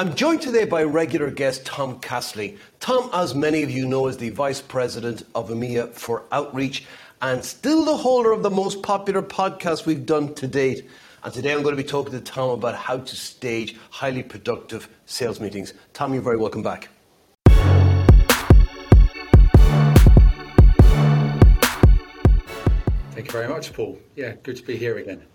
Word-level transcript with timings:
I'm 0.00 0.14
joined 0.14 0.40
today 0.40 0.64
by 0.64 0.82
regular 0.84 1.30
guest 1.30 1.66
Tom 1.66 2.00
Castley. 2.00 2.56
Tom, 2.78 3.10
as 3.12 3.34
many 3.34 3.62
of 3.62 3.70
you 3.70 3.86
know, 3.86 4.06
is 4.06 4.16
the 4.16 4.30
Vice 4.30 4.62
President 4.62 5.24
of 5.34 5.50
EMEA 5.50 5.92
for 5.92 6.22
Outreach 6.32 6.86
and 7.20 7.44
still 7.44 7.84
the 7.84 7.98
holder 7.98 8.32
of 8.32 8.42
the 8.42 8.48
most 8.48 8.82
popular 8.82 9.20
podcast 9.20 9.84
we've 9.84 10.06
done 10.06 10.32
to 10.36 10.46
date. 10.46 10.88
And 11.22 11.34
today 11.34 11.52
I'm 11.52 11.62
going 11.62 11.76
to 11.76 11.82
be 11.82 11.86
talking 11.86 12.12
to 12.12 12.20
Tom 12.22 12.48
about 12.48 12.76
how 12.76 12.96
to 12.96 13.14
stage 13.14 13.76
highly 13.90 14.22
productive 14.22 14.88
sales 15.04 15.38
meetings. 15.38 15.74
Tom, 15.92 16.14
you're 16.14 16.22
very 16.22 16.38
welcome 16.38 16.62
back. 16.62 16.88
Thank 23.10 23.26
you 23.26 23.32
very 23.32 23.48
much, 23.48 23.74
Paul. 23.74 23.98
Yeah, 24.16 24.32
good 24.42 24.56
to 24.56 24.62
be 24.62 24.78
here 24.78 24.96
again. 24.96 25.26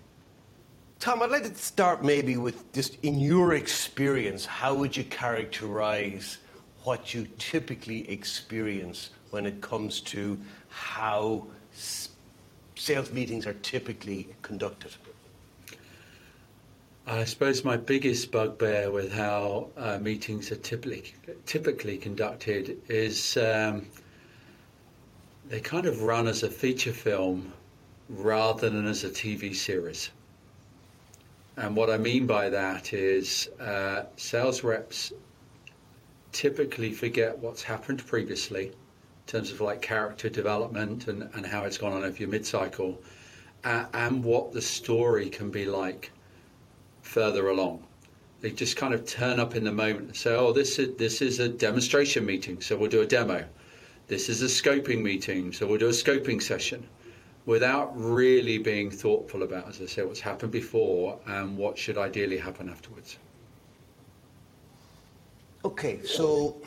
Tom, 1.06 1.22
I'd 1.22 1.30
like 1.30 1.44
to 1.44 1.54
start 1.54 2.04
maybe 2.04 2.36
with 2.36 2.74
just 2.74 2.98
in 3.04 3.20
your 3.20 3.54
experience, 3.54 4.44
how 4.44 4.74
would 4.74 4.98
you 4.98 5.04
characterize 5.04 6.40
what 6.84 7.14
you 7.14 7.28
typically 7.38 8.09
experience 8.09 9.12
when 9.30 9.45
it 9.45 9.62
comes 9.62 10.02
to 10.02 10.36
how 10.68 11.45
sales 11.76 13.12
meetings 13.12 13.45
are 13.45 13.54
typically 13.54 14.30
conducted? 14.41 14.95
I 17.06 17.23
suppose 17.26 17.64
my 17.64 17.78
biggest 17.78 18.31
bugbear 18.31 18.90
with 18.90 19.14
how 19.14 19.67
uh, 19.78 20.00
meetings 20.00 20.52
are 20.52 20.56
typically 20.56 21.14
typically 21.45 22.00
conducted 22.00 22.81
is 22.90 23.38
um, 23.38 23.86
they 25.50 25.59
kind 25.59 25.86
of 25.86 26.02
run 26.02 26.28
as 26.28 26.42
a 26.42 26.50
feature 26.50 26.94
film 26.94 27.53
rather 28.09 28.72
than 28.72 28.88
as 28.88 29.03
a 29.03 29.09
TV 29.12 29.56
series. 29.56 30.09
And 31.58 31.76
what 31.76 31.90
I 31.90 31.98
mean 31.98 32.27
by 32.27 32.50
that 32.50 32.94
is 32.94 33.50
uh, 33.59 34.04
sales 34.18 34.64
reps 34.64 35.14
typically 36.34 36.91
forget 36.91 37.38
what's 37.40 37.64
happened 37.64 38.05
previously 38.05 38.67
in 38.67 38.73
terms 39.25 39.52
of 39.52 39.61
like 39.61 39.81
character 39.81 40.30
development 40.30 41.08
and, 41.08 41.30
and 41.33 41.45
how 41.45 41.64
it's 41.64 41.78
gone 41.78 41.94
on 41.94 42.03
over 42.03 42.17
your 42.17 42.28
mid 42.28 42.45
cycle 42.45 43.02
uh, 43.64 43.86
and 43.94 44.22
what 44.22 44.52
the 44.52 44.61
story 44.61 45.30
can 45.30 45.50
be 45.50 45.66
like 45.66 46.11
further 47.02 47.48
along. 47.48 47.86
They 48.42 48.52
just 48.52 48.76
kind 48.76 48.94
of 48.94 49.06
turn 49.06 49.39
up 49.39 49.56
in 49.56 49.64
the 49.64 49.72
moment 49.72 50.08
and 50.08 50.16
say, 50.16 50.36
oh, 50.36 50.52
this 50.52 50.78
is, 50.78 50.98
this 50.98 51.22
is 51.22 51.39
a 51.39 51.48
demonstration 51.48 52.26
meeting, 52.26 52.61
so 52.61 52.78
we'll 52.78 52.89
do 52.89 53.02
a 53.02 53.08
demo. 53.08 53.45
This 54.08 54.28
is 54.28 54.42
a 54.42 54.45
scoping 54.45 55.02
meeting, 55.02 55.53
so 55.53 55.66
we'll 55.66 55.80
do 55.80 55.88
a 55.88 55.92
scoping 55.92 56.42
session 56.44 56.86
without 57.46 57.92
really 57.96 58.58
being 58.58 58.90
thoughtful 58.90 59.44
about, 59.44 59.68
as 59.68 59.82
I 59.82 59.86
say, 59.86 60.04
what's 60.04 60.20
happened 60.20 60.52
before 60.52 61.20
and 61.28 61.58
what 61.58 61.78
should 61.78 61.98
ideally 61.98 62.38
happen 62.38 62.70
afterwards. 62.70 63.18
Okay, 65.64 66.02
so 66.04 66.58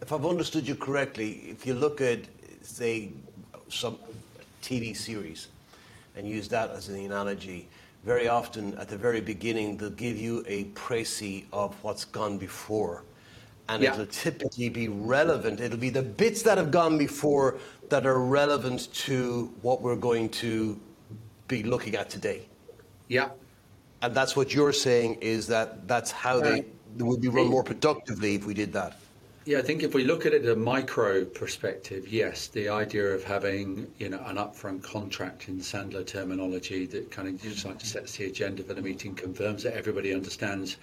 if 0.00 0.12
I've 0.12 0.26
understood 0.26 0.66
you 0.66 0.74
correctly, 0.74 1.44
if 1.48 1.66
you 1.66 1.74
look 1.74 2.00
at, 2.00 2.20
say, 2.62 3.10
some 3.68 3.98
TV 4.62 4.96
series 4.96 5.48
and 6.16 6.28
use 6.28 6.48
that 6.48 6.70
as 6.70 6.88
an 6.88 6.96
analogy, 6.96 7.68
very 8.04 8.28
often 8.28 8.76
at 8.78 8.88
the 8.88 8.96
very 8.96 9.20
beginning 9.20 9.76
they'll 9.76 9.90
give 9.90 10.16
you 10.16 10.44
a 10.46 10.64
précis 10.66 11.44
of 11.52 11.74
what's 11.82 12.04
gone 12.04 12.38
before 12.38 13.02
and 13.68 13.82
yeah. 13.82 13.92
it'll 13.92 14.06
typically 14.06 14.68
be 14.68 14.88
relevant. 14.88 15.60
It'll 15.60 15.78
be 15.78 15.90
the 15.90 16.02
bits 16.02 16.42
that 16.42 16.56
have 16.58 16.70
gone 16.70 16.96
before 16.98 17.58
that 17.88 18.06
are 18.06 18.20
relevant 18.20 18.92
to 18.92 19.52
what 19.62 19.80
we're 19.82 19.96
going 19.96 20.28
to 20.28 20.78
be 21.48 21.62
looking 21.62 21.94
at 21.94 22.10
today. 22.10 22.48
Yeah. 23.08 23.30
And 24.02 24.14
that's 24.14 24.36
what 24.36 24.52
you're 24.52 24.72
saying 24.72 25.18
is 25.20 25.46
that 25.48 25.88
that's 25.88 26.10
how 26.10 26.40
they, 26.40 26.64
they 26.96 27.04
would 27.04 27.20
be 27.20 27.28
run 27.28 27.48
more 27.48 27.64
productively 27.64 28.34
if 28.34 28.46
we 28.46 28.54
did 28.54 28.72
that. 28.72 28.98
Yeah, 29.46 29.58
I 29.58 29.62
think 29.62 29.84
if 29.84 29.94
we 29.94 30.02
look 30.02 30.26
at 30.26 30.34
it 30.34 30.44
at 30.44 30.52
a 30.52 30.56
micro 30.56 31.24
perspective, 31.24 32.08
yes, 32.08 32.48
the 32.48 32.68
idea 32.68 33.14
of 33.14 33.22
having 33.22 33.86
you 33.96 34.08
know 34.08 34.20
an 34.26 34.38
upfront 34.38 34.82
contract 34.82 35.48
in 35.48 35.60
Sandler 35.60 36.04
terminology 36.04 36.84
that 36.86 37.12
kind 37.12 37.28
of 37.28 37.40
just 37.40 37.64
like 37.64 37.80
sets 37.80 38.16
the 38.16 38.24
agenda 38.24 38.64
for 38.64 38.74
the 38.74 38.82
meeting, 38.82 39.14
confirms 39.14 39.62
that 39.62 39.74
everybody 39.74 40.12
understands. 40.12 40.78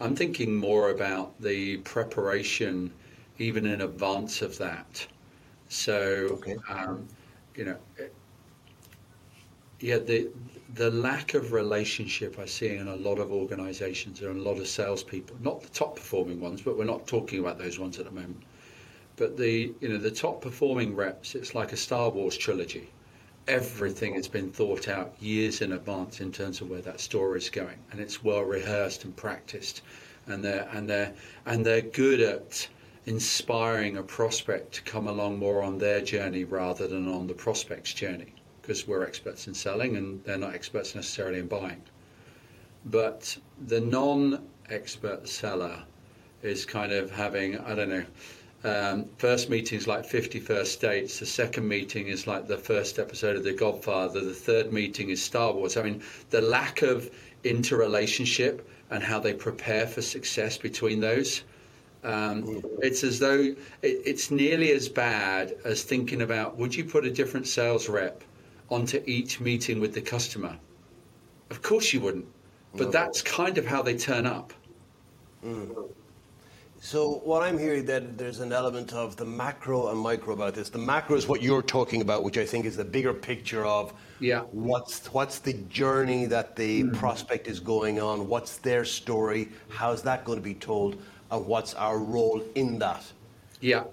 I'm 0.00 0.16
thinking 0.16 0.56
more 0.56 0.90
about 0.90 1.40
the 1.40 1.76
preparation, 1.78 2.92
even 3.38 3.66
in 3.66 3.82
advance 3.82 4.42
of 4.42 4.58
that. 4.58 5.06
So, 5.68 6.28
okay. 6.32 6.56
um, 6.68 7.06
you 7.54 7.64
know, 7.64 7.76
yeah, 9.80 9.98
the 9.98 10.28
the 10.74 10.90
lack 10.90 11.34
of 11.34 11.52
relationship 11.52 12.38
I 12.38 12.46
see 12.46 12.76
in 12.76 12.88
a 12.88 12.96
lot 12.96 13.18
of 13.18 13.32
organisations 13.32 14.20
and 14.20 14.38
a 14.38 14.42
lot 14.42 14.58
of 14.58 14.66
salespeople, 14.66 15.36
not 15.40 15.62
the 15.62 15.68
top 15.68 15.96
performing 15.96 16.40
ones, 16.40 16.62
but 16.62 16.76
we're 16.76 16.84
not 16.84 17.06
talking 17.06 17.38
about 17.38 17.58
those 17.58 17.78
ones 17.78 17.98
at 17.98 18.04
the 18.04 18.10
moment. 18.10 18.42
But 19.16 19.36
the 19.36 19.72
you 19.80 19.88
know 19.88 19.98
the 19.98 20.10
top 20.10 20.40
performing 20.40 20.96
reps, 20.96 21.34
it's 21.34 21.54
like 21.54 21.72
a 21.72 21.76
Star 21.76 22.10
Wars 22.10 22.36
trilogy. 22.36 22.88
Everything 23.46 24.14
has 24.14 24.28
been 24.28 24.50
thought 24.50 24.88
out 24.88 25.14
years 25.20 25.62
in 25.62 25.72
advance 25.72 26.20
in 26.20 26.32
terms 26.32 26.60
of 26.60 26.68
where 26.70 26.82
that 26.82 27.00
story 27.00 27.38
is 27.38 27.50
going, 27.50 27.78
and 27.90 28.00
it's 28.00 28.22
well 28.22 28.42
rehearsed 28.42 29.04
and 29.04 29.16
practiced, 29.16 29.82
and 30.26 30.44
they're 30.44 30.68
and 30.72 30.88
they're 30.88 31.14
and 31.46 31.64
they're 31.64 31.82
good 31.82 32.20
at 32.20 32.68
inspiring 33.08 33.96
a 33.96 34.02
prospect 34.02 34.74
to 34.74 34.82
come 34.82 35.08
along 35.08 35.38
more 35.38 35.62
on 35.62 35.78
their 35.78 36.02
journey 36.02 36.44
rather 36.44 36.86
than 36.86 37.08
on 37.08 37.26
the 37.26 37.32
prospect's 37.32 37.94
journey 37.94 38.34
because 38.60 38.86
we're 38.86 39.02
experts 39.02 39.46
in 39.46 39.54
selling 39.54 39.96
and 39.96 40.22
they're 40.24 40.36
not 40.36 40.54
experts 40.54 40.94
necessarily 40.94 41.38
in 41.38 41.46
buying. 41.46 41.80
But 42.84 43.38
the 43.66 43.80
non 43.80 44.46
expert 44.68 45.26
seller 45.26 45.82
is 46.42 46.66
kind 46.66 46.92
of 46.92 47.10
having, 47.10 47.58
I 47.60 47.74
don't 47.74 47.88
know, 47.88 48.04
um, 48.62 49.06
first 49.16 49.50
is 49.50 49.86
like 49.86 50.04
50 50.04 50.38
first 50.40 50.78
dates, 50.82 51.18
the 51.18 51.24
second 51.24 51.66
meeting 51.66 52.08
is 52.08 52.26
like 52.26 52.46
the 52.46 52.58
first 52.58 52.98
episode 52.98 53.36
of 53.36 53.42
The 53.44 53.54
Godfather, 53.54 54.20
the 54.20 54.34
third 54.34 54.70
meeting 54.70 55.08
is 55.08 55.22
Star 55.22 55.54
Wars. 55.54 55.78
I 55.78 55.82
mean, 55.82 56.02
the 56.28 56.42
lack 56.42 56.82
of 56.82 57.10
interrelationship 57.42 58.68
and 58.90 59.02
how 59.02 59.18
they 59.18 59.32
prepare 59.32 59.86
for 59.86 60.02
success 60.02 60.58
between 60.58 61.00
those 61.00 61.42
um, 62.04 62.62
it's 62.80 63.02
as 63.02 63.18
though 63.18 63.40
it, 63.40 63.56
it's 63.82 64.30
nearly 64.30 64.72
as 64.72 64.88
bad 64.88 65.56
as 65.64 65.82
thinking 65.82 66.22
about 66.22 66.56
would 66.56 66.74
you 66.74 66.84
put 66.84 67.04
a 67.04 67.10
different 67.10 67.46
sales 67.46 67.88
rep 67.88 68.22
onto 68.70 69.02
each 69.06 69.40
meeting 69.40 69.80
with 69.80 69.94
the 69.94 70.00
customer? 70.00 70.56
Of 71.50 71.62
course 71.62 71.92
you 71.92 72.00
wouldn't, 72.00 72.26
but 72.74 72.86
no. 72.86 72.90
that's 72.90 73.22
kind 73.22 73.58
of 73.58 73.66
how 73.66 73.82
they 73.82 73.96
turn 73.96 74.26
up. 74.26 74.52
Mm. 75.44 75.90
So 76.80 77.20
what 77.24 77.42
I'm 77.42 77.58
hearing 77.58 77.86
that 77.86 78.16
there's 78.16 78.38
an 78.38 78.52
element 78.52 78.92
of 78.92 79.16
the 79.16 79.24
macro 79.24 79.88
and 79.88 79.98
micro 79.98 80.34
about 80.34 80.54
this. 80.54 80.68
The 80.68 80.78
macro 80.78 81.16
is 81.16 81.26
what 81.26 81.42
you're 81.42 81.62
talking 81.62 82.02
about, 82.02 82.22
which 82.22 82.38
I 82.38 82.46
think 82.46 82.66
is 82.66 82.76
the 82.76 82.84
bigger 82.84 83.12
picture 83.12 83.66
of 83.66 83.92
yeah. 84.20 84.42
what's 84.52 85.12
what's 85.12 85.40
the 85.40 85.54
journey 85.54 86.26
that 86.26 86.54
the 86.54 86.84
mm. 86.84 86.94
prospect 86.94 87.48
is 87.48 87.58
going 87.58 88.00
on, 88.00 88.28
what's 88.28 88.58
their 88.58 88.84
story, 88.84 89.48
how's 89.68 90.02
that 90.02 90.24
going 90.24 90.38
to 90.38 90.44
be 90.44 90.54
told 90.54 91.02
and 91.30 91.46
what's 91.46 91.74
our 91.74 91.98
role 91.98 92.42
in 92.54 92.78
that. 92.78 93.04
Yeah. 93.60 93.84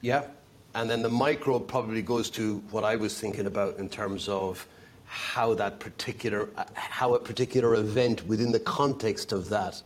Yeah. 0.00 0.26
And 0.74 0.90
then 0.90 1.02
the 1.02 1.08
micro 1.08 1.58
probably 1.58 2.02
goes 2.02 2.30
to 2.30 2.58
what 2.70 2.84
I 2.84 2.96
was 2.96 3.18
thinking 3.18 3.46
about 3.46 3.78
in 3.78 3.88
terms 3.88 4.28
of 4.28 4.66
how 5.06 5.54
that 5.54 5.78
particular 5.78 6.48
how 6.74 7.14
a 7.14 7.18
particular 7.18 7.76
event 7.76 8.26
within 8.26 8.50
the 8.50 8.60
context 8.60 9.32
of 9.32 9.48
that 9.50 9.80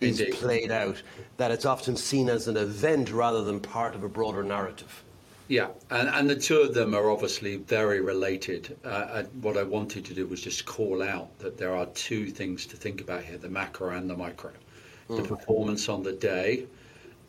is 0.00 0.20
Indeed. 0.20 0.34
played 0.34 0.70
out. 0.70 1.02
That 1.38 1.50
it's 1.50 1.64
often 1.64 1.96
seen 1.96 2.28
as 2.28 2.48
an 2.48 2.56
event 2.56 3.10
rather 3.10 3.42
than 3.42 3.60
part 3.60 3.94
of 3.94 4.04
a 4.04 4.08
broader 4.08 4.42
narrative. 4.42 5.02
Yeah, 5.48 5.68
and, 5.90 6.08
and 6.08 6.28
the 6.28 6.34
two 6.34 6.58
of 6.60 6.74
them 6.74 6.92
are 6.94 7.08
obviously 7.08 7.56
very 7.56 8.00
related. 8.00 8.76
Uh, 8.84 9.22
what 9.40 9.56
I 9.56 9.62
wanted 9.62 10.04
to 10.06 10.14
do 10.14 10.26
was 10.26 10.40
just 10.40 10.66
call 10.66 11.02
out 11.02 11.38
that 11.38 11.56
there 11.56 11.74
are 11.74 11.86
two 11.86 12.26
things 12.26 12.66
to 12.66 12.76
think 12.76 13.00
about 13.00 13.22
here 13.22 13.38
the 13.38 13.48
macro 13.48 13.90
and 13.90 14.10
the 14.10 14.16
micro 14.16 14.50
the 15.08 15.22
mm. 15.22 15.28
performance 15.28 15.88
on 15.88 16.02
the 16.02 16.12
day, 16.12 16.66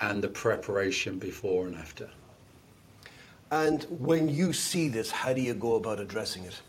and 0.02 0.24
the 0.24 0.28
preparation 0.28 1.18
before 1.18 1.68
and 1.68 1.76
after. 1.76 2.10
And 3.52 3.84
when 3.90 4.28
you 4.28 4.54
see 4.54 4.90
this, 4.90 5.10
how 5.10 5.34
do 5.34 5.42
you 5.42 5.54
go 5.54 5.76
about 5.76 6.00
addressing 6.00 6.44
it? 6.44 6.62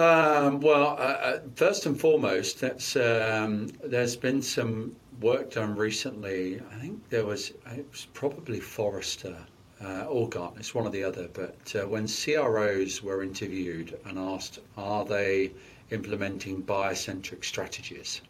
Um, 0.00 0.60
well, 0.60 0.88
uh, 0.98 1.02
uh, 1.02 1.40
first 1.54 1.86
and 1.86 1.98
foremost, 1.98 2.60
that's, 2.60 2.96
um, 2.96 3.68
there's 3.84 4.16
been 4.16 4.40
some 4.40 4.96
work 5.20 5.52
done 5.52 5.74
recently. 5.76 6.60
I 6.74 6.80
think 6.80 7.08
there 7.10 7.24
was, 7.24 7.52
it 7.66 7.86
was 7.90 8.06
probably 8.14 8.60
Forrester 8.60 9.36
uh, 9.84 10.04
or 10.04 10.28
Gartner, 10.28 10.60
it's 10.60 10.74
one 10.74 10.86
or 10.86 10.90
the 10.90 11.04
other, 11.04 11.28
but 11.32 11.74
uh, 11.74 11.86
when 11.86 12.06
CROs 12.06 13.02
were 13.02 13.22
interviewed 13.22 13.98
and 14.06 14.18
asked, 14.18 14.60
are 14.76 15.04
they 15.04 15.52
implementing 15.90 16.60
buyer-centric 16.60 17.44
strategies? 17.44 18.22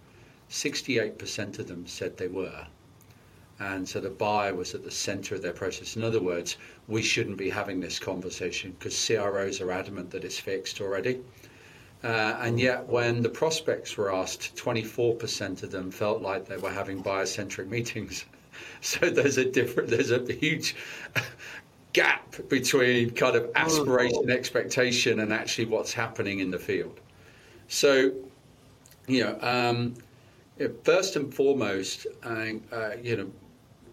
68% 0.52 1.58
of 1.58 1.66
them 1.66 1.86
said 1.86 2.16
they 2.16 2.28
were. 2.28 2.66
And 3.58 3.88
so 3.88 4.00
the 4.00 4.10
buyer 4.10 4.54
was 4.54 4.74
at 4.74 4.84
the 4.84 4.90
center 4.90 5.34
of 5.34 5.42
their 5.42 5.52
process. 5.52 5.96
In 5.96 6.04
other 6.04 6.20
words, 6.20 6.56
we 6.88 7.00
shouldn't 7.00 7.38
be 7.38 7.48
having 7.48 7.80
this 7.80 7.98
conversation 7.98 8.72
because 8.78 9.06
CROs 9.06 9.60
are 9.60 9.70
adamant 9.70 10.10
that 10.10 10.24
it's 10.24 10.38
fixed 10.38 10.80
already. 10.80 11.20
Uh, 12.04 12.36
and 12.40 12.60
yet, 12.60 12.86
when 12.86 13.22
the 13.22 13.28
prospects 13.28 13.96
were 13.96 14.12
asked, 14.12 14.54
24% 14.56 15.62
of 15.62 15.70
them 15.70 15.90
felt 15.90 16.20
like 16.20 16.46
they 16.46 16.56
were 16.56 16.70
having 16.70 17.00
buyer-centric 17.00 17.68
meetings. 17.68 18.24
So 18.82 19.08
there's 19.08 19.38
a 19.38 19.46
different, 19.46 19.88
there's 19.88 20.10
a 20.10 20.30
huge 20.30 20.76
gap 21.94 22.36
between 22.50 23.10
kind 23.10 23.34
of 23.34 23.50
aspiration, 23.54 24.28
expectation, 24.28 25.20
and 25.20 25.32
actually 25.32 25.64
what's 25.64 25.94
happening 25.94 26.40
in 26.40 26.50
the 26.50 26.58
field. 26.58 27.00
So, 27.68 28.12
you 29.06 29.24
know, 29.24 29.38
um, 29.40 29.94
first 30.84 31.16
and 31.16 31.32
foremost, 31.32 32.06
uh, 32.24 32.90
you 33.02 33.16
know, 33.16 33.30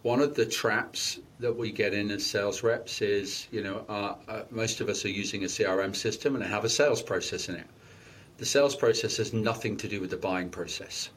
one 0.01 0.21
of 0.21 0.35
the 0.35 0.45
traps 0.45 1.19
that 1.39 1.55
we 1.55 1.71
get 1.71 1.93
in 1.93 2.09
as 2.11 2.25
sales 2.25 2.63
reps 2.63 3.01
is, 3.01 3.47
you 3.51 3.61
know, 3.63 3.85
uh, 3.89 4.15
uh, 4.27 4.43
most 4.49 4.81
of 4.81 4.89
us 4.89 5.03
are 5.05 5.09
using 5.09 5.43
a 5.43 5.47
CRM 5.47 5.95
system 5.95 6.35
and 6.35 6.43
have 6.43 6.63
a 6.63 6.69
sales 6.69 7.01
process 7.01 7.49
in 7.49 7.55
it. 7.55 7.67
The 8.37 8.45
sales 8.45 8.75
process 8.75 9.17
has 9.17 9.33
nothing 9.33 9.75
to 9.77 9.87
do 9.87 9.99
with 9.99 10.11
the 10.11 10.17
buying 10.17 10.49
process, 10.49 11.09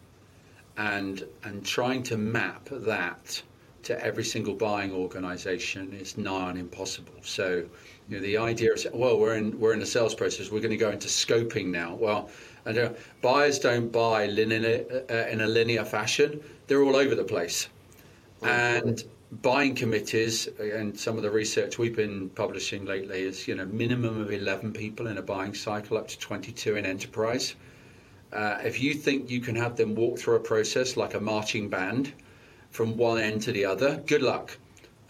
and 0.77 1.25
and 1.45 1.65
trying 1.65 2.03
to 2.05 2.17
map 2.17 2.69
that 2.71 3.43
to 3.85 4.05
every 4.05 4.25
single 4.25 4.55
buying 4.55 4.93
organisation 4.93 5.93
is 5.93 6.17
nigh 6.17 6.31
on 6.51 6.57
impossible. 6.57 7.15
So, 7.23 7.65
you 8.09 8.17
know, 8.17 8.21
the 8.21 8.39
idea 8.39 8.73
is, 8.73 8.87
well, 8.93 9.19
we're 9.19 9.37
in 9.37 9.59
we're 9.61 9.73
in 9.73 9.81
the 9.81 9.87
sales 9.87 10.15
process. 10.15 10.51
We're 10.51 10.61
going 10.61 10.71
to 10.71 10.77
go 10.77 10.91
into 10.91 11.09
scoping 11.09 11.67
now. 11.67 11.95
Well, 11.95 12.31
and 12.65 12.79
uh, 12.79 12.91
buyers 13.21 13.59
don't 13.59 13.91
buy 13.91 14.27
linear, 14.27 15.05
uh, 15.11 15.29
in 15.29 15.41
a 15.41 15.47
linear 15.47 15.85
fashion. 15.85 16.41
They're 16.67 16.83
all 16.83 16.97
over 16.97 17.15
the 17.15 17.25
place, 17.25 17.69
and 18.43 19.03
buying 19.41 19.75
committees 19.75 20.47
and 20.59 20.99
some 20.99 21.17
of 21.17 21.23
the 21.23 21.31
research 21.31 21.79
we've 21.79 21.97
been 21.97 22.29
publishing 22.31 22.85
lately 22.85 23.23
is 23.23 23.49
you 23.49 23.55
know 23.55 23.65
minimum 23.65 24.21
of 24.21 24.31
11 24.31 24.73
people 24.73 25.07
in 25.07 25.17
a 25.17 25.23
buying 25.23 25.55
cycle 25.55 25.97
up 25.97 26.07
to 26.09 26.19
22 26.19 26.77
in 26.77 26.85
enterprise. 26.85 27.55
Uh, 28.31 28.59
if 28.63 28.81
you 28.81 28.95
think 28.95 29.31
you 29.31 29.41
can 29.41 29.55
have 29.55 29.77
them 29.77 29.95
walk 29.95 30.19
through 30.19 30.37
a 30.37 30.41
process 30.41 30.97
like 30.97 31.15
a 31.15 31.21
marching 31.21 31.69
band 31.69 32.13
from 32.71 32.97
one 32.97 33.19
end 33.19 33.41
to 33.43 33.53
the 33.53 33.65
other 33.65 34.03
good 34.07 34.23
luck 34.23 34.59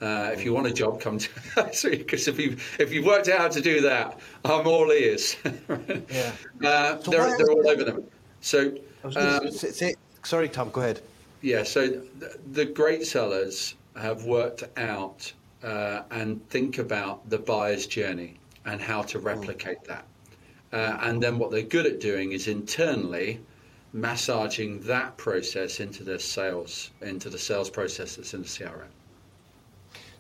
uh, 0.03 0.31
if 0.33 0.45
you 0.45 0.53
want 0.53 0.67
a 0.67 0.73
job 0.73 1.01
come 1.01 1.17
to 1.19 1.31
us 1.57 1.83
because 1.83 2.29
if 2.29 2.39
you 2.39 2.57
if 2.79 2.93
you've 2.93 3.07
worked 3.07 3.29
out 3.29 3.39
how 3.39 3.49
to 3.49 3.61
do 3.61 3.81
that 3.81 4.19
i'm 4.45 4.67
all 4.67 4.91
ears 4.91 5.37
yeah. 6.11 6.33
Uh, 6.65 6.99
so 7.01 7.11
they're, 7.11 7.37
they're 7.39 7.51
all 7.51 7.69
over 7.69 7.85
them 7.85 8.05
so 8.41 8.77
um, 9.17 9.51
say, 9.51 9.95
sorry 10.23 10.49
tom 10.49 10.69
go 10.71 10.81
ahead 10.81 11.01
yeah 11.41 11.63
so 11.63 11.89
the, 11.89 12.39
the 12.53 12.65
great 12.65 13.07
sellers 13.07 13.75
have 13.97 14.25
worked 14.25 14.65
out 14.79 15.33
uh, 15.63 16.03
and 16.11 16.47
think 16.49 16.79
about 16.79 17.29
the 17.31 17.39
buyer's 17.39 17.87
journey 17.87 18.37
and 18.65 18.81
how 18.81 19.03
to 19.03 19.19
replicate 19.19 19.83
that. 19.85 20.05
Uh, 20.73 20.99
and 21.03 21.23
then 21.23 21.39
what 21.39 21.51
they're 21.51 21.63
good 21.63 21.87
at 21.87 22.01
doing 22.01 22.33
is 22.33 22.49
internally 22.49 23.41
massaging 23.93 24.81
that 24.81 25.17
process 25.19 25.81
into 25.81 26.03
the 26.03 26.19
sales, 26.19 26.91
into 27.03 27.29
the 27.29 27.39
sales 27.39 27.69
process 27.69 28.17
that's 28.17 28.33
in 28.35 28.43
the 28.43 28.49
CRM. 28.49 28.87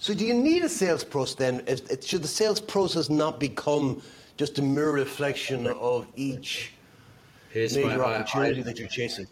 So, 0.02 0.12
do 0.14 0.26
you 0.26 0.34
need 0.34 0.64
a 0.64 0.68
sales 0.68 1.04
process 1.04 1.36
then? 1.36 1.64
Should 2.00 2.24
the 2.24 2.34
sales 2.42 2.60
process 2.60 3.08
not 3.08 3.38
become 3.38 4.02
just 4.36 4.58
a 4.58 4.62
mirror 4.62 4.90
reflection 4.90 5.68
of 5.68 6.08
each 6.16 6.72
Here's 7.50 7.76
major 7.76 7.98
my, 7.98 8.16
opportunity 8.16 8.62
I, 8.62 8.64
that 8.64 8.80
you're 8.80 8.88
chasing? 8.88 9.28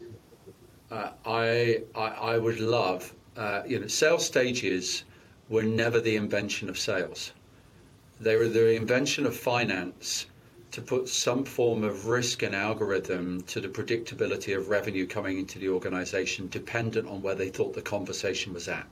Uh, 0.88 1.10
I, 1.26 1.82
I, 1.96 2.06
I 2.34 2.38
would 2.38 2.60
love 2.60 3.12
uh, 3.36 3.64
you 3.66 3.80
know, 3.80 3.88
sales 3.88 4.24
stages 4.24 5.02
were 5.48 5.64
never 5.64 6.00
the 6.00 6.14
invention 6.14 6.68
of 6.68 6.78
sales. 6.78 7.32
They 8.20 8.36
were 8.36 8.46
the 8.46 8.72
invention 8.76 9.26
of 9.26 9.34
finance 9.36 10.26
to 10.70 10.80
put 10.80 11.08
some 11.08 11.44
form 11.44 11.82
of 11.82 12.06
risk 12.06 12.44
and 12.44 12.54
algorithm 12.54 13.40
to 13.48 13.60
the 13.60 13.66
predictability 13.66 14.56
of 14.56 14.68
revenue 14.68 15.08
coming 15.08 15.36
into 15.36 15.58
the 15.58 15.68
organization 15.68 16.46
dependent 16.46 17.08
on 17.08 17.22
where 17.22 17.34
they 17.34 17.48
thought 17.48 17.74
the 17.74 17.82
conversation 17.82 18.54
was 18.54 18.68
at. 18.68 18.86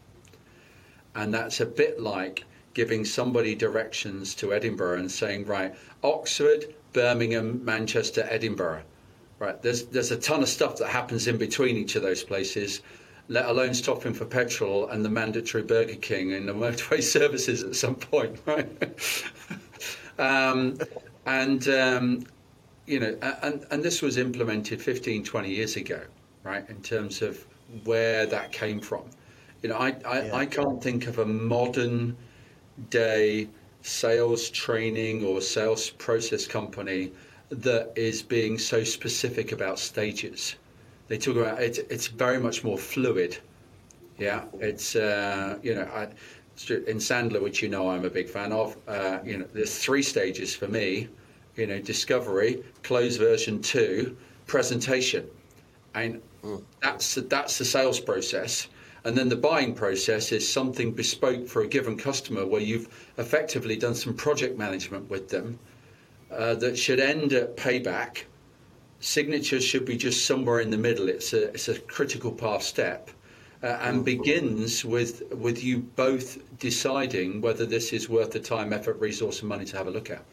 And 1.19 1.35
that's 1.35 1.61
a 1.61 1.67
bit 1.67 2.01
like 2.01 2.45
giving 2.75 3.05
somebody 3.05 3.57
directions 3.57 4.37
to 4.37 4.55
Edinburgh 4.55 5.01
and 5.01 5.11
saying, 5.11 5.47
right, 5.47 5.75
Oxford, 6.05 6.73
Birmingham, 6.93 7.65
Manchester, 7.65 8.25
Edinburgh. 8.31 8.83
Right, 9.41 9.61
there's 9.63 9.85
there's 9.87 10.11
a 10.11 10.17
ton 10.17 10.43
of 10.43 10.49
stuff 10.49 10.77
that 10.79 10.89
happens 10.89 11.27
in 11.29 11.37
between 11.37 11.77
each 11.77 11.95
of 11.95 12.03
those 12.03 12.25
places 12.25 12.83
let 13.29 13.47
alone 13.47 13.75
stopping 13.75 14.15
for 14.15 14.25
petrol 14.25 14.89
and 14.89 15.05
the 15.05 15.09
mandatory 15.09 15.63
Burger 15.63 15.97
King 15.97 16.33
and 16.33 16.49
the 16.49 16.55
motorway 16.65 17.03
services 17.03 17.63
at 17.63 17.77
some 17.77 17.95
point, 17.95 18.41
right? 18.47 18.69
um, 20.19 20.79
and 21.27 21.69
um, 21.69 22.25
you 22.87 23.01
know, 23.01 23.17
and 23.43 23.67
and 23.71 23.83
this 23.83 24.03
was 24.03 24.17
implemented 24.17 24.81
15, 24.81 25.25
20 25.25 25.51
years 25.51 25.77
ago, 25.77 26.01
right? 26.43 26.69
In 26.69 26.81
terms 26.83 27.23
of 27.23 27.45
where 27.85 28.25
that 28.27 28.51
came 28.53 28.81
from. 28.81 29.05
You 29.63 29.71
know, 29.71 29.77
I 29.77 29.89
I, 30.05 30.23
yeah. 30.23 30.35
I 30.35 30.47
can't 30.47 30.83
think 30.83 31.07
of 31.07 31.19
a 31.19 31.27
modern 31.27 32.17
day 32.91 33.49
sales 33.83 34.51
training 34.51 35.25
or 35.25 35.41
sales 35.41 35.91
process 35.91 36.47
company 36.47 37.13
that 37.51 37.93
is 37.97 38.23
being 38.23 38.59
so 38.59 38.85
specific 38.85 39.53
about 39.53 39.79
stages 39.79 40.57
they 41.09 41.17
talk 41.17 41.37
about 41.37 41.61
it, 41.61 41.79
it's 41.91 42.07
very 42.07 42.39
much 42.39 42.63
more 42.63 42.79
fluid. 42.79 43.39
Yeah, 44.19 44.45
it's 44.61 44.95
uh, 44.95 45.59
you 45.63 45.75
know 45.75 45.85
I, 45.85 46.05
in 46.71 46.99
Sandler, 46.99 47.43
which 47.43 47.63
you 47.63 47.69
know 47.69 47.91
I'm 47.91 48.05
a 48.05 48.11
big 48.11 48.29
fan 48.29 48.53
of. 48.53 48.77
Uh, 48.87 49.19
you 49.25 49.39
know, 49.39 49.47
there's 49.53 49.79
three 49.79 50.03
stages 50.03 50.55
for 50.55 50.69
me. 50.69 51.09
You 51.57 51.67
know, 51.67 51.79
discovery, 51.81 52.63
close 52.83 53.17
version 53.17 53.61
two, 53.61 54.17
presentation, 54.47 55.27
and 55.95 56.21
mm. 56.45 56.63
that's 56.83 57.15
that's 57.15 57.59
the 57.59 57.65
sales 57.65 57.99
process. 58.01 58.69
And 59.05 59.17
then 59.17 59.29
the 59.29 59.37
buying 59.37 59.75
process 59.75 60.33
is 60.33 60.51
something 60.51 60.93
bespoke 60.93 61.47
for 61.47 61.63
a 61.63 61.69
given 61.69 61.97
customer 61.97 62.45
where 62.47 62.61
you've 62.61 62.89
effectively 63.17 63.77
done 63.77 63.95
some 63.95 64.15
project 64.15 64.59
management 64.59 65.09
with 65.09 65.29
them 65.29 65.59
uh, 66.31 66.55
that 66.57 66.79
should 66.79 67.01
end 67.01 67.33
at 67.33 67.57
payback 67.57 68.25
signatures 69.01 69.65
should 69.65 69.85
be 69.85 69.97
just 69.97 70.27
somewhere 70.27 70.61
in 70.61 70.71
the 70.71 70.79
middle. 70.79 71.09
It's 71.09 71.33
a, 71.33 71.49
it's 71.51 71.69
a 71.69 71.79
critical 71.79 72.33
path 72.33 72.63
step. 72.63 73.11
Uh, 73.61 73.77
and 73.83 74.05
begins 74.05 74.85
with 74.85 75.25
with 75.33 75.65
you 75.65 75.79
both 75.79 76.39
deciding 76.61 77.41
whether 77.41 77.67
this 77.67 77.93
is 77.93 78.09
worth 78.09 78.31
the 78.31 78.39
time, 78.39 78.73
effort, 78.73 78.97
resource, 79.01 79.41
and 79.41 79.49
money 79.49 79.65
to 79.65 79.77
have 79.77 79.89
a 79.89 79.91
look 79.91 80.11
at. 80.11 80.25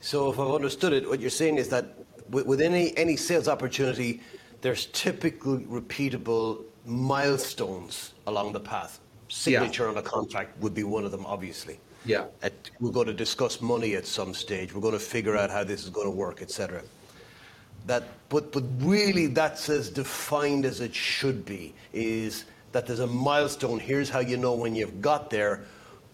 So, 0.00 0.32
if 0.32 0.40
I've 0.40 0.50
understood 0.50 0.92
it, 0.92 1.08
what 1.08 1.20
you're 1.20 1.30
saying 1.30 1.58
is 1.58 1.68
that 1.68 1.96
with 2.28 2.60
any 2.60 2.96
any 2.96 3.16
sales 3.16 3.46
opportunity, 3.46 4.20
there's 4.62 4.86
typically 4.86 5.64
repeatable 5.66 6.64
milestones 6.86 8.14
along 8.26 8.52
the 8.52 8.60
path. 8.60 9.00
Signature 9.28 9.84
yeah. 9.84 9.90
on 9.90 9.96
a 9.96 10.02
contract 10.02 10.58
would 10.62 10.74
be 10.74 10.84
one 10.84 11.04
of 11.04 11.10
them, 11.10 11.26
obviously. 11.26 11.78
Yeah. 12.04 12.26
At, 12.42 12.54
we're 12.80 12.92
going 12.92 13.08
to 13.08 13.14
discuss 13.14 13.60
money 13.60 13.96
at 13.96 14.06
some 14.06 14.32
stage. 14.32 14.72
We're 14.72 14.80
going 14.80 14.94
to 14.94 15.00
figure 15.00 15.36
out 15.36 15.50
how 15.50 15.64
this 15.64 15.82
is 15.82 15.90
going 15.90 16.06
to 16.06 16.12
work, 16.12 16.40
etc 16.40 16.82
that, 17.86 18.04
but, 18.28 18.52
but 18.52 18.64
really 18.80 19.26
that's 19.26 19.68
as 19.68 19.88
defined 19.90 20.64
as 20.64 20.80
it 20.80 20.94
should 20.94 21.44
be, 21.44 21.74
is 21.92 22.44
that 22.72 22.86
there's 22.86 23.00
a 23.00 23.06
milestone. 23.06 23.78
Here's 23.78 24.10
how 24.10 24.20
you 24.20 24.36
know 24.36 24.54
when 24.54 24.74
you've 24.74 25.00
got 25.00 25.30
there. 25.30 25.62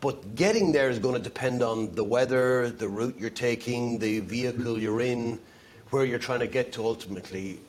But 0.00 0.35
getting 0.35 0.73
there 0.73 0.91
is 0.91 0.99
going 0.99 1.14
to 1.14 1.21
depend 1.21 1.62
on 1.62 1.95
the 1.95 2.05
weather, 2.05 2.71
the 2.71 2.88
route 2.88 3.17
you're 3.19 3.31
taking, 3.31 3.99
the 3.99 4.21
vehicle 4.21 4.79
you're 4.79 5.00
in, 5.00 5.38
where 5.91 6.05
you're 6.05 6.19
trying 6.19 6.41
to 6.41 6.47
get 6.47 6.73
to 6.73 6.85
ultimately. 6.85 7.61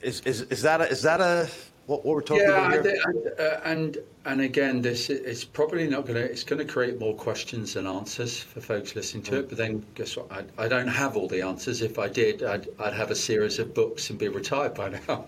Is, 0.00 0.20
is, 0.20 0.42
is, 0.42 0.62
that, 0.62 0.80
a, 0.80 0.88
is 0.88 1.02
that 1.02 1.20
a 1.20 1.48
what, 1.92 2.06
what 2.06 2.14
we're 2.14 2.22
talking 2.22 2.44
yeah, 2.44 2.72
about 2.72 2.84
here? 2.84 2.96
And, 3.04 3.26
uh, 3.38 3.60
and 3.64 3.98
and 4.24 4.40
again, 4.40 4.80
this 4.80 5.10
is 5.10 5.44
probably 5.44 5.86
not 5.86 6.06
going 6.06 6.14
to. 6.14 6.24
It's 6.24 6.44
going 6.44 6.66
to 6.66 6.72
create 6.72 6.98
more 6.98 7.14
questions 7.14 7.74
than 7.74 7.86
answers 7.86 8.40
for 8.40 8.60
folks 8.60 8.96
listening 8.96 9.22
to 9.24 9.40
it. 9.40 9.48
But 9.48 9.58
then, 9.58 9.84
guess 9.94 10.16
what? 10.16 10.32
I, 10.32 10.64
I 10.64 10.68
don't 10.68 10.88
have 10.88 11.16
all 11.16 11.28
the 11.28 11.42
answers. 11.42 11.82
If 11.82 11.98
I 11.98 12.08
did, 12.08 12.42
I'd, 12.42 12.66
I'd 12.78 12.94
have 12.94 13.10
a 13.10 13.14
series 13.14 13.58
of 13.58 13.74
books 13.74 14.08
and 14.08 14.18
be 14.18 14.28
retired 14.28 14.74
by 14.74 14.88
now. 15.08 15.24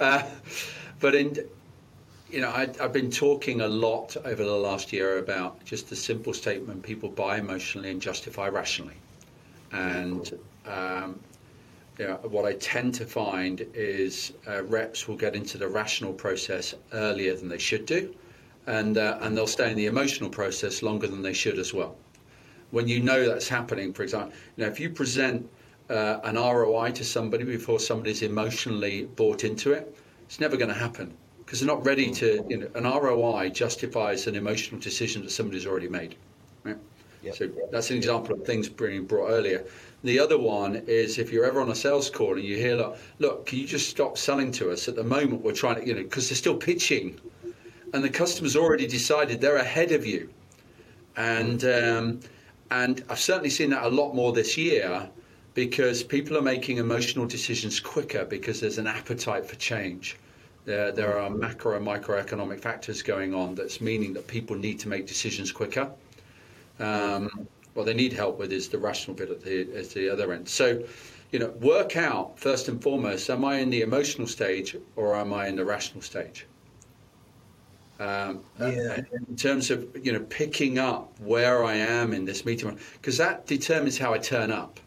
uh, 0.00 0.22
but 1.00 1.14
in 1.14 1.36
you 2.30 2.42
know, 2.42 2.50
I, 2.50 2.68
have 2.78 2.92
been 2.92 3.10
talking 3.10 3.62
a 3.62 3.68
lot 3.68 4.16
over 4.24 4.44
the 4.44 4.56
last 4.56 4.92
year 4.92 5.18
about 5.18 5.64
just 5.64 5.88
the 5.88 5.96
simple 5.96 6.34
statement: 6.34 6.84
people 6.84 7.08
buy 7.08 7.38
emotionally 7.38 7.90
and 7.90 8.00
justify 8.00 8.48
rationally, 8.48 8.96
and 9.72 10.38
um, 10.66 11.18
you 11.98 12.06
know, 12.06 12.14
what 12.22 12.44
I 12.44 12.54
tend 12.54 12.94
to 12.94 13.06
find 13.06 13.66
is 13.74 14.32
uh, 14.46 14.62
reps 14.64 15.08
will 15.08 15.16
get 15.16 15.34
into 15.34 15.58
the 15.58 15.68
rational 15.68 16.12
process 16.12 16.74
earlier 16.92 17.34
than 17.34 17.48
they 17.48 17.58
should 17.58 17.86
do, 17.86 18.14
and 18.66 18.96
uh, 18.96 19.18
and 19.20 19.36
they'll 19.36 19.48
stay 19.48 19.70
in 19.70 19.76
the 19.76 19.86
emotional 19.86 20.30
process 20.30 20.82
longer 20.82 21.08
than 21.08 21.22
they 21.22 21.32
should 21.32 21.58
as 21.58 21.74
well. 21.74 21.96
When 22.70 22.86
you 22.86 23.00
know 23.00 23.26
that's 23.26 23.48
happening, 23.48 23.92
for 23.92 24.04
example, 24.04 24.32
you 24.56 24.64
know, 24.64 24.70
if 24.70 24.78
you 24.78 24.90
present 24.90 25.48
uh, 25.90 26.20
an 26.22 26.36
ROI 26.36 26.92
to 26.92 27.04
somebody 27.04 27.44
before 27.44 27.80
somebody's 27.80 28.22
emotionally 28.22 29.06
bought 29.16 29.42
into 29.42 29.72
it, 29.72 29.96
it's 30.22 30.38
never 30.38 30.56
going 30.56 30.68
to 30.68 30.78
happen 30.78 31.12
because 31.38 31.60
they're 31.60 31.66
not 31.66 31.84
ready 31.84 32.12
to. 32.12 32.44
You 32.48 32.58
know, 32.58 32.68
an 32.76 32.84
ROI 32.84 33.50
justifies 33.50 34.28
an 34.28 34.36
emotional 34.36 34.80
decision 34.80 35.24
that 35.24 35.30
somebody's 35.30 35.66
already 35.66 35.88
made. 35.88 36.14
Right? 36.62 36.76
Yep. 37.22 37.34
So 37.34 37.50
that's 37.72 37.90
an 37.90 37.96
example 37.96 38.36
of 38.36 38.46
things 38.46 38.68
being 38.68 39.04
brought 39.04 39.30
earlier. 39.30 39.64
The 40.04 40.20
other 40.20 40.38
one 40.38 40.76
is 40.86 41.18
if 41.18 41.32
you're 41.32 41.44
ever 41.44 41.60
on 41.60 41.70
a 41.70 41.74
sales 41.74 42.08
call 42.08 42.34
and 42.34 42.44
you 42.44 42.56
hear, 42.56 42.76
look, 42.76 42.98
look, 43.18 43.46
can 43.46 43.58
you 43.58 43.66
just 43.66 43.88
stop 43.88 44.16
selling 44.16 44.52
to 44.52 44.70
us? 44.70 44.86
At 44.86 44.94
the 44.94 45.02
moment, 45.02 45.42
we're 45.42 45.52
trying 45.52 45.80
to, 45.80 45.86
you 45.86 45.94
know, 45.94 46.02
because 46.02 46.28
they're 46.28 46.36
still 46.36 46.56
pitching, 46.56 47.18
and 47.92 48.04
the 48.04 48.08
customer's 48.08 48.54
already 48.54 48.86
decided 48.86 49.40
they're 49.40 49.56
ahead 49.56 49.90
of 49.92 50.06
you, 50.06 50.30
and 51.16 51.64
um, 51.64 52.20
and 52.70 53.02
I've 53.08 53.18
certainly 53.18 53.50
seen 53.50 53.70
that 53.70 53.84
a 53.84 53.88
lot 53.88 54.14
more 54.14 54.32
this 54.32 54.56
year 54.56 55.08
because 55.54 56.04
people 56.04 56.36
are 56.36 56.42
making 56.42 56.76
emotional 56.76 57.26
decisions 57.26 57.80
quicker 57.80 58.24
because 58.24 58.60
there's 58.60 58.78
an 58.78 58.86
appetite 58.86 59.44
for 59.44 59.56
change. 59.56 60.16
There, 60.64 60.92
there 60.92 61.18
are 61.18 61.30
macro 61.30 61.76
and 61.76 61.86
microeconomic 61.86 62.60
factors 62.60 63.02
going 63.02 63.34
on 63.34 63.54
that's 63.56 63.80
meaning 63.80 64.12
that 64.12 64.28
people 64.28 64.54
need 64.54 64.78
to 64.80 64.88
make 64.88 65.06
decisions 65.06 65.50
quicker. 65.50 65.90
Um, 66.78 67.48
what 67.78 67.86
they 67.86 67.94
need 67.94 68.12
help 68.12 68.40
with 68.40 68.52
is 68.52 68.68
the 68.68 68.76
rational 68.76 69.16
bit 69.16 69.30
at 69.30 69.40
the, 69.40 69.60
at 69.76 69.90
the 69.90 70.10
other 70.10 70.32
end. 70.32 70.48
So, 70.48 70.82
you 71.30 71.38
know, 71.38 71.50
work 71.60 71.96
out 71.96 72.36
first 72.36 72.68
and 72.68 72.82
foremost: 72.82 73.30
Am 73.30 73.44
I 73.44 73.58
in 73.58 73.70
the 73.70 73.82
emotional 73.82 74.26
stage 74.26 74.76
or 74.96 75.14
am 75.14 75.32
I 75.32 75.46
in 75.46 75.54
the 75.54 75.64
rational 75.64 76.02
stage? 76.02 76.44
Um, 78.00 78.40
Yeah. 78.58 79.02
In 79.28 79.36
terms 79.36 79.70
of 79.70 79.86
you 80.04 80.12
know 80.12 80.24
picking 80.28 80.80
up 80.80 81.18
where 81.20 81.64
I 81.64 81.74
am 81.76 82.12
in 82.12 82.24
this 82.24 82.44
meeting, 82.44 82.76
because 82.94 83.16
that 83.18 83.46
determines 83.46 83.96
how 83.96 84.12
I 84.12 84.18
turn 84.18 84.50
up. 84.50 84.80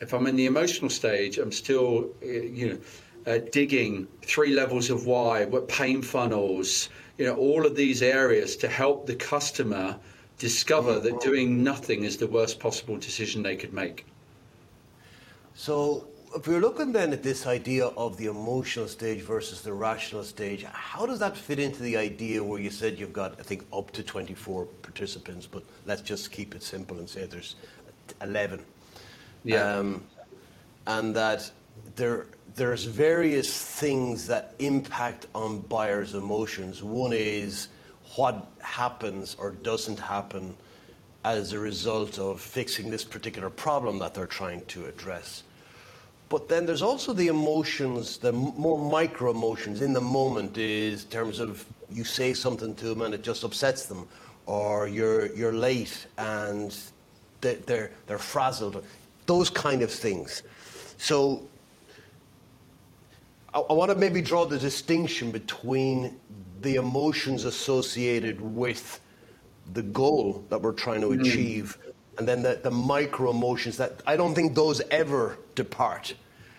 If 0.00 0.14
I'm 0.14 0.26
in 0.26 0.36
the 0.36 0.46
emotional 0.46 0.90
stage, 0.90 1.36
I'm 1.36 1.52
still 1.52 2.10
uh, 2.22 2.26
you 2.26 2.66
know 2.70 2.78
uh, 3.30 3.38
digging 3.52 4.08
three 4.22 4.54
levels 4.54 4.88
of 4.88 5.04
why, 5.06 5.44
what 5.44 5.68
pain 5.68 6.00
funnels, 6.00 6.88
you 7.18 7.26
know, 7.26 7.34
all 7.34 7.66
of 7.66 7.76
these 7.76 8.00
areas 8.02 8.56
to 8.56 8.68
help 8.68 9.06
the 9.06 9.14
customer 9.14 9.98
discover 10.42 10.98
that 10.98 11.20
doing 11.20 11.62
nothing 11.62 12.02
is 12.02 12.16
the 12.16 12.26
worst 12.26 12.58
possible 12.58 12.96
decision 12.96 13.44
they 13.44 13.54
could 13.54 13.72
make. 13.72 14.04
So, 15.54 16.08
if 16.34 16.48
we're 16.48 16.60
looking 16.60 16.90
then 16.90 17.12
at 17.12 17.22
this 17.22 17.46
idea 17.46 17.86
of 17.86 18.16
the 18.16 18.26
emotional 18.26 18.88
stage 18.88 19.20
versus 19.20 19.60
the 19.60 19.72
rational 19.72 20.24
stage, 20.24 20.64
how 20.64 21.06
does 21.06 21.20
that 21.20 21.36
fit 21.36 21.60
into 21.60 21.80
the 21.84 21.96
idea 21.96 22.42
where 22.42 22.58
you 22.58 22.70
said 22.70 22.98
you've 22.98 23.12
got, 23.12 23.38
I 23.38 23.44
think, 23.44 23.64
up 23.72 23.92
to 23.92 24.02
24 24.02 24.64
participants, 24.82 25.46
but 25.46 25.62
let's 25.86 26.02
just 26.02 26.32
keep 26.32 26.56
it 26.56 26.64
simple 26.64 26.98
and 26.98 27.08
say 27.08 27.24
there's 27.26 27.54
11. 28.20 28.58
Yeah. 29.44 29.76
Um, 29.76 30.02
and 30.88 31.14
that 31.14 31.52
there, 31.94 32.26
there's 32.56 32.84
various 32.84 33.50
things 33.80 34.26
that 34.26 34.56
impact 34.58 35.28
on 35.36 35.60
buyers' 35.60 36.14
emotions. 36.14 36.82
One 36.82 37.12
is 37.12 37.68
what 38.16 38.46
happens 38.60 39.36
or 39.38 39.50
doesn't 39.50 39.98
happen 39.98 40.54
as 41.24 41.52
a 41.52 41.58
result 41.58 42.18
of 42.18 42.40
fixing 42.40 42.90
this 42.90 43.04
particular 43.04 43.48
problem 43.48 43.98
that 43.98 44.14
they're 44.14 44.26
trying 44.26 44.64
to 44.66 44.86
address. 44.86 45.44
But 46.28 46.48
then 46.48 46.66
there's 46.66 46.82
also 46.82 47.12
the 47.12 47.28
emotions, 47.28 48.16
the 48.18 48.32
more 48.32 48.78
micro 48.78 49.30
emotions 49.30 49.82
in 49.82 49.92
the 49.92 50.00
moment 50.00 50.56
is 50.56 51.04
in 51.04 51.10
terms 51.10 51.38
of 51.38 51.64
you 51.90 52.04
say 52.04 52.32
something 52.32 52.74
to 52.76 52.86
them 52.86 53.02
and 53.02 53.14
it 53.14 53.22
just 53.22 53.44
upsets 53.44 53.86
them, 53.86 54.08
or 54.46 54.88
you're, 54.88 55.26
you're 55.34 55.52
late 55.52 56.06
and 56.18 56.74
they're, 57.40 57.90
they're, 58.06 58.18
frazzled, 58.18 58.82
those 59.26 59.50
kind 59.50 59.82
of 59.82 59.90
things. 59.90 60.42
So 60.96 61.46
I, 63.52 63.60
I 63.60 63.72
want 63.72 63.90
to 63.90 63.96
maybe 63.96 64.22
draw 64.22 64.46
the 64.46 64.58
distinction 64.58 65.30
between 65.30 66.18
the 66.62 66.76
emotions 66.76 67.44
associated 67.44 68.40
with 68.40 69.00
the 69.74 69.82
goal 69.82 70.44
that 70.48 70.60
we're 70.60 70.72
trying 70.72 71.00
to 71.00 71.12
hmm. 71.12 71.20
achieve 71.20 71.78
and 72.18 72.28
then 72.28 72.42
the, 72.42 72.60
the 72.62 72.70
micro 72.70 73.30
emotions 73.30 73.76
that 73.78 74.02
I 74.06 74.16
don't 74.16 74.34
think 74.34 74.54
those 74.54 74.80
ever 74.90 75.38
depart. 75.54 76.14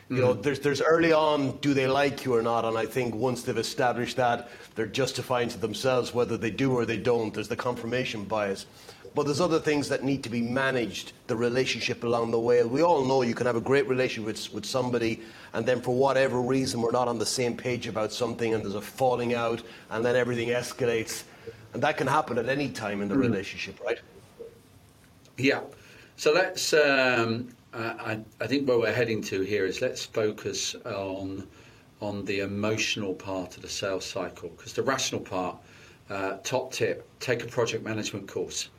You 0.09 0.17
know, 0.17 0.33
hmm. 0.33 0.41
there's, 0.41 0.59
there's 0.59 0.81
early 0.81 1.13
on, 1.13 1.57
do 1.57 1.73
they 1.73 1.87
like 1.87 2.25
you 2.25 2.35
or 2.35 2.41
not? 2.41 2.65
And 2.65 2.77
I 2.77 2.85
think 2.85 3.15
once 3.15 3.43
they've 3.43 3.57
established 3.57 4.17
that, 4.17 4.49
they're 4.75 4.85
justifying 4.85 5.49
to 5.49 5.57
themselves 5.57 6.13
whether 6.13 6.37
they 6.37 6.51
do 6.51 6.73
or 6.73 6.85
they 6.85 6.97
don't. 6.97 7.33
There's 7.33 7.47
the 7.47 7.55
confirmation 7.55 8.25
bias. 8.25 8.65
But 9.15 9.25
there's 9.25 9.41
other 9.41 9.59
things 9.59 9.89
that 9.89 10.03
need 10.03 10.23
to 10.23 10.29
be 10.29 10.41
managed, 10.41 11.13
the 11.27 11.35
relationship 11.35 12.03
along 12.03 12.31
the 12.31 12.39
way. 12.39 12.63
We 12.63 12.81
all 12.81 13.05
know 13.05 13.21
you 13.21 13.35
can 13.35 13.45
have 13.45 13.55
a 13.55 13.61
great 13.61 13.87
relationship 13.87 14.25
with, 14.25 14.53
with 14.53 14.65
somebody, 14.65 15.21
and 15.53 15.65
then 15.65 15.81
for 15.81 15.95
whatever 15.95 16.41
reason, 16.41 16.81
we're 16.81 16.91
not 16.91 17.07
on 17.07 17.19
the 17.19 17.25
same 17.25 17.55
page 17.55 17.87
about 17.87 18.11
something, 18.11 18.55
and 18.55 18.63
there's 18.63 18.73
a 18.73 18.81
falling 18.81 19.35
out, 19.35 19.61
and 19.91 20.03
then 20.03 20.15
everything 20.15 20.49
escalates. 20.49 21.23
And 21.73 21.83
that 21.83 21.97
can 21.97 22.07
happen 22.07 22.39
at 22.39 22.49
any 22.49 22.69
time 22.69 23.01
in 23.01 23.07
the 23.07 23.17
relationship, 23.17 23.79
right? 23.81 23.99
Yeah. 25.37 25.61
So 26.17 26.33
let's. 26.33 26.73
Um, 26.73 27.49
I, 27.73 28.19
I 28.39 28.45
think 28.45 28.67
where 28.67 28.77
we're 28.77 28.93
heading 28.93 29.21
to 29.23 29.41
here 29.41 29.65
is 29.65 29.81
let's 29.81 30.05
focus 30.05 30.75
on 30.85 31.47
on 32.01 32.25
the 32.25 32.41
emotional 32.41 33.15
part 33.15 33.55
of 33.55 33.63
the 33.63 33.69
sales 33.69 34.05
cycle 34.05 34.49
because 34.49 34.73
the 34.73 34.83
rational 34.83 35.21
part. 35.21 35.57
Uh, 36.09 36.37
top 36.43 36.71
tip: 36.71 37.07
take 37.19 37.43
a 37.43 37.47
project 37.47 37.83
management 37.83 38.27
course 38.27 38.69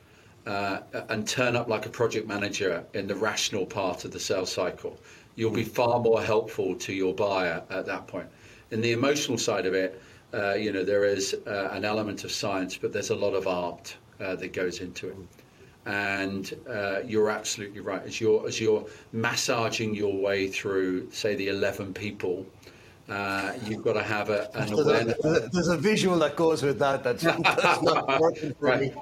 uh, 0.45 0.79
and 1.09 1.27
turn 1.27 1.55
up 1.55 1.67
like 1.67 1.85
a 1.85 1.89
project 1.89 2.27
manager 2.27 2.83
in 2.93 3.07
the 3.07 3.15
rational 3.15 3.65
part 3.65 4.05
of 4.05 4.11
the 4.11 4.19
sales 4.19 4.51
cycle. 4.51 4.97
You'll 5.35 5.51
be 5.51 5.63
far 5.63 5.99
more 5.99 6.21
helpful 6.21 6.75
to 6.75 6.93
your 6.93 7.13
buyer 7.13 7.63
at 7.69 7.85
that 7.85 8.07
point. 8.07 8.27
In 8.71 8.81
the 8.81 8.91
emotional 8.91 9.37
side 9.37 9.65
of 9.65 9.73
it, 9.73 10.01
uh, 10.33 10.53
you 10.53 10.71
know 10.71 10.83
there 10.83 11.05
is 11.05 11.35
uh, 11.47 11.69
an 11.71 11.85
element 11.85 12.23
of 12.23 12.31
science, 12.31 12.77
but 12.77 12.91
there's 12.93 13.09
a 13.09 13.15
lot 13.15 13.33
of 13.33 13.47
art 13.47 13.95
uh, 14.19 14.35
that 14.35 14.53
goes 14.53 14.79
into 14.79 15.09
it 15.09 15.15
and 15.85 16.55
uh, 16.67 16.99
you're 17.05 17.29
absolutely 17.29 17.79
right. 17.79 18.03
As 18.03 18.19
you're 18.19 18.47
as 18.47 18.59
you're 18.59 18.85
massaging 19.11 19.93
your 19.93 20.15
way 20.15 20.47
through, 20.47 21.11
say, 21.11 21.35
the 21.35 21.49
eleven 21.49 21.93
people, 21.93 22.45
uh, 23.07 23.53
you've 23.65 23.83
got 23.83 23.93
to 23.93 24.01
have 24.03 24.29
a, 24.29 24.49
an 24.55 24.67
There's 24.67 24.79
awareness. 24.79 25.25
a, 25.25 25.49
there's 25.51 25.67
a 25.67 25.77
visual 25.77 26.17
that 26.19 26.35
goes 26.35 26.63
with 26.63 26.79
that 26.79 27.03
that's, 27.03 27.23
that's 27.23 27.81
not 27.83 28.19
working 28.19 28.53
for 28.55 28.75
me. 28.77 28.93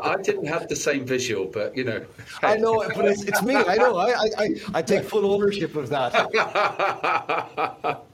I 0.00 0.16
didn't 0.16 0.46
have 0.46 0.68
the 0.68 0.76
same 0.76 1.04
visual, 1.04 1.46
but 1.46 1.76
you 1.76 1.82
know. 1.84 2.04
I 2.42 2.56
know, 2.56 2.82
it, 2.82 2.92
but 2.94 3.06
it's, 3.06 3.24
it's 3.24 3.42
me. 3.42 3.56
I 3.56 3.74
know. 3.76 3.96
I, 3.96 4.10
I, 4.10 4.28
I, 4.38 4.48
I 4.74 4.82
take 4.82 5.04
full 5.04 5.32
ownership 5.32 5.74
of 5.74 5.88
that. 5.88 6.12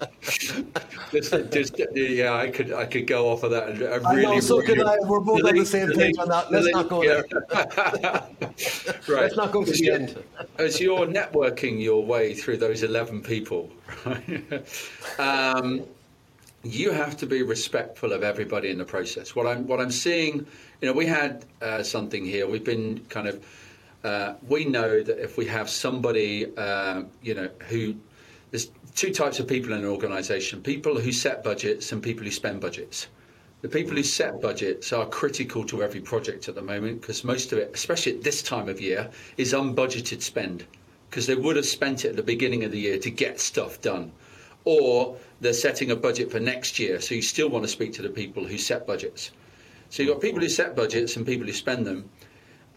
Just, 1.12 1.32
just, 1.52 1.74
yeah, 1.94 2.34
I 2.34 2.50
could 2.50 2.72
I 2.72 2.86
could 2.86 3.06
go 3.06 3.28
off 3.30 3.42
of 3.42 3.50
that. 3.52 3.68
And 3.68 3.82
I 3.84 4.10
I 4.10 4.14
really, 4.14 4.36
know, 4.36 4.40
so 4.40 4.62
could 4.62 4.80
I. 4.80 4.96
We're 5.02 5.20
both 5.20 5.44
on 5.44 5.54
the 5.54 5.64
same 5.66 5.92
page 5.92 6.16
on 6.18 6.28
that. 6.28 6.50
Let's 6.50 6.68
not 6.68 6.88
go 6.88 7.02
yeah. 7.02 7.22
there. 7.30 7.46
right. 9.08 9.22
Let's 9.22 9.36
not 9.36 9.52
go 9.52 9.64
to 9.64 9.70
As 9.70 9.78
the 9.78 9.84
you- 9.84 9.92
end. 9.92 10.24
As 10.58 10.80
you're 10.80 11.06
networking 11.06 11.80
your 11.80 12.04
way 12.04 12.34
through 12.34 12.56
those 12.56 12.82
11 12.82 13.22
people, 13.22 13.70
right, 14.06 14.66
um, 15.18 15.84
you 16.64 16.90
have 16.90 17.16
to 17.18 17.26
be 17.26 17.42
respectful 17.42 18.12
of 18.12 18.22
everybody 18.22 18.70
in 18.70 18.78
the 18.78 18.84
process. 18.84 19.36
What 19.36 19.46
I'm, 19.46 19.66
what 19.66 19.80
I'm 19.80 19.90
seeing, 19.90 20.46
you 20.80 20.88
know, 20.88 20.92
we 20.92 21.06
had 21.06 21.44
uh, 21.60 21.82
something 21.82 22.24
here. 22.24 22.46
We've 22.46 22.64
been 22.64 23.04
kind 23.10 23.28
of, 23.28 23.46
uh, 24.02 24.34
we 24.48 24.64
know 24.64 25.02
that 25.02 25.22
if 25.22 25.36
we 25.36 25.46
have 25.46 25.68
somebody, 25.68 26.46
uh, 26.56 27.02
you 27.22 27.34
know, 27.34 27.50
who, 27.68 27.94
there's 28.50 28.70
two 28.94 29.12
types 29.12 29.40
of 29.40 29.46
people 29.46 29.72
in 29.72 29.80
an 29.80 29.86
organization 29.86 30.62
people 30.62 30.98
who 30.98 31.12
set 31.12 31.44
budgets 31.44 31.92
and 31.92 32.02
people 32.02 32.24
who 32.24 32.30
spend 32.30 32.60
budgets. 32.60 33.08
The 33.60 33.68
people 33.68 33.96
who 33.96 34.02
set 34.02 34.42
budgets 34.42 34.92
are 34.92 35.06
critical 35.06 35.64
to 35.64 35.82
every 35.82 36.00
project 36.00 36.48
at 36.48 36.54
the 36.54 36.62
moment 36.62 37.00
because 37.00 37.24
most 37.24 37.50
of 37.52 37.58
it, 37.58 37.70
especially 37.74 38.12
at 38.12 38.22
this 38.22 38.42
time 38.42 38.68
of 38.68 38.80
year, 38.80 39.10
is 39.38 39.54
unbudgeted 39.54 40.20
spend 40.20 40.64
because 41.14 41.28
they 41.28 41.36
would 41.36 41.54
have 41.54 41.64
spent 41.64 42.04
it 42.04 42.08
at 42.08 42.16
the 42.16 42.24
beginning 42.24 42.64
of 42.64 42.72
the 42.72 42.80
year 42.80 42.98
to 42.98 43.08
get 43.08 43.38
stuff 43.38 43.80
done. 43.80 44.10
Or 44.64 45.16
they're 45.40 45.52
setting 45.52 45.92
a 45.92 45.94
budget 45.94 46.32
for 46.32 46.40
next 46.40 46.80
year, 46.80 47.00
so 47.00 47.14
you 47.14 47.22
still 47.22 47.48
want 47.48 47.64
to 47.64 47.68
speak 47.68 47.92
to 47.92 48.02
the 48.02 48.08
people 48.08 48.44
who 48.44 48.58
set 48.58 48.84
budgets. 48.84 49.30
So 49.90 50.02
you've 50.02 50.12
got 50.12 50.20
people 50.20 50.40
who 50.40 50.48
set 50.48 50.74
budgets 50.74 51.16
and 51.16 51.24
people 51.24 51.46
who 51.46 51.52
spend 51.52 51.86
them. 51.86 52.10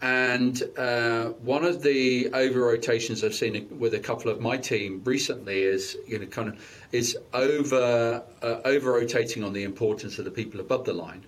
And 0.00 0.62
uh, 0.78 1.30
one 1.42 1.64
of 1.64 1.82
the 1.82 2.30
over 2.32 2.60
rotations 2.60 3.24
I've 3.24 3.34
seen 3.34 3.66
with 3.76 3.94
a 3.94 3.98
couple 3.98 4.30
of 4.30 4.40
my 4.40 4.56
team 4.56 5.02
recently 5.04 5.62
is, 5.62 5.96
you 6.06 6.20
know, 6.20 6.26
kind 6.26 6.50
of 6.50 6.86
is 6.92 7.18
over 7.34 8.22
uh, 8.40 8.60
over 8.64 8.92
rotating 8.92 9.42
on 9.42 9.52
the 9.52 9.64
importance 9.64 10.20
of 10.20 10.24
the 10.24 10.30
people 10.30 10.60
above 10.60 10.84
the 10.84 10.92
line. 10.92 11.26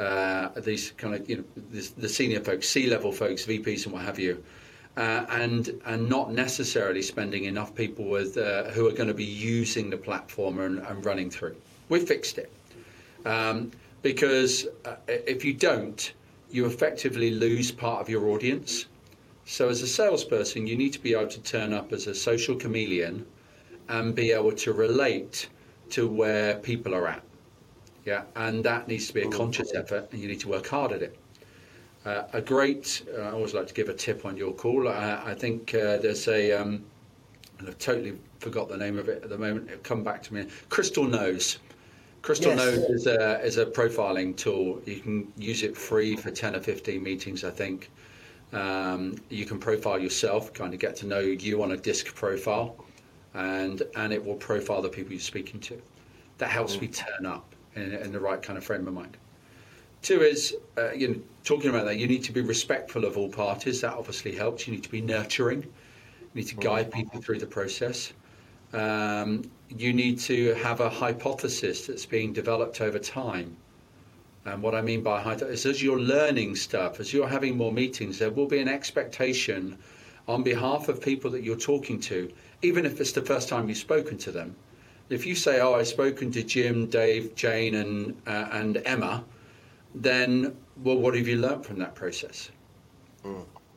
Uh, 0.00 0.48
these 0.60 0.90
kind 0.96 1.14
of, 1.14 1.30
you 1.30 1.36
know, 1.36 1.44
the 1.98 2.08
senior 2.08 2.40
folks, 2.40 2.68
C 2.68 2.88
level 2.88 3.12
folks, 3.12 3.46
VPs, 3.46 3.84
and 3.84 3.92
what 3.92 4.02
have 4.02 4.18
you, 4.18 4.42
uh, 4.98 5.24
and 5.30 5.80
and 5.86 6.08
not 6.08 6.32
necessarily 6.32 7.02
spending 7.02 7.44
enough 7.44 7.72
people 7.74 8.04
with 8.04 8.36
uh, 8.36 8.64
who 8.70 8.86
are 8.88 8.92
going 8.92 9.06
to 9.06 9.14
be 9.14 9.24
using 9.24 9.88
the 9.90 9.96
platform 9.96 10.58
and, 10.58 10.80
and 10.80 11.06
running 11.06 11.30
through. 11.30 11.54
We 11.88 12.00
fixed 12.00 12.36
it 12.36 12.52
um, 13.24 13.70
because 14.02 14.66
uh, 14.84 14.96
if 15.06 15.44
you 15.44 15.54
don't, 15.54 16.12
you 16.50 16.66
effectively 16.66 17.30
lose 17.30 17.70
part 17.70 18.00
of 18.00 18.08
your 18.08 18.28
audience. 18.28 18.86
So, 19.44 19.68
as 19.68 19.82
a 19.82 19.86
salesperson, 19.86 20.66
you 20.66 20.76
need 20.76 20.92
to 20.94 21.00
be 21.00 21.14
able 21.14 21.28
to 21.28 21.40
turn 21.40 21.72
up 21.72 21.92
as 21.92 22.08
a 22.08 22.14
social 22.14 22.56
chameleon 22.56 23.24
and 23.88 24.14
be 24.14 24.32
able 24.32 24.52
to 24.52 24.72
relate 24.72 25.48
to 25.90 26.08
where 26.08 26.56
people 26.56 26.92
are 26.94 27.06
at. 27.06 27.22
Yeah, 28.04 28.22
and 28.34 28.64
that 28.64 28.88
needs 28.88 29.06
to 29.08 29.14
be 29.14 29.22
a 29.22 29.28
conscious 29.28 29.72
effort, 29.74 30.08
and 30.10 30.20
you 30.20 30.28
need 30.28 30.40
to 30.40 30.48
work 30.48 30.66
hard 30.66 30.90
at 30.92 31.02
it. 31.02 31.16
Uh, 32.04 32.22
a 32.32 32.40
great, 32.40 33.06
uh, 33.16 33.22
I 33.22 33.30
always 33.32 33.54
like 33.54 33.66
to 33.66 33.74
give 33.74 33.88
a 33.88 33.94
tip 33.94 34.24
on 34.24 34.36
your 34.36 34.52
call. 34.52 34.88
I, 34.88 35.22
I 35.26 35.34
think 35.34 35.74
uh, 35.74 35.98
there's 35.98 36.28
a, 36.28 36.52
um, 36.52 36.84
and 37.58 37.68
I've 37.68 37.78
totally 37.78 38.18
forgot 38.38 38.68
the 38.68 38.76
name 38.76 38.98
of 38.98 39.08
it 39.08 39.22
at 39.22 39.30
the 39.30 39.38
moment. 39.38 39.68
It'll 39.68 39.80
come 39.80 40.04
back 40.04 40.22
to 40.24 40.34
me. 40.34 40.46
Crystal 40.68 41.04
Knows. 41.04 41.58
Crystal 42.22 42.52
Yes. 42.52 42.58
Knows 42.58 42.78
is 42.90 43.06
a, 43.06 43.40
is 43.40 43.58
a 43.58 43.66
profiling 43.66 44.36
tool. 44.36 44.80
You 44.86 45.00
can 45.00 45.32
use 45.36 45.62
it 45.62 45.76
free 45.76 46.16
for 46.16 46.30
10 46.30 46.56
or 46.56 46.60
15 46.60 47.02
meetings, 47.02 47.44
I 47.44 47.50
think. 47.50 47.90
Um, 48.52 49.16
you 49.28 49.44
can 49.44 49.58
profile 49.58 49.98
yourself, 49.98 50.52
kind 50.52 50.72
of 50.72 50.80
get 50.80 50.96
to 50.96 51.06
know 51.06 51.20
you 51.20 51.62
on 51.62 51.72
a 51.72 51.76
disc 51.76 52.14
profile, 52.14 52.76
and 53.34 53.82
and 53.94 54.12
it 54.12 54.24
will 54.24 54.36
profile 54.36 54.80
the 54.80 54.88
people 54.88 55.12
you're 55.12 55.20
speaking 55.20 55.60
to. 55.60 55.80
That 56.38 56.48
helps 56.48 56.80
me 56.80 56.88
turn 56.88 57.26
up 57.26 57.54
in, 57.74 57.92
in 57.92 58.12
the 58.12 58.20
right 58.20 58.40
kind 58.40 58.56
of 58.56 58.64
frame 58.64 58.88
of 58.88 58.94
mind. 58.94 59.16
Two 60.02 60.22
is, 60.22 60.56
uh, 60.76 60.92
you 60.92 61.08
know, 61.08 61.20
talking 61.44 61.70
about 61.70 61.84
that, 61.86 61.98
you 61.98 62.06
need 62.06 62.24
to 62.24 62.32
be 62.32 62.40
respectful 62.40 63.04
of 63.04 63.16
all 63.16 63.28
parties. 63.28 63.80
That 63.80 63.94
obviously 63.94 64.34
helps. 64.34 64.66
You 64.66 64.74
need 64.74 64.84
to 64.84 64.90
be 64.90 65.00
nurturing. 65.00 65.62
You 65.62 66.28
need 66.34 66.46
to 66.48 66.56
guide 66.56 66.92
people 66.92 67.20
through 67.20 67.38
the 67.38 67.46
process. 67.46 68.12
Um, 68.72 69.50
you 69.68 69.92
need 69.92 70.18
to 70.20 70.54
have 70.54 70.80
a 70.80 70.88
hypothesis 70.90 71.86
that's 71.86 72.06
being 72.06 72.32
developed 72.32 72.80
over 72.80 72.98
time. 72.98 73.56
And 74.44 74.62
what 74.62 74.74
I 74.74 74.82
mean 74.82 75.02
by 75.02 75.20
hypothesis 75.20 75.60
is 75.60 75.66
as 75.66 75.82
you're 75.82 76.00
learning 76.00 76.56
stuff, 76.56 77.00
as 77.00 77.12
you're 77.12 77.28
having 77.28 77.56
more 77.56 77.72
meetings, 77.72 78.18
there 78.18 78.30
will 78.30 78.46
be 78.46 78.60
an 78.60 78.68
expectation 78.68 79.78
on 80.26 80.42
behalf 80.42 80.88
of 80.88 81.00
people 81.00 81.30
that 81.30 81.42
you're 81.42 81.56
talking 81.56 81.98
to, 82.00 82.30
even 82.62 82.84
if 82.86 83.00
it's 83.00 83.12
the 83.12 83.22
first 83.22 83.48
time 83.48 83.68
you've 83.68 83.78
spoken 83.78 84.18
to 84.18 84.30
them. 84.30 84.54
If 85.08 85.24
you 85.24 85.34
say, 85.34 85.60
"Oh, 85.60 85.74
I've 85.74 85.88
spoken 85.88 86.30
to 86.32 86.42
Jim, 86.42 86.86
Dave, 86.86 87.34
Jane, 87.34 87.74
and 87.74 88.14
uh, 88.26 88.48
and 88.52 88.82
Emma," 88.84 89.24
then 89.94 90.56
well, 90.82 90.96
what 90.98 91.14
have 91.14 91.26
you 91.26 91.38
learnt 91.38 91.64
from 91.64 91.78
that 91.78 91.94
process? 91.94 92.50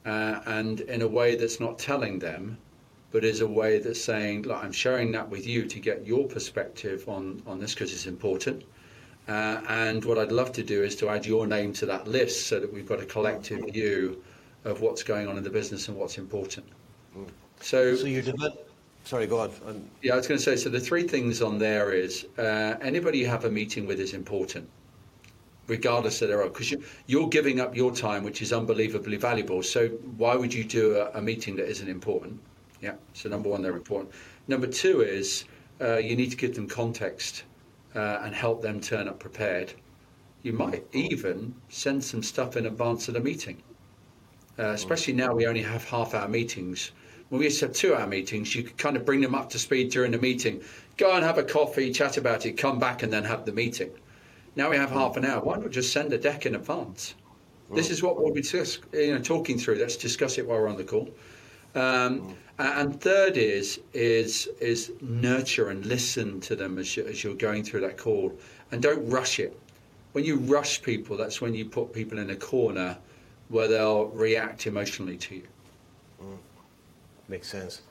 Uh, 0.05 0.39
and 0.45 0.81
in 0.81 1.01
a 1.01 1.07
way 1.07 1.35
that's 1.35 1.59
not 1.59 1.77
telling 1.79 2.19
them, 2.19 2.57
but 3.11 3.23
is 3.23 3.41
a 3.41 3.47
way 3.47 3.79
that's 3.79 4.01
saying, 4.01 4.43
"Look, 4.43 4.63
I'm 4.63 4.71
sharing 4.71 5.11
that 5.13 5.29
with 5.29 5.45
you 5.45 5.65
to 5.65 5.79
get 5.79 6.05
your 6.05 6.27
perspective 6.27 7.07
on 7.07 7.41
on 7.45 7.59
this 7.59 7.73
because 7.73 7.91
it's 7.93 8.07
important." 8.07 8.63
Uh, 9.27 9.61
and 9.69 10.03
what 10.03 10.17
I'd 10.17 10.31
love 10.31 10.51
to 10.53 10.63
do 10.63 10.83
is 10.83 10.95
to 10.97 11.09
add 11.09 11.25
your 11.25 11.45
name 11.47 11.73
to 11.73 11.85
that 11.85 12.07
list 12.07 12.47
so 12.47 12.59
that 12.59 12.71
we've 12.73 12.87
got 12.87 12.99
a 12.99 13.05
collective 13.05 13.63
view 13.71 14.23
of 14.65 14.81
what's 14.81 15.03
going 15.03 15.27
on 15.27 15.37
in 15.37 15.43
the 15.43 15.49
business 15.49 15.87
and 15.87 15.97
what's 15.97 16.17
important. 16.17 16.65
So, 17.61 17.95
So 17.95 18.07
you're. 18.07 18.23
Sorry, 19.03 19.25
go 19.27 19.39
on. 19.39 19.51
Um, 19.65 19.89
yeah, 20.01 20.13
I 20.13 20.17
was 20.17 20.27
going 20.27 20.37
to 20.37 20.43
say, 20.43 20.55
so 20.55 20.69
the 20.69 20.79
three 20.79 21.07
things 21.07 21.41
on 21.41 21.57
there 21.57 21.91
is 21.91 22.25
uh, 22.37 22.75
anybody 22.81 23.17
you 23.19 23.27
have 23.27 23.45
a 23.45 23.51
meeting 23.51 23.87
with 23.87 23.99
is 23.99 24.13
important, 24.13 24.69
regardless 25.71 26.21
of 26.21 26.27
their 26.27 26.39
role, 26.39 26.49
because 26.49 26.69
you, 26.69 26.83
you're 27.07 27.29
giving 27.29 27.61
up 27.61 27.75
your 27.77 27.95
time, 27.95 28.25
which 28.25 28.41
is 28.41 28.51
unbelievably 28.51 29.15
valuable. 29.15 29.63
So 29.63 29.87
why 30.17 30.35
would 30.35 30.53
you 30.53 30.65
do 30.65 30.97
a, 30.97 31.19
a 31.19 31.21
meeting 31.21 31.55
that 31.55 31.69
isn't 31.69 31.87
important? 31.87 32.41
Yeah, 32.81 32.95
so 33.13 33.29
number 33.29 33.47
one, 33.47 33.61
they're 33.61 33.77
important. 33.77 34.11
Number 34.49 34.67
two 34.67 34.99
is 35.01 35.45
uh, 35.79 35.97
you 35.97 36.17
need 36.17 36.29
to 36.31 36.35
give 36.35 36.53
them 36.55 36.67
context 36.67 37.43
uh, 37.95 38.19
and 38.23 38.35
help 38.35 38.61
them 38.61 38.81
turn 38.81 39.07
up 39.07 39.17
prepared. 39.19 39.73
You 40.43 40.51
might 40.51 40.83
even 40.91 41.55
send 41.69 42.03
some 42.03 42.21
stuff 42.21 42.57
in 42.57 42.65
advance 42.65 43.07
of 43.07 43.13
the 43.13 43.21
meeting. 43.21 43.63
Uh, 44.59 44.73
especially 44.79 45.13
now 45.13 45.33
we 45.33 45.47
only 45.47 45.61
have 45.61 45.85
half 45.85 46.13
hour 46.13 46.27
meetings. 46.27 46.91
When 47.29 47.39
we 47.39 47.45
used 47.45 47.59
to 47.59 47.67
have 47.67 47.75
two 47.75 47.95
hour 47.95 48.07
meetings, 48.07 48.53
you 48.53 48.63
could 48.63 48.77
kind 48.77 48.97
of 48.97 49.05
bring 49.05 49.21
them 49.21 49.35
up 49.35 49.49
to 49.51 49.59
speed 49.59 49.89
during 49.89 50.11
the 50.11 50.17
meeting, 50.17 50.61
go 50.97 51.13
and 51.15 51.23
have 51.23 51.37
a 51.37 51.43
coffee, 51.43 51.93
chat 51.93 52.17
about 52.17 52.45
it, 52.45 52.57
come 52.57 52.77
back 52.77 53.03
and 53.03 53.13
then 53.13 53.23
have 53.23 53.45
the 53.45 53.53
meeting. 53.53 53.91
Now 54.55 54.69
we 54.69 54.77
have 54.77 54.91
half 54.91 55.17
an 55.17 55.25
hour. 55.25 55.39
Um, 55.39 55.45
Why 55.45 55.57
not 55.57 55.71
just 55.71 55.93
send 55.93 56.11
a 56.13 56.17
deck 56.17 56.45
in 56.45 56.55
advance? 56.55 57.15
This 57.73 57.89
is 57.89 58.03
what 58.03 58.21
we'll 58.21 58.33
be 58.33 58.41
dis- 58.41 58.79
you 58.91 59.13
know, 59.13 59.21
talking 59.21 59.57
through. 59.57 59.75
Let's 59.75 59.95
discuss 59.95 60.37
it 60.37 60.45
while 60.45 60.59
we're 60.59 60.67
on 60.67 60.75
the 60.75 60.83
call. 60.83 61.09
Um, 61.73 62.19
mm. 62.19 62.35
a- 62.59 62.79
and 62.79 62.99
third 62.99 63.37
is 63.37 63.79
is 63.93 64.49
is 64.59 64.91
nurture 64.99 65.69
and 65.69 65.85
listen 65.85 66.41
to 66.41 66.55
them 66.57 66.77
as, 66.77 66.97
you, 66.97 67.05
as 67.05 67.23
you're 67.23 67.33
going 67.33 67.63
through 67.63 67.79
that 67.81 67.97
call, 67.97 68.37
and 68.71 68.81
don't 68.81 69.07
rush 69.09 69.39
it. 69.39 69.57
When 70.11 70.25
you 70.25 70.35
rush 70.35 70.81
people, 70.81 71.15
that's 71.15 71.39
when 71.39 71.53
you 71.53 71.63
put 71.63 71.93
people 71.93 72.19
in 72.19 72.31
a 72.31 72.35
corner 72.35 72.97
where 73.47 73.69
they'll 73.69 74.07
react 74.07 74.67
emotionally 74.67 75.15
to 75.17 75.35
you. 75.35 75.47
Mm. 76.21 76.37
Makes 77.29 77.47
sense. 77.47 77.81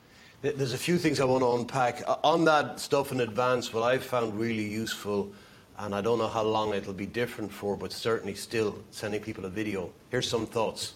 There's 0.43 0.73
a 0.73 0.79
few 0.79 0.99
things 0.99 1.21
I 1.21 1.25
want 1.25 1.43
to 1.43 1.53
unpack. 1.53 2.03
On 2.25 2.45
that 2.45 2.81
stuff 2.81 3.13
in 3.13 3.21
advance, 3.21 3.75
what 3.75 3.83
I've 3.83 4.05
found 4.05 4.39
really 4.39 4.67
useful, 4.67 5.31
and 5.79 5.95
I 5.95 6.01
don't 6.01 6.19
know 6.19 6.29
how 6.29 6.43
long 6.43 6.75
it'll 6.75 6.93
be 6.93 7.07
different 7.07 7.53
for, 7.53 7.77
but 7.77 7.93
certainly 7.93 8.35
still 8.35 8.77
sending 8.91 9.21
people 9.21 9.45
a 9.45 9.49
video. 9.49 9.91
Here's 10.11 10.29
some 10.29 10.47
thoughts. 10.47 10.95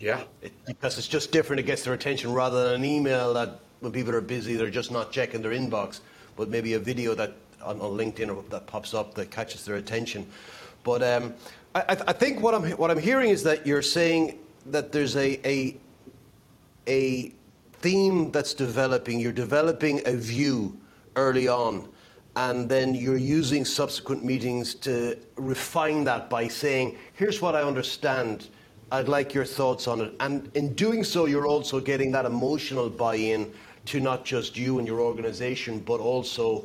Yeah, 0.00 0.22
It, 0.42 0.52
because 0.66 0.96
it's 0.98 1.08
just 1.08 1.32
different, 1.32 1.60
it 1.60 1.64
gets 1.64 1.82
their 1.82 1.94
attention 1.94 2.32
rather 2.32 2.64
than 2.64 2.82
an 2.82 2.84
email 2.84 3.34
that 3.34 3.60
when 3.80 3.92
people 3.92 4.14
are 4.14 4.20
busy, 4.20 4.54
they're 4.54 4.70
just 4.70 4.92
not 4.92 5.10
checking 5.10 5.42
their 5.42 5.52
inbox, 5.52 6.00
but 6.36 6.48
maybe 6.48 6.74
a 6.74 6.78
video 6.78 7.14
that 7.14 7.32
on, 7.62 7.80
on 7.80 7.96
LinkedIn 7.96 8.34
or 8.34 8.44
that 8.50 8.66
pops 8.66 8.94
up 8.94 9.14
that 9.14 9.30
catches 9.30 9.64
their 9.64 9.76
attention. 9.76 10.26
But 10.84 11.02
um, 11.02 11.34
I, 11.74 11.80
I 11.80 11.96
I 12.08 12.12
think 12.12 12.40
what 12.40 12.54
I'm, 12.54 12.70
what 12.72 12.90
I'm 12.90 12.98
hearing 12.98 13.30
is 13.30 13.42
that 13.42 13.66
you're 13.66 13.82
saying 13.82 14.38
that 14.66 14.92
there's 14.92 15.16
a, 15.16 15.40
a, 15.46 15.76
a 16.86 17.32
theme 17.80 18.30
that's 18.30 18.54
developing, 18.54 19.18
you're 19.20 19.32
developing 19.32 20.00
a 20.06 20.12
view 20.12 20.76
early 21.16 21.48
on, 21.48 21.88
and 22.46 22.68
then 22.68 22.94
you're 22.94 23.24
using 23.40 23.64
subsequent 23.64 24.24
meetings 24.24 24.74
to 24.74 25.18
refine 25.36 26.04
that 26.04 26.30
by 26.30 26.48
saying, 26.48 26.96
here's 27.14 27.42
what 27.42 27.54
I 27.54 27.62
understand. 27.62 28.48
I'd 28.92 29.08
like 29.08 29.34
your 29.34 29.44
thoughts 29.44 29.88
on 29.88 30.00
it. 30.00 30.14
And 30.20 30.50
in 30.54 30.74
doing 30.74 31.02
so, 31.04 31.26
you're 31.26 31.46
also 31.46 31.80
getting 31.80 32.10
that 32.12 32.24
emotional 32.24 32.88
buy 32.88 33.16
in 33.16 33.52
to 33.86 34.00
not 34.00 34.24
just 34.24 34.56
you 34.56 34.78
and 34.78 34.86
your 34.86 35.00
organization, 35.00 35.80
but 35.80 36.00
also 36.00 36.64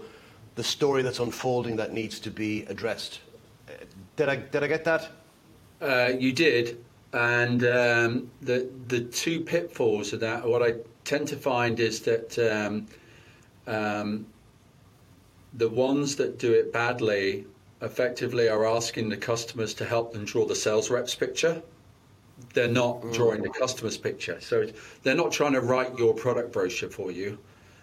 the 0.56 0.64
story 0.64 1.02
that's 1.02 1.20
unfolding 1.20 1.76
that 1.78 1.92
needs 1.92 2.20
to 2.20 2.30
be 2.30 2.64
addressed. 2.66 3.22
Did 4.16 4.30
I, 4.30 4.36
did 4.36 4.64
I 4.64 4.68
get 4.68 4.84
that? 4.86 5.10
uh, 5.84 6.12
you 6.18 6.32
did, 6.32 6.84
and 7.12 7.64
um, 7.66 8.32
the 8.42 8.70
the 8.88 9.02
two 9.02 9.42
pitfalls 9.42 10.14
of 10.14 10.20
that. 10.22 10.48
What 10.48 10.64
I 10.64 10.76
tend 11.04 11.28
to 11.30 11.36
find 11.36 11.80
is 11.80 12.00
that 12.02 12.40
um, 12.40 12.88
um, 13.68 14.26
the 15.56 15.70
ones 15.70 16.16
that 16.16 16.40
do 16.40 16.52
it 16.54 16.74
badly 16.74 17.46
effectively 17.82 18.50
are 18.50 18.66
asking 18.66 19.10
the 19.10 19.18
customers 19.18 19.74
to 19.76 19.86
help 19.86 20.14
them 20.14 20.26
draw 20.26 20.46
the 20.46 20.56
sales 20.56 20.90
reps 20.90 21.14
picture. 21.16 21.62
They're 22.54 22.68
not 22.68 23.02
drawing 23.14 23.42
the 23.44 23.50
customer's 23.50 23.98
picture. 23.98 24.40
So 24.42 24.68
they're 25.04 25.16
not 25.16 25.32
trying 25.32 25.54
to 25.54 25.62
write 25.62 25.98
your 25.98 26.14
product 26.14 26.52
brochure 26.52 26.90
for 26.90 27.12
you. 27.12 27.38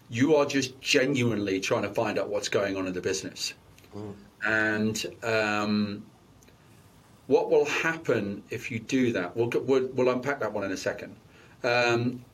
You 0.09 0.35
are 0.37 0.47
just 0.47 0.81
genuinely 0.81 1.61
trying 1.61 1.83
to 1.83 1.91
find 1.91 2.19
out 2.19 2.29
what's 2.29 2.49
going 2.49 2.77
on 2.77 2.87
in 2.87 2.93
the 2.93 3.01
business. 3.01 3.55
And 4.45 5.07
um, 5.23 6.05
what 7.27 7.51
will 7.51 7.67
happen 7.67 8.43
if 8.51 8.71
you 8.71 8.81
do 8.81 9.13
that? 9.13 9.37
We'll, 9.37 9.51
we'll, 9.63 9.87
we'll 9.95 10.09
unpack 10.09 10.41
that 10.41 10.53
one 10.53 10.65
in 10.65 10.73
a 10.73 10.77
second. 10.77 11.15
Um, 11.63 12.25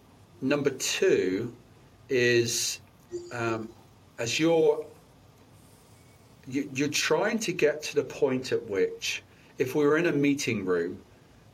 number 0.41 0.71
two 0.71 1.55
is 2.09 2.81
um, 3.33 3.69
as 4.19 4.39
you're 4.39 4.85
you, 4.85 4.87
you're 6.49 6.89
trying 6.89 7.39
to 7.41 7.53
get 7.53 7.83
to 7.85 7.95
the 7.95 8.05
point 8.05 8.53
at 8.53 8.69
which, 8.69 9.23
if 9.59 9.75
we 9.75 9.85
were 9.85 9.97
in 9.97 10.07
a 10.07 10.13
meeting 10.13 10.65
room, 10.65 11.01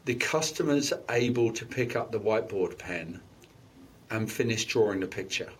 the 0.04 0.14
customer's 0.14 0.92
able 1.08 1.52
to 1.52 1.64
pick 1.64 1.96
up 1.96 2.12
the 2.12 2.20
whiteboard 2.20 2.76
pen 2.78 3.20
and 4.10 4.30
finish 4.30 4.64
drawing 4.66 5.00
the 5.00 5.06
picture. 5.06 5.50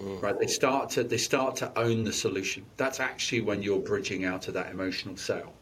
Right? 0.00 0.38
They 0.38 0.46
start 0.46 0.90
to 0.90 1.04
they 1.04 1.16
start 1.16 1.56
to 1.56 1.78
own 1.78 2.04
the 2.04 2.12
solution. 2.12 2.64
That's 2.76 3.00
actually 3.00 3.42
when 3.42 3.62
you're 3.62 3.78
bridging 3.78 4.24
out 4.24 4.48
of 4.48 4.54
that 4.54 4.70
emotional 4.70 5.16
sale. 5.16 5.52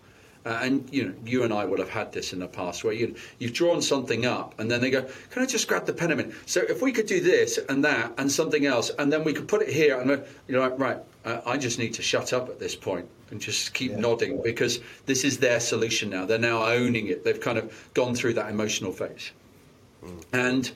Uh, 0.45 0.59
and 0.63 0.89
you 0.93 1.05
know, 1.05 1.15
you 1.25 1.45
and 1.45 1.53
I 1.53 1.65
would 1.65 1.79
have 1.79 1.91
had 1.91 2.13
this 2.13 2.33
in 2.33 2.41
the 2.41 2.49
past, 2.49 2.83
where 2.83 2.93
you 2.93 3.15
you've 3.39 3.53
drawn 3.53 3.81
something 3.81 4.27
up, 4.27 4.59
and 4.59 4.69
then 4.69 4.81
they 4.81 4.91
go, 4.91 5.03
"Can 5.31 5.43
I 5.43 5.47
just 5.47 5.69
grab 5.69 5.87
the 5.87 5.93
pen 5.93 6.11
a 6.11 6.17
minute?" 6.17 6.35
So 6.47 6.63
if 6.63 6.83
we 6.83 6.91
could 6.91 7.07
do 7.07 7.21
this 7.21 7.59
and 7.69 7.85
that 7.85 8.13
and 8.19 8.33
something 8.33 8.67
else, 8.67 8.91
and 8.99 9.13
then 9.13 9.23
we 9.23 9.33
could 9.33 9.47
put 9.47 9.63
it 9.63 9.69
here, 9.69 10.01
and 10.01 10.11
uh, 10.11 10.19
you're 10.49 10.61
like, 10.61 10.77
"Right, 10.79 10.99
uh, 11.25 11.41
I 11.47 11.57
just 11.57 11.79
need 11.79 11.95
to 11.95 12.03
shut 12.03 12.33
up 12.33 12.49
at 12.49 12.59
this 12.59 12.75
point 12.75 13.09
and 13.31 13.41
just 13.41 13.75
keep 13.75 13.93
nodding 13.93 14.43
because 14.43 14.81
this 15.07 15.25
is 15.25 15.39
their 15.39 15.61
solution 15.61 16.11
now. 16.11 16.27
They're 16.27 16.39
now 16.39 16.65
owning 16.65 17.07
it. 17.09 17.25
They've 17.25 17.41
kind 17.41 17.59
of 17.59 17.91
gone 17.95 18.15
through 18.15 18.35
that 18.35 18.51
emotional 18.51 18.93
phase." 18.93 19.33
And 20.33 20.71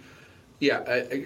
yeah, 0.60 0.78
uh, 0.78 1.04
uh, 1.14 1.16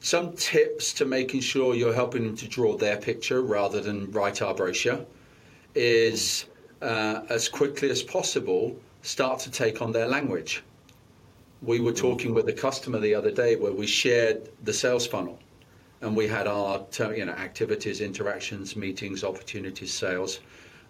some 0.00 0.32
tips 0.32 0.92
to 0.94 1.04
making 1.04 1.40
sure 1.40 1.74
you're 1.74 1.94
helping 1.94 2.24
them 2.24 2.36
to 2.36 2.48
draw 2.48 2.76
their 2.76 2.96
picture 2.96 3.42
rather 3.42 3.80
than 3.80 4.10
write 4.10 4.42
our 4.42 4.54
brochure 4.54 5.04
is 5.74 6.46
uh, 6.82 7.22
as 7.28 7.48
quickly 7.48 7.90
as 7.90 8.02
possible 8.02 8.76
start 9.02 9.38
to 9.40 9.50
take 9.50 9.80
on 9.80 9.92
their 9.92 10.08
language. 10.08 10.62
We 11.62 11.80
were 11.80 11.92
talking 11.92 12.34
with 12.34 12.48
a 12.48 12.52
customer 12.52 12.98
the 12.98 13.14
other 13.14 13.30
day 13.30 13.56
where 13.56 13.72
we 13.72 13.86
shared 13.86 14.48
the 14.64 14.72
sales 14.72 15.06
funnel 15.06 15.38
and 16.00 16.16
we 16.16 16.26
had 16.26 16.46
our 16.46 16.84
you 17.14 17.24
know 17.24 17.32
activities, 17.32 18.00
interactions, 18.00 18.76
meetings, 18.76 19.22
opportunities, 19.24 19.92
sales. 19.92 20.40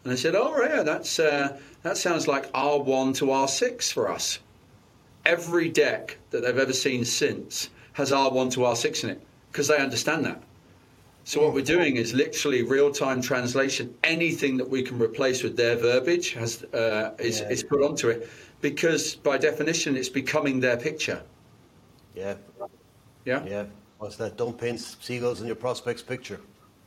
And 0.05 0.13
I 0.13 0.17
said, 0.17 0.35
oh, 0.35 0.57
yeah, 0.63 0.83
that's, 0.83 1.19
uh, 1.19 1.59
that 1.83 1.99
sounds 1.99 2.27
like 2.27 2.51
R1 2.53 3.15
to 3.17 3.27
R6 3.27 3.93
for 3.93 4.11
us. 4.11 4.39
Every 5.27 5.69
deck 5.69 6.17
that 6.31 6.41
they've 6.43 6.57
ever 6.57 6.73
seen 6.73 7.05
since 7.05 7.69
has 7.93 8.11
R1 8.11 8.51
to 8.53 8.61
R6 8.61 9.05
in 9.05 9.11
it 9.11 9.21
because 9.53 9.69
they 9.69 9.77
understand 9.77 10.25
that. 10.25 10.43
So 11.25 11.45
what 11.45 11.53
we're 11.53 11.65
doing 11.65 11.97
is 11.97 12.15
literally 12.15 12.63
real-time 12.63 13.21
translation. 13.21 13.95
Anything 14.03 14.57
that 14.57 14.69
we 14.71 14.83
can 14.83 14.99
replace 14.99 15.43
with 15.43 15.55
their 15.57 15.77
verbiage 15.77 16.33
has 16.33 16.65
uh, 16.73 17.13
is, 17.19 17.41
Yeah. 17.41 17.51
is 17.51 17.63
put 17.63 17.83
onto 17.83 18.09
it 18.09 18.29
because 18.63 19.17
by 19.17 19.37
definition 19.37 19.97
it's 19.97 20.09
becoming 20.09 20.61
their 20.61 20.79
picture. 20.79 21.23
Yeah, 22.15 22.37
Yeah. 23.27 23.45
yeah. 23.47 23.65
What's 24.01 24.17
that? 24.17 24.39
Don't 24.39 24.57
paint 24.57 24.81
seagulls 24.81 25.43
in 25.43 25.47
your 25.47 25.57
prospect's 25.57 26.03
picture. 26.03 26.41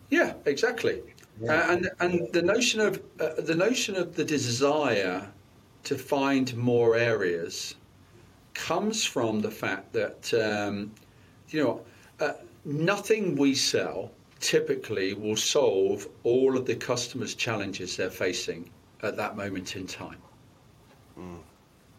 Yeah, 0.10 0.34
exactly. 0.46 1.04
Uh, 1.48 1.52
and 1.52 1.92
and 2.00 2.28
the 2.34 2.42
notion 2.42 2.80
of 2.82 3.04
uh, 3.20 3.40
the 3.40 3.54
notion 3.54 3.96
of 3.96 4.16
the 4.16 4.26
desire 4.26 5.28
to 5.84 5.96
find 5.96 6.56
more 6.58 6.96
areas 6.96 7.76
comes 8.56 9.06
from 9.06 9.42
the 9.42 9.52
fact 9.52 9.94
that 9.94 10.34
um, 10.34 10.92
you 11.50 11.64
know 11.64 11.82
uh, 12.20 12.34
nothing 12.66 13.36
we 13.36 13.54
sell 13.54 14.12
typically 14.40 15.14
will 15.14 15.38
solve 15.38 16.08
all 16.24 16.58
of 16.58 16.66
the 16.66 16.76
customers' 16.76 17.36
challenges 17.36 17.96
they're 17.96 18.10
facing 18.10 18.68
at 19.04 19.16
that 19.18 19.38
moment 19.38 19.76
in 19.76 19.86
time. 19.86 20.22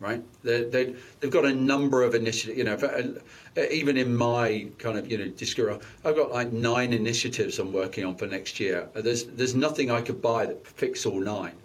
Right? 0.05 0.23
They, 0.43 0.65
they, 0.65 0.95
they've 1.19 1.31
got 1.31 1.47
a 1.47 1.55
number 1.55 2.03
of 2.03 2.15
initiatives. 2.15 2.59
You 2.59 2.65
know, 2.65 2.75
if, 2.75 2.85
uh, 2.85 3.61
even 3.71 3.97
in 3.97 4.15
my 4.15 4.69
kind 4.79 4.99
of 4.99 5.11
you 5.11 5.17
know 5.17 5.29
discourse, 5.29 5.83
I've 6.05 6.15
got 6.15 6.31
like 6.31 6.53
nine 6.53 6.93
initiatives 6.93 7.59
I'm 7.59 7.73
working 7.73 8.05
on 8.05 8.15
for 8.17 8.27
next 8.27 8.61
year. 8.61 8.87
There's 8.93 9.25
there's 9.25 9.55
nothing 9.55 9.91
I 9.91 10.03
could 10.03 10.21
buy 10.21 10.45
that 10.45 10.67
fix 10.67 11.07
all 11.07 11.21
nine. 11.21 11.57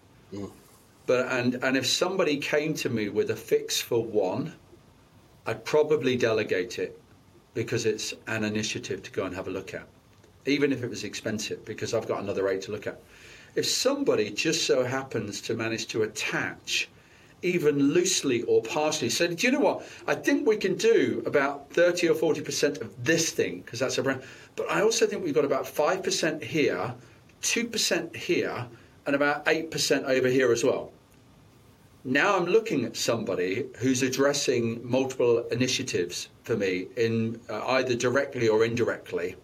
But 1.05 1.27
and 1.33 1.55
and 1.65 1.75
if 1.75 1.85
somebody 1.85 2.37
came 2.37 2.73
to 2.75 2.89
me 2.89 3.09
with 3.09 3.29
a 3.29 3.35
fix 3.35 3.81
for 3.81 4.01
one, 4.01 4.53
I'd 5.45 5.65
probably 5.65 6.15
delegate 6.15 6.79
it 6.79 6.97
because 7.53 7.85
it's 7.85 8.13
an 8.27 8.45
initiative 8.45 9.03
to 9.03 9.11
go 9.11 9.25
and 9.25 9.35
have 9.35 9.47
a 9.49 9.51
look 9.51 9.73
at, 9.73 9.87
even 10.45 10.71
if 10.71 10.81
it 10.81 10.89
was 10.89 11.03
expensive, 11.03 11.65
because 11.65 11.93
I've 11.93 12.07
got 12.07 12.21
another 12.21 12.47
eight 12.47 12.61
to 12.63 12.71
look 12.71 12.87
at. 12.87 13.01
If 13.55 13.65
somebody 13.65 14.29
just 14.29 14.65
so 14.65 14.85
happens 14.85 15.41
to 15.41 15.55
manage 15.55 15.87
to 15.87 16.03
attach, 16.03 16.87
even 17.41 17.93
loosely 17.93 18.43
or 18.43 18.61
partially, 18.61 19.09
say, 19.09 19.33
do 19.33 19.47
you 19.47 19.53
know 19.53 19.59
what? 19.59 19.85
I 20.07 20.15
think 20.15 20.47
we 20.47 20.57
can 20.57 20.75
do 20.75 21.23
about 21.25 21.71
30 21.71 22.09
or 22.09 22.15
40% 22.15 22.81
of 22.81 23.03
this 23.03 23.31
thing, 23.31 23.61
because 23.61 23.79
that's 23.79 23.97
a 23.97 24.03
brand. 24.03 24.21
But 24.55 24.69
I 24.69 24.81
also 24.81 25.05
think 25.07 25.23
we've 25.23 25.33
got 25.33 25.45
about 25.45 25.65
5% 25.65 26.43
here, 26.43 26.93
2% 27.41 28.15
here, 28.15 28.67
and 29.05 29.15
about 29.15 29.45
8% 29.45 30.03
over 30.03 30.27
here 30.27 30.51
as 30.51 30.63
well. 30.63 30.91
Now 32.05 32.37
I'm 32.37 32.45
looking 32.45 32.85
at 32.85 32.95
somebody 32.95 33.65
who's 33.77 34.03
addressing 34.03 34.79
multiple 34.89 35.45
initiatives 35.51 36.29
for 36.43 36.55
me 36.55 36.87
in 36.95 37.39
uh, 37.49 37.65
either 37.67 37.93
directly 37.93 38.47
or 38.47 38.63
indirectly. 38.63 39.35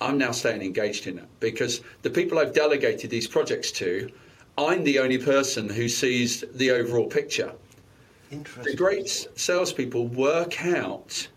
I'm 0.00 0.18
now 0.18 0.32
staying 0.32 0.62
engaged 0.62 1.06
in 1.06 1.18
it 1.18 1.28
because 1.38 1.80
the 2.02 2.10
people 2.10 2.38
I've 2.38 2.52
delegated 2.52 3.10
these 3.10 3.26
projects 3.26 3.70
to, 3.72 4.10
I'm 4.58 4.82
the 4.82 4.98
only 4.98 5.18
person 5.18 5.68
who 5.68 5.88
sees 5.88 6.44
the 6.54 6.72
overall 6.72 7.06
picture. 7.06 7.52
Interesting. 8.30 8.64
The 8.64 8.76
great 8.76 9.08
salespeople 9.36 10.08
work 10.08 10.62
out 10.64 11.28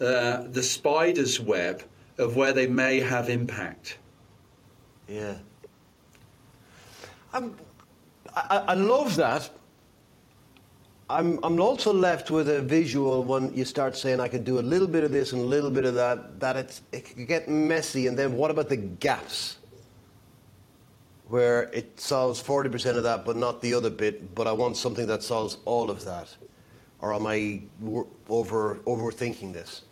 uh, 0.00 0.44
the 0.48 0.62
spider's 0.62 1.40
web 1.40 1.82
of 2.18 2.36
where 2.36 2.52
they 2.52 2.66
may 2.66 3.00
have 3.00 3.30
impact. 3.30 3.98
Yeah. 5.08 5.34
I'm, 7.32 7.56
I, 8.36 8.64
I 8.68 8.74
love 8.74 9.16
that. 9.16 9.50
I'm, 11.10 11.40
I'm 11.42 11.58
also 11.58 11.92
left 11.92 12.30
with 12.30 12.50
a 12.50 12.60
visual 12.60 13.24
when 13.24 13.54
you 13.54 13.64
start 13.64 13.96
saying 13.96 14.20
I 14.20 14.28
can 14.28 14.44
do 14.44 14.58
a 14.58 14.60
little 14.60 14.86
bit 14.86 15.04
of 15.04 15.10
this 15.10 15.32
and 15.32 15.40
a 15.40 15.44
little 15.44 15.70
bit 15.70 15.86
of 15.86 15.94
that, 15.94 16.38
that 16.38 16.56
it's, 16.56 16.82
it 16.92 17.06
can 17.06 17.24
get 17.24 17.48
messy. 17.48 18.08
And 18.08 18.18
then 18.18 18.36
what 18.36 18.50
about 18.50 18.68
the 18.68 18.76
gaps? 18.76 19.57
Where 21.28 21.64
it 21.74 22.00
solves 22.00 22.42
40% 22.42 22.96
of 22.96 23.02
that, 23.02 23.24
but 23.24 23.36
not 23.36 23.60
the 23.60 23.74
other 23.74 23.90
bit, 23.90 24.34
but 24.34 24.46
I 24.46 24.52
want 24.52 24.76
something 24.76 25.06
that 25.06 25.22
solves 25.22 25.58
all 25.66 25.90
of 25.90 26.04
that. 26.04 26.34
Or 27.00 27.12
am 27.12 27.26
I 27.26 27.62
over, 28.28 28.76
overthinking 28.86 29.52
this? 29.52 29.82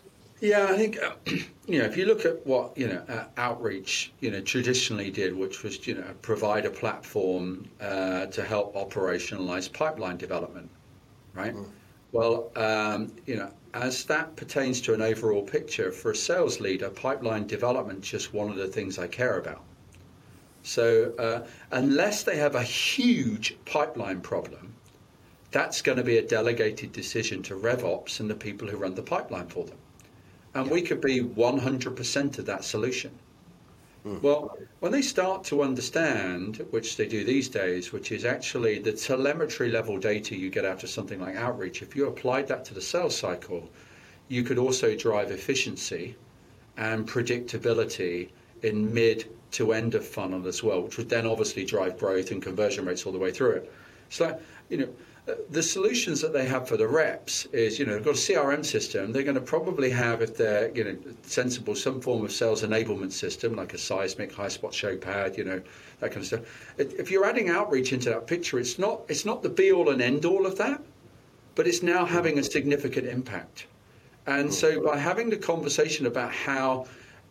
Yeah, 0.41 0.67
I 0.69 0.77
think 0.77 0.99
uh, 1.03 1.13
you 1.67 1.79
know 1.79 1.87
if 1.87 1.97
you 1.97 2.05
look 2.05 2.25
at 2.25 2.47
what 2.47 2.77
you 2.77 2.89
know 2.89 3.03
uh, 3.09 3.25
Outreach 3.37 4.13
you 4.21 4.31
know 4.31 4.41
traditionally 4.41 5.11
did, 5.11 5.35
which 5.35 5.63
was 5.63 5.87
you 5.87 5.95
know 5.95 6.15
provide 6.21 6.67
a 6.67 6.71
platform 6.71 7.69
uh, 7.81 8.27
to 8.27 8.43
help 8.43 8.75
operationalize 8.75 9.73
pipeline 9.73 10.19
development, 10.19 10.69
right? 11.35 11.55
Well, 12.13 12.51
um, 12.57 13.13
you 13.25 13.37
know 13.37 13.51
as 13.73 14.05
that 14.05 14.37
pertains 14.37 14.81
to 14.83 14.95
an 14.95 15.03
overall 15.03 15.43
picture 15.43 15.91
for 15.91 16.11
a 16.11 16.17
sales 16.17 16.61
leader, 16.61 16.91
pipeline 16.91 17.47
development 17.47 18.05
is 18.05 18.11
just 18.11 18.35
one 18.35 18.51
of 18.51 18.57
the 18.57 18.69
things 18.69 18.99
I 18.99 19.07
care 19.07 19.39
about. 19.39 19.63
So 20.67 21.13
uh, 21.17 21.47
unless 21.71 22.25
they 22.25 22.39
have 22.39 22.57
a 22.57 22.63
huge 22.63 23.57
pipeline 23.67 24.21
problem, 24.21 24.75
that's 25.53 25.81
going 25.81 25.97
to 25.97 26.03
be 26.03 26.19
a 26.19 26.27
delegated 26.27 26.91
decision 26.93 27.41
to 27.45 27.55
RevOps 27.55 28.19
and 28.19 28.29
the 28.29 28.35
people 28.35 28.67
who 28.67 28.77
run 28.77 28.97
the 28.97 29.03
pipeline 29.03 29.47
for 29.47 29.65
them. 29.65 29.79
And 30.55 30.69
we 30.69 30.83
could 30.83 31.01
be 31.01 31.21
100% 31.23 32.39
of 32.39 32.47
that 32.47 32.65
solution. 32.65 33.13
Well, 34.23 34.57
when 34.81 34.93
they 34.93 35.03
start 35.03 35.45
to 35.45 35.63
understand, 35.63 36.65
which 36.71 36.97
they 36.97 37.07
do 37.07 37.25
these 37.25 37.49
days, 37.49 37.93
which 37.93 38.13
is 38.13 38.25
actually 38.25 38.79
the 38.79 38.93
telemetry 38.93 39.69
level 39.69 39.99
data 39.99 40.37
you 40.37 40.49
get 40.49 40.65
out 40.65 40.85
of 40.85 40.91
something 40.91 41.21
like 41.21 41.35
Outreach, 41.35 41.83
if 41.83 41.97
you 41.97 42.07
applied 42.07 42.47
that 42.49 42.65
to 42.67 42.75
the 42.75 42.81
sales 42.81 43.17
cycle, 43.17 43.69
you 44.29 44.45
could 44.45 44.59
also 44.59 44.97
drive 44.97 45.33
efficiency 45.33 46.15
and 46.77 47.09
predictability 47.09 48.31
in 48.63 48.95
mid 48.95 49.29
to 49.57 49.73
end 49.73 49.95
of 49.95 50.07
funnel 50.07 50.47
as 50.47 50.63
well, 50.63 50.83
which 50.83 50.97
would 50.99 51.09
then 51.09 51.27
obviously 51.27 51.65
drive 51.65 51.99
growth 51.99 52.31
and 52.31 52.43
conversion 52.43 52.85
rates 52.85 53.07
all 53.07 53.13
the 53.13 53.19
way 53.19 53.31
through 53.31 53.53
it. 53.53 53.73
So, 54.11 54.39
you 54.69 54.79
know, 54.79 54.89
uh, 55.29 55.35
the 55.51 55.63
solutions 55.63 56.21
that 56.21 56.33
they 56.33 56.45
have 56.47 56.69
for 56.69 56.77
the 56.77 56.87
reps 56.87 57.47
is, 57.47 57.79
you 57.79 57.85
know, 57.87 57.95
they've 57.95 58.05
got 58.05 58.15
a 58.15 58.19
CRM 58.19 58.65
system. 58.65 59.13
They're 59.13 59.25
going 59.25 59.35
to 59.35 59.41
probably 59.41 59.91
have, 59.91 60.23
if 60.23 60.37
they're, 60.37 60.71
you 60.77 60.85
know, 60.85 60.97
sensible, 61.23 61.75
some 61.75 62.01
form 62.01 62.25
of 62.25 62.31
sales 62.31 62.63
enablement 62.63 63.13
system 63.13 63.57
like 63.57 63.75
a 63.75 63.79
Seismic 63.79 64.33
high 64.33 64.49
spot 64.49 64.73
Showpad, 64.73 65.37
you 65.37 65.45
know, 65.45 65.61
that 66.01 66.11
kind 66.13 66.23
of 66.23 66.27
stuff. 66.27 66.75
If 66.79 66.95
if 67.01 67.11
you're 67.11 67.25
adding 67.25 67.49
Outreach 67.49 67.93
into 67.93 68.11
that 68.11 68.27
picture, 68.27 68.59
it's 68.61 68.79
not 68.79 69.01
it's 69.09 69.25
not 69.25 69.43
the 69.43 69.49
be 69.49 69.73
all 69.73 69.89
and 69.89 70.01
end 70.01 70.25
all 70.25 70.47
of 70.47 70.59
that, 70.59 70.81
but 71.57 71.67
it's 71.67 71.83
now 71.83 72.05
having 72.05 72.39
a 72.39 72.43
significant 72.45 73.07
impact. 73.09 73.67
And 74.27 74.53
so 74.53 74.83
by 74.83 74.99
having 74.99 75.31
the 75.31 75.37
conversation 75.37 76.07
about 76.07 76.33
how, 76.33 76.87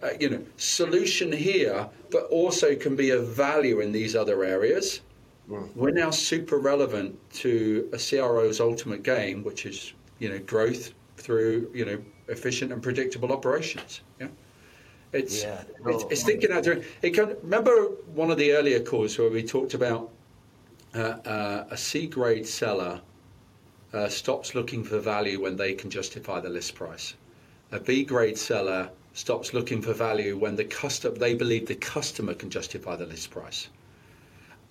uh, 0.06 0.10
you 0.20 0.30
know, 0.30 0.42
solution 0.58 1.32
here, 1.32 1.90
but 2.12 2.24
also 2.26 2.76
can 2.76 2.96
be 2.96 3.10
of 3.10 3.28
value 3.30 3.80
in 3.80 3.92
these 3.92 4.16
other 4.16 4.44
areas, 4.44 5.02
we're 5.76 5.92
now 5.92 6.10
super 6.10 6.58
relevant 6.58 7.18
to 7.32 7.90
a 7.94 7.98
CRO's 7.98 8.60
ultimate 8.60 9.04
game, 9.04 9.44
which 9.44 9.66
is, 9.66 9.94
you 10.20 10.30
know, 10.30 10.40
growth 10.40 10.92
through, 11.18 11.70
you 11.74 11.86
know, 11.86 12.02
efficient 12.28 12.72
and 12.72 12.82
predictable 12.82 13.32
operations. 13.32 14.02
Yeah. 14.20 14.28
It's, 15.14 15.44
Yeah. 15.44 15.64
it's, 15.86 16.04
it's 16.10 16.24
thinking 16.24 16.52
out 16.52 16.64
there. 16.64 16.82
It 17.02 17.12
can, 17.12 17.36
remember 17.44 17.72
one 18.14 18.32
of 18.32 18.38
the 18.38 18.54
earlier 18.54 18.80
calls 18.80 19.18
where 19.20 19.30
we 19.30 19.44
talked 19.44 19.76
about 19.76 20.12
uh, 20.96 21.00
uh, 21.00 21.68
a 21.70 21.78
C 21.78 22.08
grade 22.08 22.48
seller 22.48 23.02
uh, 23.94 24.10
stops 24.10 24.56
looking 24.56 24.84
for 24.84 25.00
value 25.00 25.42
when 25.42 25.56
they 25.56 25.74
can 25.74 25.90
justify 25.90 26.40
the 26.40 26.50
list 26.50 26.74
price. 26.74 27.14
A 27.72 27.80
B 27.80 28.04
grade 28.04 28.38
seller 28.38 28.90
stops 29.16 29.54
looking 29.54 29.82
for 29.82 29.94
value 29.94 30.38
when 30.38 30.58
the 30.58 30.66
customer 30.66 31.16
they 31.18 31.34
believe 31.34 31.66
the 31.66 31.76
customer 31.76 32.34
can 32.34 32.50
justify 32.50 32.98
the 32.98 33.06
list 33.06 33.32
price. 33.32 33.70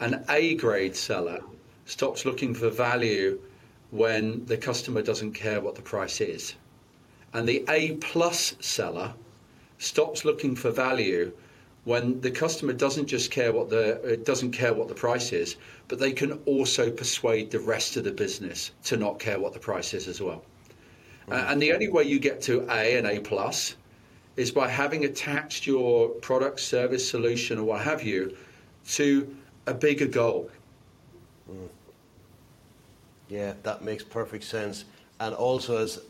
An 0.00 0.22
A 0.28 0.54
grade 0.54 0.94
seller 0.94 1.40
stops 1.87 2.26
looking 2.26 2.54
for 2.54 2.68
value 2.68 3.40
when 3.90 4.44
the 4.44 4.59
customer 4.59 5.00
doesn't 5.00 5.33
care 5.33 5.62
what 5.62 5.76
the 5.76 5.83
price 5.83 6.20
is. 6.20 6.54
And 7.33 7.48
the 7.48 7.64
A 7.70 7.92
plus 7.92 8.54
seller 8.61 9.14
stops 9.78 10.26
looking 10.26 10.54
for 10.54 10.70
value 10.70 11.33
when 11.85 12.20
the 12.20 12.30
customer 12.30 12.74
doesn't 12.74 13.07
just 13.07 13.30
care 13.30 13.52
what 13.52 13.70
the 13.70 14.12
uh, 14.12 14.16
doesn't 14.24 14.52
care 14.52 14.74
what 14.74 14.88
the 14.88 14.94
price 14.94 15.33
is, 15.33 15.57
but 15.88 15.98
they 15.98 16.12
can 16.12 16.33
also 16.44 16.90
persuade 16.90 17.50
the 17.50 17.61
rest 17.61 17.96
of 17.96 18.04
the 18.04 18.12
business 18.12 18.72
to 18.85 18.98
not 18.98 19.18
care 19.18 19.40
what 19.40 19.54
the 19.54 19.59
price 19.59 19.94
is 19.94 20.07
as 20.07 20.20
well. 20.20 20.42
Uh, 21.30 21.46
and 21.48 21.62
the 21.62 21.72
only 21.72 21.88
way 21.88 22.04
you 22.04 22.18
get 22.18 22.42
to 22.42 22.62
A 22.70 22.98
and 22.98 23.07
A 23.07 23.20
plus 23.20 23.76
is 24.36 24.50
by 24.50 24.68
having 24.68 25.04
attached 25.04 25.66
your 25.66 26.08
product, 26.08 26.60
service, 26.60 27.08
solution, 27.08 27.58
or 27.58 27.64
what 27.64 27.82
have 27.82 28.02
you 28.02 28.36
to 28.86 29.34
a 29.66 29.74
bigger 29.74 30.06
goal. 30.06 30.50
Mm. 31.50 31.68
Yeah, 33.28 33.54
that 33.62 33.82
makes 33.82 34.02
perfect 34.04 34.44
sense. 34.44 34.84
And 35.20 35.34
also, 35.34 35.78
as 35.78 36.00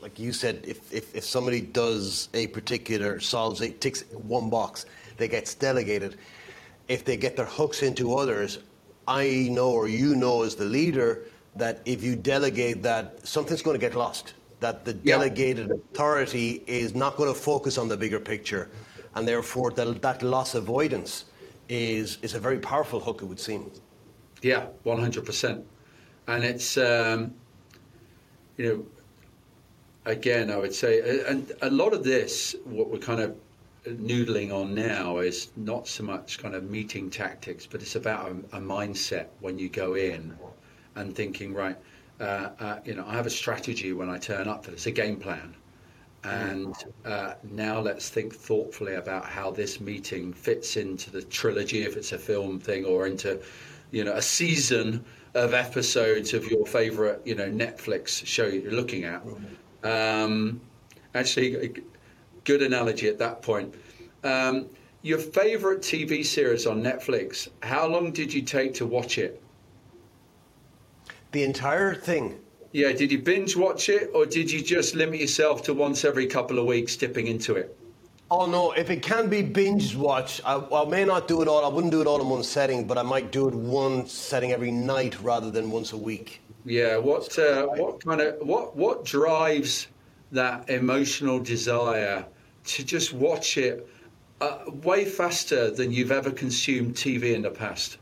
like 0.00 0.18
you 0.18 0.32
said, 0.32 0.64
if, 0.66 0.92
if, 0.92 1.14
if 1.14 1.24
somebody 1.24 1.60
does 1.60 2.28
a 2.34 2.46
particular 2.48 3.20
solves 3.20 3.60
a 3.60 3.70
ticks 3.70 4.02
one 4.12 4.50
box, 4.50 4.86
they 5.16 5.28
gets 5.28 5.54
delegated. 5.54 6.16
If 6.88 7.04
they 7.04 7.16
get 7.16 7.36
their 7.36 7.46
hooks 7.46 7.82
into 7.82 8.14
others, 8.14 8.58
I 9.08 9.48
know 9.50 9.70
or 9.70 9.88
you 9.88 10.14
know 10.14 10.42
as 10.42 10.54
the 10.54 10.64
leader 10.64 11.22
that 11.56 11.80
if 11.84 12.02
you 12.02 12.16
delegate 12.16 12.82
that, 12.82 13.26
something's 13.26 13.62
going 13.62 13.78
to 13.78 13.80
get 13.80 13.96
lost. 13.96 14.34
That 14.60 14.84
the 14.84 14.92
Yeah. 14.92 15.16
delegated 15.16 15.70
authority 15.70 16.62
is 16.66 16.94
not 16.94 17.16
going 17.16 17.32
to 17.32 17.40
focus 17.40 17.78
on 17.78 17.88
the 17.88 17.96
bigger 17.96 18.20
picture, 18.20 18.68
and 19.14 19.26
therefore 19.26 19.70
that, 19.72 20.02
that 20.02 20.22
loss 20.22 20.54
avoidance 20.54 21.24
is 21.68 22.18
is 22.22 22.34
a 22.34 22.38
very 22.38 22.58
powerful 22.58 23.00
hook. 23.00 23.22
It 23.22 23.26
would 23.26 23.40
seem. 23.40 23.70
Yeah, 24.42 24.66
one 24.84 25.00
hundred 25.00 25.24
percent. 25.24 25.64
And 26.26 26.44
it's 26.44 26.76
um, 26.76 27.34
you 28.56 28.64
know, 28.68 28.86
again, 30.04 30.50
I 30.50 30.56
would 30.56 30.74
say, 30.74 31.24
and 31.26 31.50
a 31.62 31.70
lot 31.70 31.92
of 31.94 32.04
this, 32.04 32.54
what 32.64 32.90
we're 32.90 32.98
kind 32.98 33.20
of 33.20 33.34
noodling 33.86 34.52
on 34.52 34.74
now, 34.74 35.18
is 35.18 35.48
not 35.56 35.88
so 35.88 36.02
much 36.04 36.38
kind 36.38 36.54
of 36.54 36.70
meeting 36.70 37.08
tactics, 37.10 37.66
but 37.66 37.80
it's 37.80 37.96
about 37.96 38.30
a, 38.30 38.58
a 38.58 38.60
mindset 38.60 39.26
when 39.40 39.58
you 39.58 39.68
go 39.70 39.94
in 39.94 40.36
and 40.96 41.14
thinking, 41.14 41.54
right, 41.54 41.76
you 42.84 42.94
know, 42.94 43.04
I 43.06 43.14
have 43.14 43.26
a 43.26 43.30
strategy 43.30 43.92
when 43.92 44.10
I 44.10 44.18
turn 44.18 44.48
up 44.48 44.64
for 44.64 44.70
this, 44.70 44.86
a 44.86 44.90
game 44.90 45.16
plan. 45.16 45.54
And 46.22 46.74
uh, 47.06 47.34
now 47.50 47.80
let's 47.80 48.10
think 48.10 48.34
thoughtfully 48.34 48.94
about 48.94 49.24
how 49.24 49.50
this 49.50 49.80
meeting 49.80 50.34
fits 50.34 50.76
into 50.76 51.10
the 51.10 51.22
trilogy, 51.22 51.82
if 51.82 51.96
it's 51.96 52.12
a 52.12 52.18
film 52.18 52.60
thing, 52.60 52.84
or 52.84 53.06
into, 53.06 53.40
you 53.90 54.04
know, 54.04 54.12
a 54.12 54.22
season 54.22 55.02
of 55.34 55.54
episodes 55.54 56.34
of 56.34 56.50
your 56.50 56.66
favorite, 56.66 57.22
you 57.24 57.34
know, 57.34 57.48
Netflix 57.48 58.24
show 58.26 58.46
you're 58.46 58.72
looking 58.72 59.04
at. 59.04 59.22
Um, 59.82 60.60
actually, 61.14 61.72
good 62.44 62.60
analogy 62.60 63.08
at 63.08 63.18
that 63.18 63.40
point. 63.40 63.74
Um, 64.22 64.68
your 65.02 65.18
favorite 65.18 65.80
TV 65.80 66.24
series 66.24 66.66
on 66.66 66.82
Netflix, 66.82 67.48
how 67.62 67.86
long 67.86 68.12
did 68.12 68.34
you 68.34 68.42
take 68.42 68.74
to 68.74 68.86
watch 68.86 69.16
it? 69.16 69.42
The 71.32 71.42
entire 71.44 71.94
thing. 71.94 72.40
Yeah, 72.72 72.92
did 72.92 73.10
you 73.10 73.18
binge 73.18 73.56
watch 73.56 73.88
it 73.88 74.10
or 74.14 74.26
did 74.26 74.50
you 74.50 74.62
just 74.62 74.94
limit 74.94 75.20
yourself 75.20 75.62
to 75.64 75.74
once 75.74 76.04
every 76.04 76.26
couple 76.26 76.58
of 76.58 76.66
weeks 76.66 76.96
dipping 76.96 77.26
into 77.26 77.54
it? 77.54 77.76
Oh 78.32 78.46
no! 78.46 78.70
If 78.72 78.90
it 78.90 79.02
can 79.02 79.28
be 79.28 79.42
binge 79.42 79.96
watch, 79.96 80.40
I, 80.44 80.54
I 80.54 80.84
may 80.84 81.04
not 81.04 81.26
do 81.26 81.42
it 81.42 81.48
all. 81.48 81.64
I 81.64 81.68
wouldn't 81.68 81.90
do 81.90 82.00
it 82.00 82.06
all 82.06 82.20
in 82.20 82.28
one 82.28 82.44
setting, 82.44 82.86
but 82.86 82.96
I 82.96 83.02
might 83.02 83.32
do 83.32 83.48
it 83.48 83.54
one 83.54 84.06
setting 84.06 84.52
every 84.52 84.70
night 84.70 85.20
rather 85.20 85.50
than 85.50 85.68
once 85.68 85.92
a 85.92 85.96
week. 85.96 86.40
Yeah, 86.64 86.96
what 86.96 87.36
uh, 87.38 87.66
what 87.66 88.04
kind 88.04 88.20
of 88.20 88.46
what 88.46 88.76
what 88.76 89.04
drives 89.04 89.88
that 90.30 90.70
emotional 90.70 91.40
desire 91.40 92.24
to 92.66 92.84
just 92.84 93.12
watch 93.12 93.58
it 93.58 93.88
uh, 94.40 94.58
way 94.84 95.04
faster 95.04 95.70
than 95.72 95.90
you've 95.90 96.12
ever 96.12 96.30
consumed 96.30 96.94
TV 96.94 97.34
in 97.34 97.42
the 97.42 97.50
past? 97.50 97.98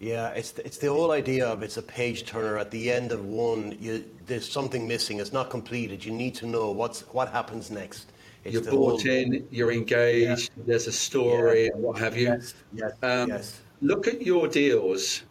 Yeah, 0.00 0.28
it's 0.30 0.50
the, 0.52 0.66
it's 0.66 0.78
the 0.78 0.88
whole 0.88 1.12
idea 1.12 1.46
of 1.46 1.62
it's 1.62 1.76
a 1.76 1.82
page 1.82 2.26
turner. 2.26 2.58
At 2.58 2.70
the 2.70 2.90
end 2.90 3.12
of 3.12 3.24
one, 3.24 3.76
you, 3.80 4.04
there's 4.26 4.50
something 4.50 4.86
missing. 4.86 5.18
It's 5.20 5.32
not 5.32 5.50
completed. 5.50 6.04
You 6.04 6.12
need 6.12 6.34
to 6.36 6.46
know 6.46 6.70
what's 6.72 7.00
what 7.12 7.28
happens 7.30 7.70
next. 7.70 8.12
It's 8.44 8.52
You're 8.54 8.62
bought 8.64 9.02
whole- 9.02 9.06
in, 9.10 9.46
you're 9.50 9.72
engaged, 9.72 10.50
there's 10.66 10.86
a 10.86 10.92
story, 10.92 11.64
Yeah. 11.66 11.70
and 11.74 11.82
what 11.82 11.98
have 11.98 12.16
you. 12.16 12.26
Yes, 12.26 12.54
yes, 12.74 12.92
Um, 13.02 13.28
yes. 13.30 13.60
Look 13.80 14.06
at 14.06 14.20
your 14.22 14.48
deals 14.48 15.22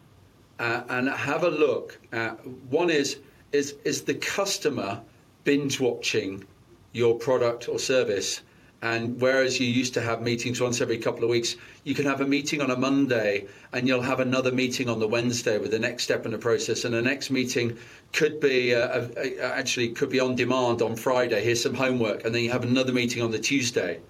uh, 0.58 0.82
and 0.88 1.08
have 1.08 1.44
a 1.44 1.50
look 1.50 1.98
at 2.12 2.44
one 2.70 2.90
is 2.90 3.18
is 3.52 3.76
is 3.84 4.02
the 4.02 4.14
customer 4.14 5.00
binge 5.44 5.78
watching 5.78 6.44
your 6.92 7.14
product 7.16 7.68
or 7.68 7.78
service 7.78 8.40
and 8.84 9.20
whereas 9.20 9.58
you 9.58 9.66
used 9.66 9.94
to 9.94 10.00
have 10.00 10.22
meetings 10.22 10.60
once 10.60 10.80
every 10.80 10.98
couple 10.98 11.24
of 11.24 11.30
weeks 11.30 11.56
you 11.84 11.94
can 11.94 12.04
have 12.04 12.20
a 12.20 12.26
meeting 12.26 12.60
on 12.60 12.70
a 12.70 12.76
monday 12.76 13.46
and 13.72 13.88
you'll 13.88 14.02
have 14.02 14.20
another 14.20 14.52
meeting 14.52 14.88
on 14.88 15.00
the 15.00 15.08
wednesday 15.08 15.58
with 15.58 15.70
the 15.70 15.78
next 15.78 16.04
step 16.04 16.24
in 16.26 16.32
the 16.32 16.38
process. 16.38 16.84
And 16.84 16.94
the 16.94 17.02
next 17.02 17.30
meeting 17.30 17.76
could 18.12 18.38
be 18.40 18.74
uh, 18.74 19.08
actually 19.42 19.88
could 19.88 20.10
be 20.10 20.20
on 20.20 20.36
demand 20.36 20.82
on 20.82 20.94
friday. 20.94 21.42
Here's 21.42 21.62
some 21.62 21.74
homework. 21.74 22.24
And 22.24 22.34
then 22.34 22.42
you 22.42 22.50
have 22.50 22.62
another 22.62 22.92
meeting 22.92 23.22
on 23.22 23.30
the 23.30 23.38
tuesday. 23.38 24.00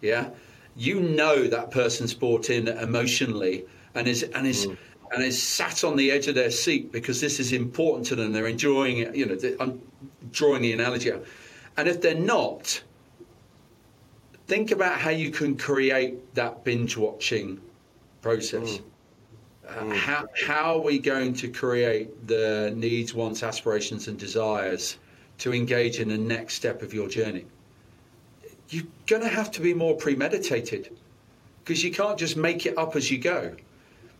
Yeah? 0.00 0.30
You 0.74 1.00
know 1.00 1.46
that 1.46 1.70
person's 1.70 2.14
bought 2.14 2.50
in 2.50 2.68
emotionally 2.68 3.66
and 3.94 4.08
is 4.08 4.22
and 4.22 4.46
is 4.46 4.66
and 5.12 5.22
is 5.22 5.40
sat 5.40 5.84
on 5.84 5.96
the 5.96 6.10
edge 6.10 6.26
of 6.26 6.34
their 6.34 6.50
seat 6.50 6.90
because 6.90 7.20
this 7.20 7.38
is 7.38 7.52
important 7.52 8.06
to 8.06 8.16
them. 8.16 8.32
They're 8.32 8.46
enjoying 8.46 8.98
it. 8.98 9.14
You 9.14 9.26
know 9.26 9.56
i'm 9.60 9.80
drawing 10.32 10.62
the 10.62 10.72
analogy 10.72 11.12
out. 11.12 11.24
and 11.76 11.86
if 11.86 12.00
they're 12.00 12.14
not 12.14 12.82
think 14.46 14.70
about 14.70 14.98
how 14.98 15.10
you 15.10 15.30
can 15.30 15.56
create 15.56 16.34
that 16.34 16.64
binge 16.64 16.96
watching 16.96 17.60
process 18.22 18.80
uh, 19.68 19.94
how, 19.94 20.26
how 20.46 20.76
are 20.76 20.80
we 20.80 20.98
going 20.98 21.32
to 21.34 21.48
create 21.48 22.26
the 22.26 22.72
needs 22.76 23.14
wants 23.14 23.42
aspirations 23.42 24.08
and 24.08 24.18
desires 24.18 24.98
to 25.38 25.52
engage 25.52 26.00
in 26.00 26.08
the 26.08 26.18
next 26.18 26.54
step 26.54 26.82
of 26.82 26.92
your 26.92 27.08
journey? 27.08 27.46
You're 28.68 28.84
going 29.06 29.22
to 29.22 29.28
have 29.28 29.50
to 29.52 29.60
be 29.60 29.74
more 29.74 29.96
premeditated 29.96 30.94
because 31.62 31.82
you 31.82 31.92
can't 31.92 32.18
just 32.18 32.36
make 32.36 32.66
it 32.66 32.76
up 32.76 32.94
as 32.96 33.10
you 33.10 33.18
go. 33.18 33.54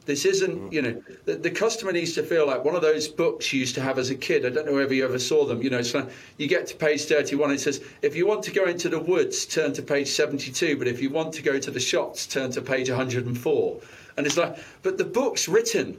This 0.07 0.27
isn't, 0.27 0.73
you 0.73 0.83
know, 0.83 1.03
the, 1.25 1.37
the 1.37 1.51
customer 1.51 1.91
needs 1.91 2.13
to 2.15 2.23
feel 2.23 2.47
like 2.47 2.63
one 2.63 2.75
of 2.75 2.83
those 2.83 3.09
books 3.09 3.53
you 3.53 3.61
used 3.61 3.75
to 3.77 3.81
have 3.81 3.99
as 3.99 4.11
a 4.11 4.15
kid. 4.15 4.45
I 4.45 4.51
don't 4.51 4.67
know 4.67 4.75
whether 4.75 4.93
you 4.93 5.05
ever 5.05 5.19
saw 5.19 5.47
them. 5.47 5.63
You 5.63 5.71
know, 5.71 5.79
it's 5.79 5.95
like 5.95 6.09
you 6.37 6.47
get 6.47 6.67
to 6.69 6.77
page 6.77 7.05
31, 7.05 7.53
it 7.53 7.61
says, 7.61 7.83
if 8.03 8.15
you 8.15 8.27
want 8.27 8.43
to 8.45 8.53
go 8.53 8.65
into 8.67 8.91
the 8.91 9.01
woods, 9.01 9.47
turn 9.47 9.73
to 9.73 9.83
page 9.83 10.09
72, 10.09 10.77
but 10.77 10.87
if 10.87 11.01
you 11.01 11.09
want 11.09 11.33
to 11.35 11.43
go 11.43 11.59
to 11.59 11.71
the 11.71 11.81
shops, 11.81 12.27
turn 12.27 12.51
to 12.53 12.61
page 12.61 12.91
104. 12.91 13.81
And 14.17 14.27
it's 14.27 14.37
like, 14.37 14.59
but 14.83 14.99
the 14.99 15.05
book's 15.05 15.49
written, 15.49 15.99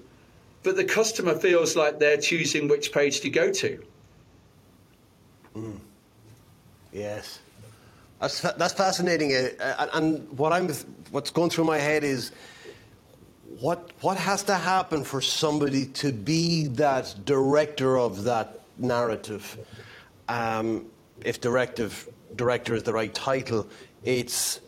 but 0.62 0.76
the 0.76 0.86
customer 0.86 1.36
feels 1.36 1.76
like 1.76 2.00
they're 2.00 2.18
choosing 2.18 2.68
which 2.68 2.92
page 2.92 3.22
to 3.22 3.30
go 3.30 3.52
to. 3.52 3.84
Yes, 6.92 7.40
that's 8.20 8.42
that's 8.42 8.74
fascinating. 8.74 9.34
Uh, 9.34 9.88
and 9.94 10.30
what 10.38 10.54
I'm 10.54 10.70
what's 11.12 11.32
going 11.32 11.50
through 11.50 11.66
my 11.66 11.78
head 11.78 12.04
is 12.04 12.32
what 13.60 13.92
what 14.02 14.18
has 14.18 14.44
to 14.44 14.56
happen 14.56 15.04
for 15.04 15.22
somebody 15.22 15.86
to 15.88 16.12
be 16.12 16.68
that 16.68 17.16
director 17.26 17.98
of 17.98 18.24
that 18.24 18.62
narrative. 18.78 19.58
Um, 20.28 20.88
if 21.24 21.40
directive 21.40 22.10
director 22.36 22.76
is 22.76 22.84
the 22.84 22.94
right 22.94 23.14
title, 23.14 23.68
it's 24.04 24.60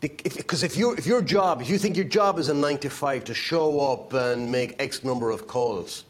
because 0.00 0.62
if, 0.62 0.76
you 0.76 0.92
if 0.92 1.06
your 1.06 1.22
job, 1.22 1.60
if 1.60 1.68
you 1.68 1.78
think 1.78 1.96
your 1.96 2.04
job 2.04 2.38
is 2.38 2.48
a 2.48 2.54
nine 2.54 2.78
to 2.78 2.90
five 2.90 3.24
to 3.24 3.34
show 3.34 3.80
up 3.80 4.12
and 4.12 4.50
make 4.50 4.80
X 4.80 5.02
number 5.02 5.30
of 5.30 5.46
calls, 5.46 6.04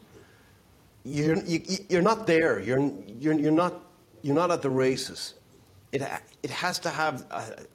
you're 1.03 1.37
you, 1.43 1.61
you're 1.89 2.01
not 2.01 2.27
there. 2.27 2.59
You're 2.59 2.91
you're 3.19 3.33
you're 3.33 3.51
not 3.51 3.73
you're 4.21 4.35
not 4.35 4.51
at 4.51 4.61
the 4.61 4.69
races. 4.69 5.35
It 5.91 6.03
it 6.43 6.51
has 6.51 6.79
to 6.79 6.89
have, 6.89 7.25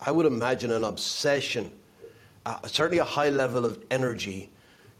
I 0.00 0.10
would 0.10 0.26
imagine, 0.26 0.70
an 0.70 0.84
obsession, 0.84 1.70
uh, 2.46 2.58
certainly 2.66 2.98
a 2.98 3.04
high 3.04 3.30
level 3.30 3.64
of 3.64 3.82
energy, 3.90 4.50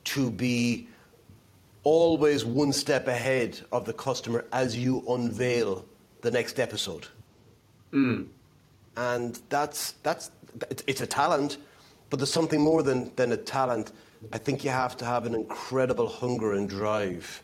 to 0.05 0.31
be 0.31 0.89
always 1.83 2.45
one 2.45 2.73
step 2.73 3.09
ahead 3.09 3.61
of 3.73 3.85
the 3.85 3.93
customer 3.93 4.45
as 4.53 4.77
you 4.77 5.03
unveil 5.09 5.85
the 6.23 6.31
next 6.31 6.59
episode. 6.59 7.07
And 7.93 9.41
that's 9.49 9.93
that's 10.03 10.31
it's- 10.87 11.01
a 11.01 11.07
talent, 11.07 11.59
but 12.11 12.19
there's 12.19 12.33
something 12.33 12.61
more 12.61 12.83
than 12.83 13.13
than 13.17 13.33
a 13.33 13.37
talent. 13.37 13.93
I 14.33 14.39
think 14.39 14.65
you 14.65 14.71
have 14.71 14.97
to 14.99 15.05
have 15.05 15.27
an 15.27 15.35
incredible 15.35 16.09
hunger 16.09 16.55
and 16.55 16.69
drive. 16.69 17.43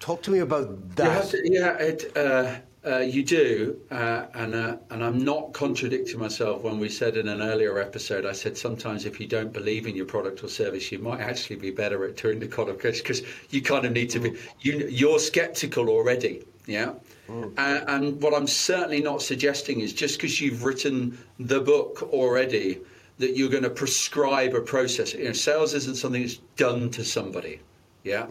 Talk 0.00 0.22
to 0.22 0.30
me 0.30 0.38
about 0.40 0.68
You 0.68 0.82
that. 0.96 1.10
have 1.12 1.30
to- 1.30 1.50
yeah, 1.52 1.76
it, 1.78 2.16
uh, 2.16 2.56
uh, 2.86 2.98
you 2.98 3.24
do, 3.24 3.80
uh, 3.90 4.26
and 4.34 4.54
uh, 4.54 4.76
and 4.90 5.02
I'm 5.02 5.24
not 5.24 5.52
contradicting 5.52 6.18
myself. 6.18 6.62
When 6.62 6.78
we 6.78 6.88
said 6.88 7.16
in 7.16 7.28
an 7.28 7.40
earlier 7.40 7.78
episode, 7.78 8.26
I 8.26 8.32
said 8.32 8.58
sometimes 8.58 9.06
if 9.06 9.18
you 9.18 9.26
don't 9.26 9.52
believe 9.52 9.86
in 9.86 9.96
your 9.96 10.06
product 10.06 10.44
or 10.44 10.48
service, 10.48 10.92
you 10.92 10.98
might 10.98 11.20
actually 11.20 11.56
be 11.56 11.70
better 11.70 12.04
at 12.04 12.16
doing 12.16 12.40
the 12.40 12.48
qualification 12.48 13.02
because 13.02 13.22
you 13.50 13.62
kind 13.62 13.84
of 13.86 13.92
need 13.92 14.10
to 14.10 14.20
be. 14.20 14.34
You, 14.60 14.86
you're 14.90 15.18
skeptical 15.18 15.88
already, 15.88 16.44
yeah. 16.66 16.92
Uh, 17.56 17.80
and 17.88 18.20
what 18.20 18.34
I'm 18.34 18.46
certainly 18.46 19.00
not 19.00 19.22
suggesting 19.22 19.80
is 19.80 19.94
just 19.94 20.18
because 20.18 20.40
you've 20.40 20.62
written 20.62 21.16
the 21.38 21.60
book 21.60 22.02
already 22.12 22.80
that 23.16 23.34
you're 23.34 23.48
going 23.48 23.62
to 23.62 23.70
prescribe 23.70 24.54
a 24.54 24.60
process. 24.60 25.14
You 25.14 25.24
know, 25.24 25.32
sales 25.32 25.72
isn't 25.72 25.96
something 25.96 26.20
that's 26.20 26.40
done 26.56 26.90
to 26.90 27.04
somebody, 27.04 27.60
yeah. 28.02 28.26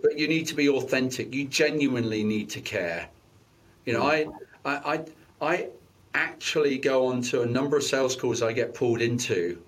But 0.00 0.18
you 0.18 0.26
need 0.26 0.46
to 0.46 0.54
be 0.54 0.70
authentic. 0.70 1.34
You 1.34 1.46
genuinely 1.48 2.24
need 2.24 2.48
to 2.50 2.62
care. 2.62 3.08
You 3.84 3.94
know, 3.94 4.02
I, 4.02 4.26
I, 4.64 4.74
I, 4.94 5.04
I 5.40 5.68
actually 6.14 6.78
go 6.78 7.06
on 7.06 7.22
to 7.22 7.42
a 7.42 7.46
number 7.46 7.76
of 7.76 7.82
sales 7.82 8.16
calls 8.16 8.42
I 8.42 8.52
get 8.52 8.74
pulled 8.74 9.00
into, 9.00 9.62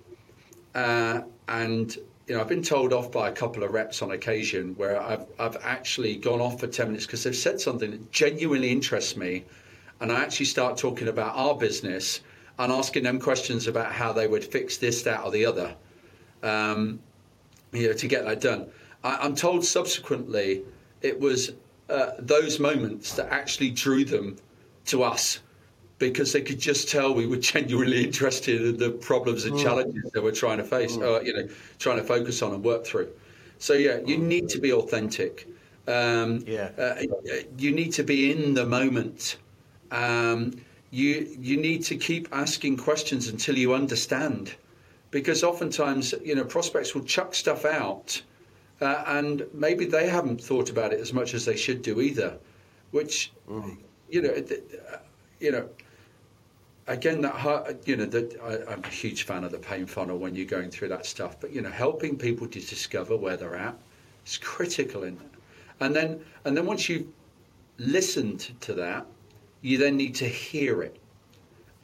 uh, 0.74 1.22
and 1.48 1.94
you 2.26 2.34
know, 2.34 2.40
I've 2.40 2.48
been 2.48 2.62
told 2.62 2.92
off 2.92 3.10
by 3.10 3.28
a 3.28 3.32
couple 3.32 3.62
of 3.62 3.72
reps 3.72 4.02
on 4.02 4.12
occasion 4.12 4.74
where 4.76 5.00
I've, 5.00 5.26
I've 5.38 5.56
actually 5.62 6.16
gone 6.16 6.40
off 6.40 6.60
for 6.60 6.66
ten 6.66 6.88
minutes 6.88 7.06
because 7.06 7.24
they've 7.24 7.34
said 7.34 7.60
something 7.60 7.90
that 7.90 8.12
genuinely 8.12 8.70
interests 8.70 9.16
me, 9.16 9.44
and 10.00 10.12
I 10.12 10.22
actually 10.22 10.46
start 10.46 10.76
talking 10.76 11.08
about 11.08 11.34
our 11.36 11.56
business 11.56 12.20
and 12.58 12.70
asking 12.70 13.02
them 13.02 13.18
questions 13.18 13.66
about 13.66 13.92
how 13.92 14.12
they 14.12 14.26
would 14.26 14.44
fix 14.44 14.76
this, 14.76 15.02
that, 15.02 15.24
or 15.24 15.30
the 15.30 15.46
other. 15.46 15.74
Um, 16.42 17.00
you 17.72 17.88
know, 17.88 17.94
to 17.94 18.06
get 18.06 18.24
that 18.24 18.40
done. 18.40 18.66
I, 19.02 19.16
I'm 19.22 19.34
told 19.34 19.64
subsequently 19.64 20.62
it 21.00 21.18
was 21.18 21.52
uh, 21.92 22.14
those 22.18 22.58
moments 22.58 23.14
that 23.16 23.30
actually 23.30 23.70
drew 23.70 24.04
them 24.04 24.36
to 24.86 25.02
us 25.02 25.40
because 25.98 26.32
they 26.32 26.40
could 26.40 26.58
just 26.58 26.88
tell 26.88 27.14
we 27.14 27.26
were 27.26 27.36
genuinely 27.54 28.02
interested 28.04 28.60
in 28.60 28.76
the 28.78 28.90
problems 28.90 29.44
and 29.44 29.56
challenges 29.58 30.10
that 30.12 30.22
we're 30.22 30.32
trying 30.32 30.58
to 30.58 30.64
face, 30.64 30.96
uh, 30.96 31.20
you 31.20 31.32
know, 31.32 31.48
trying 31.78 31.98
to 31.98 32.04
focus 32.04 32.42
on 32.42 32.52
and 32.54 32.64
work 32.64 32.84
through. 32.84 33.08
So 33.58 33.74
yeah, 33.74 33.98
you 34.04 34.16
need 34.18 34.48
to 34.48 34.58
be 34.58 34.72
authentic. 34.72 35.46
Um, 35.86 36.44
Yeah. 36.46 36.70
uh, 36.78 36.94
you 37.58 37.70
need 37.70 37.92
to 37.92 38.02
be 38.02 38.32
in 38.32 38.54
the 38.54 38.66
moment. 38.66 39.36
Um, 39.92 40.52
you 40.90 41.14
you 41.40 41.56
need 41.56 41.84
to 41.84 41.96
keep 41.96 42.28
asking 42.32 42.76
questions 42.78 43.28
until 43.28 43.56
you 43.56 43.72
understand, 43.72 44.54
because 45.10 45.44
oftentimes 45.44 46.14
you 46.24 46.34
know 46.34 46.44
prospects 46.44 46.94
will 46.94 47.04
chuck 47.04 47.34
stuff 47.34 47.64
out, 47.64 48.22
uh, 48.82 49.04
and 49.06 49.46
maybe 49.54 49.84
they 49.84 50.08
haven't 50.08 50.40
thought 50.40 50.68
about 50.68 50.92
it 50.92 51.00
as 51.00 51.12
much 51.12 51.34
as 51.34 51.44
they 51.44 51.56
should 51.56 51.82
do 51.82 52.00
either, 52.00 52.36
which 52.90 53.32
you 54.10 54.20
know 54.20 54.30
uh, 54.30 54.98
you 55.38 55.52
know 55.52 55.68
again 56.88 57.20
that 57.20 57.34
hu- 57.34 57.78
you 57.84 57.96
know 57.96 58.06
that 58.06 58.36
I, 58.42 58.72
I'm 58.72 58.82
a 58.82 58.88
huge 58.88 59.22
fan 59.22 59.44
of 59.44 59.52
the 59.52 59.58
pain 59.58 59.86
funnel 59.86 60.18
when 60.18 60.34
you're 60.34 60.46
going 60.46 60.70
through 60.70 60.88
that 60.88 61.06
stuff 61.06 61.40
but 61.40 61.52
you 61.52 61.62
know 61.62 61.70
helping 61.70 62.18
people 62.18 62.48
to 62.48 62.60
discover 62.60 63.16
where 63.16 63.36
they're 63.36 63.54
at 63.54 63.76
is 64.26 64.36
critical 64.36 65.04
in 65.04 65.16
that. 65.16 65.30
And 65.80 65.94
then 65.94 66.20
and 66.44 66.56
then 66.56 66.66
once 66.66 66.88
you've 66.88 67.06
listened 67.78 68.50
to 68.62 68.74
that 68.74 69.06
you 69.60 69.78
then 69.78 69.96
need 69.96 70.16
to 70.16 70.28
hear 70.28 70.82
it. 70.82 70.96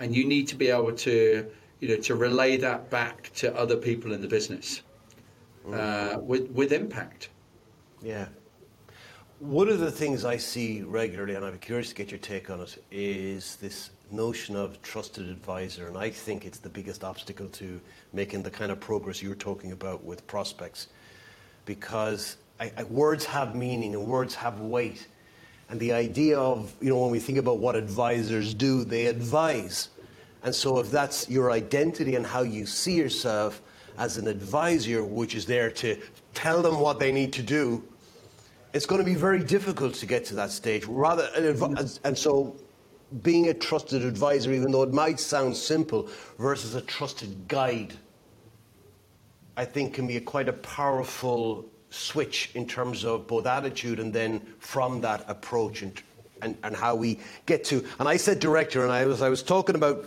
And 0.01 0.15
you 0.15 0.25
need 0.25 0.49
to 0.49 0.57
be 0.57 0.69
able 0.69 0.93
to 0.93 1.47
you 1.81 1.89
know 1.89 1.97
to 2.03 2.17
relay 2.17 2.57
that 2.57 2.91
back 2.91 3.31
to 3.37 3.57
other 3.57 3.77
people 3.77 4.13
in 4.13 4.21
the 4.21 4.29
business 4.29 4.83
uh, 5.75 6.19
with 6.19 6.51
with 6.51 6.73
impact 6.73 7.29
Yeah. 8.03 8.27
One 9.41 9.69
of 9.69 9.79
the 9.79 9.91
things 9.91 10.25
I 10.25 10.37
see 10.37 10.83
regularly, 10.83 11.37
and 11.37 11.45
I'm 11.45 11.59
curious 11.59 11.91
to 11.91 11.95
get 11.95 12.11
your 12.11 12.19
take 12.19 12.51
on 12.51 12.61
it, 12.61 12.83
is 12.91 13.57
this 13.57 13.91
notion 14.11 14.57
of 14.57 14.83
trusted 14.83 15.29
advisor. 15.29 15.87
And 15.87 15.97
I 15.97 16.11
think 16.11 16.45
it's 16.45 16.59
the 16.59 16.69
biggest 16.69 17.05
obstacle 17.05 17.49
to 17.51 17.81
making 18.13 18.43
the 18.43 18.51
kind 18.51 18.73
of 18.73 18.81
progress 18.81 19.23
you're 19.23 19.37
talking 19.37 19.71
about 19.71 20.03
with 20.03 20.27
prospects. 20.27 20.89
Because 21.67 22.37
I, 22.59 22.73
I, 22.77 22.83
words 22.85 23.25
have 23.27 23.55
meaning 23.55 23.95
and 23.95 24.07
words 24.07 24.35
have 24.35 24.59
weight. 24.59 25.07
And 25.71 25.79
the 25.79 25.93
idea 25.93 26.39
of, 26.39 26.75
you 26.81 26.89
know, 26.89 26.99
when 26.99 27.13
we 27.13 27.21
think 27.21 27.39
about 27.39 27.59
what 27.59 27.77
advisors 27.77 28.55
do, 28.55 28.85
they 28.85 29.07
advise. 29.07 29.91
And 30.43 30.53
so 30.53 30.81
if 30.81 30.91
that's 30.91 31.29
your 31.29 31.53
identity 31.53 32.17
and 32.17 32.27
how 32.27 32.43
you 32.43 32.67
see 32.67 32.97
yourself 32.97 33.63
as 33.99 34.17
an 34.17 34.29
advisor, 34.29 35.05
which 35.05 35.35
is 35.35 35.45
there 35.45 35.71
to 35.71 36.01
tell 36.33 36.63
them 36.63 36.79
what 36.81 36.99
they 36.99 37.13
need 37.13 37.33
to 37.35 37.43
do, 37.43 37.83
it's 38.73 38.87
going 38.87 39.01
to 39.01 39.05
be 39.05 39.15
very 39.15 39.43
difficult 39.43 39.95
to 39.95 40.07
get 40.07 40.25
to 40.27 40.35
that 40.37 40.51
stage. 40.51 40.85
Rather, 40.87 41.29
an 41.35 41.43
advi- 41.43 41.99
and 42.05 42.17
so 42.17 42.57
being 43.23 43.49
a 43.49 43.55
trusted 43.55 44.05
advisor, 44.05 44.53
even 44.53 44.71
though 44.71 44.83
it 44.83 44.93
might 44.93 45.19
sound 45.19 45.57
simple, 45.57 46.09
versus 46.39 46.75
a 46.75 46.81
trusted 46.83 47.49
guide, 47.49 47.95
I 49.57 49.65
think 49.65 49.95
can 49.95 50.07
be 50.07 50.17
a 50.17 50.21
quite 50.21 50.49
a 50.49 50.53
powerful 50.53 51.67
switch 51.91 52.51
in 52.55 52.67
terms 52.67 53.05
of 53.05 53.27
both 53.27 53.47
attitude 53.47 53.99
and 53.99 54.13
then 54.13 54.41
from 54.61 55.01
that 55.01 55.25
approach 55.27 55.83
and, 55.83 56.01
and, 56.43 56.57
and 56.63 56.77
how 56.77 56.95
we 56.95 57.19
get 57.47 57.65
to. 57.65 57.85
And 57.99 58.09
I 58.09 58.19
said 58.19 58.39
director, 58.39 58.83
and 58.85 58.93
I 58.93 59.07
was 59.07 59.23
I 59.23 59.29
was 59.29 59.43
talking 59.43 59.75
about 59.75 60.05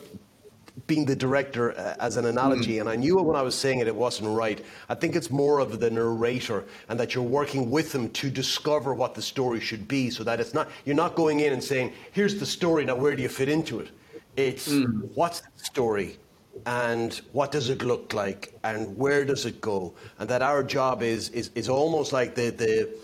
being 0.88 1.06
the 1.06 1.16
director 1.16 1.78
uh, 1.78 1.96
as 2.00 2.18
an 2.18 2.26
analogy, 2.26 2.80
and 2.80 2.90
I 2.90 2.96
knew 2.96 3.18
when 3.22 3.36
I 3.36 3.42
was 3.42 3.56
saying 3.56 3.80
it, 3.80 3.88
it 3.88 3.96
wasn't 3.96 4.30
right. 4.30 4.64
I 4.90 4.96
think 4.96 5.16
it's 5.16 5.30
more 5.30 5.60
of 5.60 5.80
the 5.80 5.90
narrator, 5.90 6.66
and 6.90 7.00
that 7.00 7.14
you're 7.14 7.24
working 7.24 7.70
with 7.70 7.92
them 7.92 8.10
to 8.10 8.30
discover 8.30 8.94
what 8.94 9.14
the 9.14 9.22
story 9.22 9.60
should 9.60 9.88
be, 9.88 10.10
so 10.10 10.24
that 10.24 10.40
it's 10.40 10.54
not 10.54 10.70
you're 10.86 10.96
not 10.96 11.16
going 11.16 11.42
in 11.42 11.54
and 11.54 11.64
saying, 11.64 11.94
"Here's 12.12 12.40
the 12.40 12.46
story. 12.46 12.86
Now, 12.86 12.96
where 12.96 13.16
do 13.16 13.22
you 13.22 13.30
fit 13.30 13.50
into 13.50 13.80
it?" 13.80 13.90
It's 14.38 14.72
what's 15.14 15.42
the 15.42 15.64
story, 15.64 16.18
and 16.66 17.20
what 17.34 17.52
does 17.52 17.70
it 17.70 17.84
look 17.84 18.14
like, 18.14 18.58
and 18.64 18.98
where 18.98 19.26
does 19.26 19.46
it 19.46 19.60
go, 19.60 19.94
and 20.20 20.30
that 20.30 20.42
our 20.42 20.64
job 20.64 21.04
is 21.04 21.30
is, 21.30 21.52
is 21.56 21.68
almost 21.70 22.14
like 22.14 22.36
the 22.36 22.50
the 22.50 22.96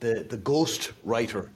the, 0.00 0.26
the 0.28 0.36
ghost 0.36 0.92
writer 1.04 1.50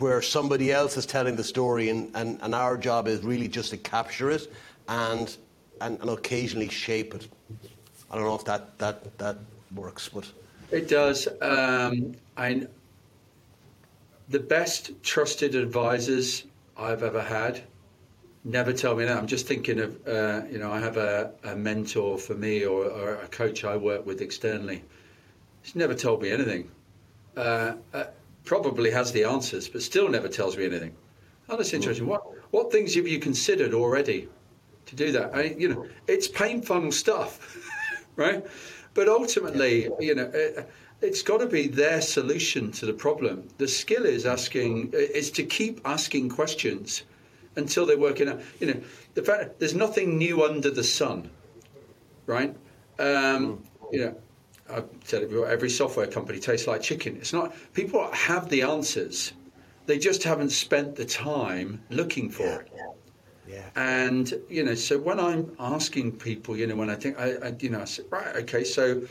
where 0.00 0.22
somebody 0.22 0.72
else 0.72 0.96
is 0.96 1.06
telling 1.06 1.36
the 1.36 1.44
story 1.44 1.88
and, 1.90 2.10
and, 2.14 2.38
and 2.42 2.54
our 2.54 2.76
job 2.76 3.06
is 3.06 3.22
really 3.22 3.48
just 3.48 3.70
to 3.70 3.76
capture 3.76 4.30
it 4.30 4.52
and, 4.88 5.36
and, 5.80 6.00
and 6.00 6.10
occasionally 6.10 6.68
shape 6.68 7.14
it. 7.14 7.28
I 8.10 8.16
don't 8.16 8.24
know 8.24 8.34
if 8.34 8.44
that, 8.44 8.78
that, 8.78 9.16
that 9.18 9.36
works, 9.74 10.08
but. 10.08 10.30
It 10.70 10.88
does. 10.88 11.28
Um, 11.40 12.14
I, 12.36 12.66
the 14.28 14.38
best 14.38 14.90
trusted 15.02 15.54
advisors 15.54 16.44
I've 16.76 17.02
ever 17.02 17.22
had 17.22 17.62
never 18.44 18.72
tell 18.72 18.96
me 18.96 19.04
that. 19.04 19.16
I'm 19.16 19.26
just 19.26 19.46
thinking 19.46 19.80
of, 19.80 20.08
uh, 20.08 20.42
you 20.50 20.58
know, 20.58 20.72
I 20.72 20.80
have 20.80 20.96
a, 20.96 21.32
a 21.44 21.54
mentor 21.54 22.18
for 22.18 22.34
me 22.34 22.64
or, 22.64 22.84
or, 22.84 23.16
a 23.16 23.28
coach 23.28 23.64
I 23.64 23.76
work 23.76 24.06
with 24.06 24.22
externally. 24.22 24.82
He's 25.62 25.76
never 25.76 25.94
told 25.94 26.22
me 26.22 26.30
anything. 26.30 26.70
Uh, 27.36 27.74
uh, 27.92 28.04
probably 28.44 28.90
has 28.90 29.12
the 29.12 29.24
answers, 29.24 29.68
but 29.68 29.82
still 29.82 30.08
never 30.08 30.28
tells 30.28 30.56
me 30.56 30.66
anything. 30.66 30.94
Oh, 31.48 31.56
that's 31.56 31.72
interesting. 31.72 32.06
What 32.06 32.22
what 32.52 32.72
things 32.72 32.94
have 32.94 33.06
you 33.06 33.18
considered 33.18 33.74
already 33.74 34.28
to 34.86 34.96
do 34.96 35.12
that? 35.12 35.34
I, 35.34 35.42
you 35.58 35.68
know, 35.68 35.86
it's 36.06 36.28
pain 36.28 36.62
funnel 36.62 36.92
stuff, 36.92 37.56
right? 38.16 38.44
But 38.94 39.08
ultimately, 39.08 39.88
you 40.00 40.14
know, 40.14 40.30
it, 40.32 40.68
it's 41.00 41.22
got 41.22 41.38
to 41.38 41.46
be 41.46 41.66
their 41.66 42.00
solution 42.00 42.70
to 42.72 42.86
the 42.86 42.92
problem. 42.92 43.48
The 43.58 43.68
skill 43.68 44.04
is 44.04 44.26
asking 44.26 44.92
is 44.92 45.30
to 45.32 45.42
keep 45.44 45.80
asking 45.84 46.30
questions 46.30 47.02
until 47.56 47.86
they're 47.86 47.98
working 47.98 48.28
out. 48.28 48.40
You 48.60 48.66
know, 48.68 48.80
the 49.14 49.22
fact 49.22 49.58
there's 49.58 49.74
nothing 49.74 50.18
new 50.18 50.44
under 50.44 50.70
the 50.70 50.84
sun, 50.84 51.30
right? 52.26 52.54
Um, 52.98 53.62
you 53.92 54.00
know. 54.04 54.16
I've 54.72 54.88
said 55.04 55.22
it 55.22 55.32
every 55.32 55.70
software 55.70 56.06
company 56.06 56.38
tastes 56.38 56.66
like 56.66 56.82
chicken. 56.82 57.16
It's 57.16 57.32
not, 57.32 57.54
people 57.74 58.10
have 58.12 58.48
the 58.48 58.62
answers. 58.62 59.32
They 59.86 59.98
just 59.98 60.22
haven't 60.22 60.50
spent 60.50 60.96
the 60.96 61.04
time 61.04 61.82
looking 61.90 62.30
for 62.30 62.62
it. 62.62 62.70
Yeah. 63.48 63.68
And, 63.74 64.32
you 64.48 64.62
know, 64.62 64.74
so 64.74 64.98
when 64.98 65.18
I'm 65.18 65.56
asking 65.58 66.12
people, 66.12 66.56
you 66.56 66.66
know, 66.68 66.76
when 66.76 66.90
I 66.90 66.94
think, 66.94 67.18
I, 67.18 67.34
I 67.48 67.56
you 67.58 67.70
know, 67.70 67.80
I 67.80 67.84
said, 67.84 68.04
right, 68.10 68.36
okay, 68.36 68.62
so, 68.62 69.02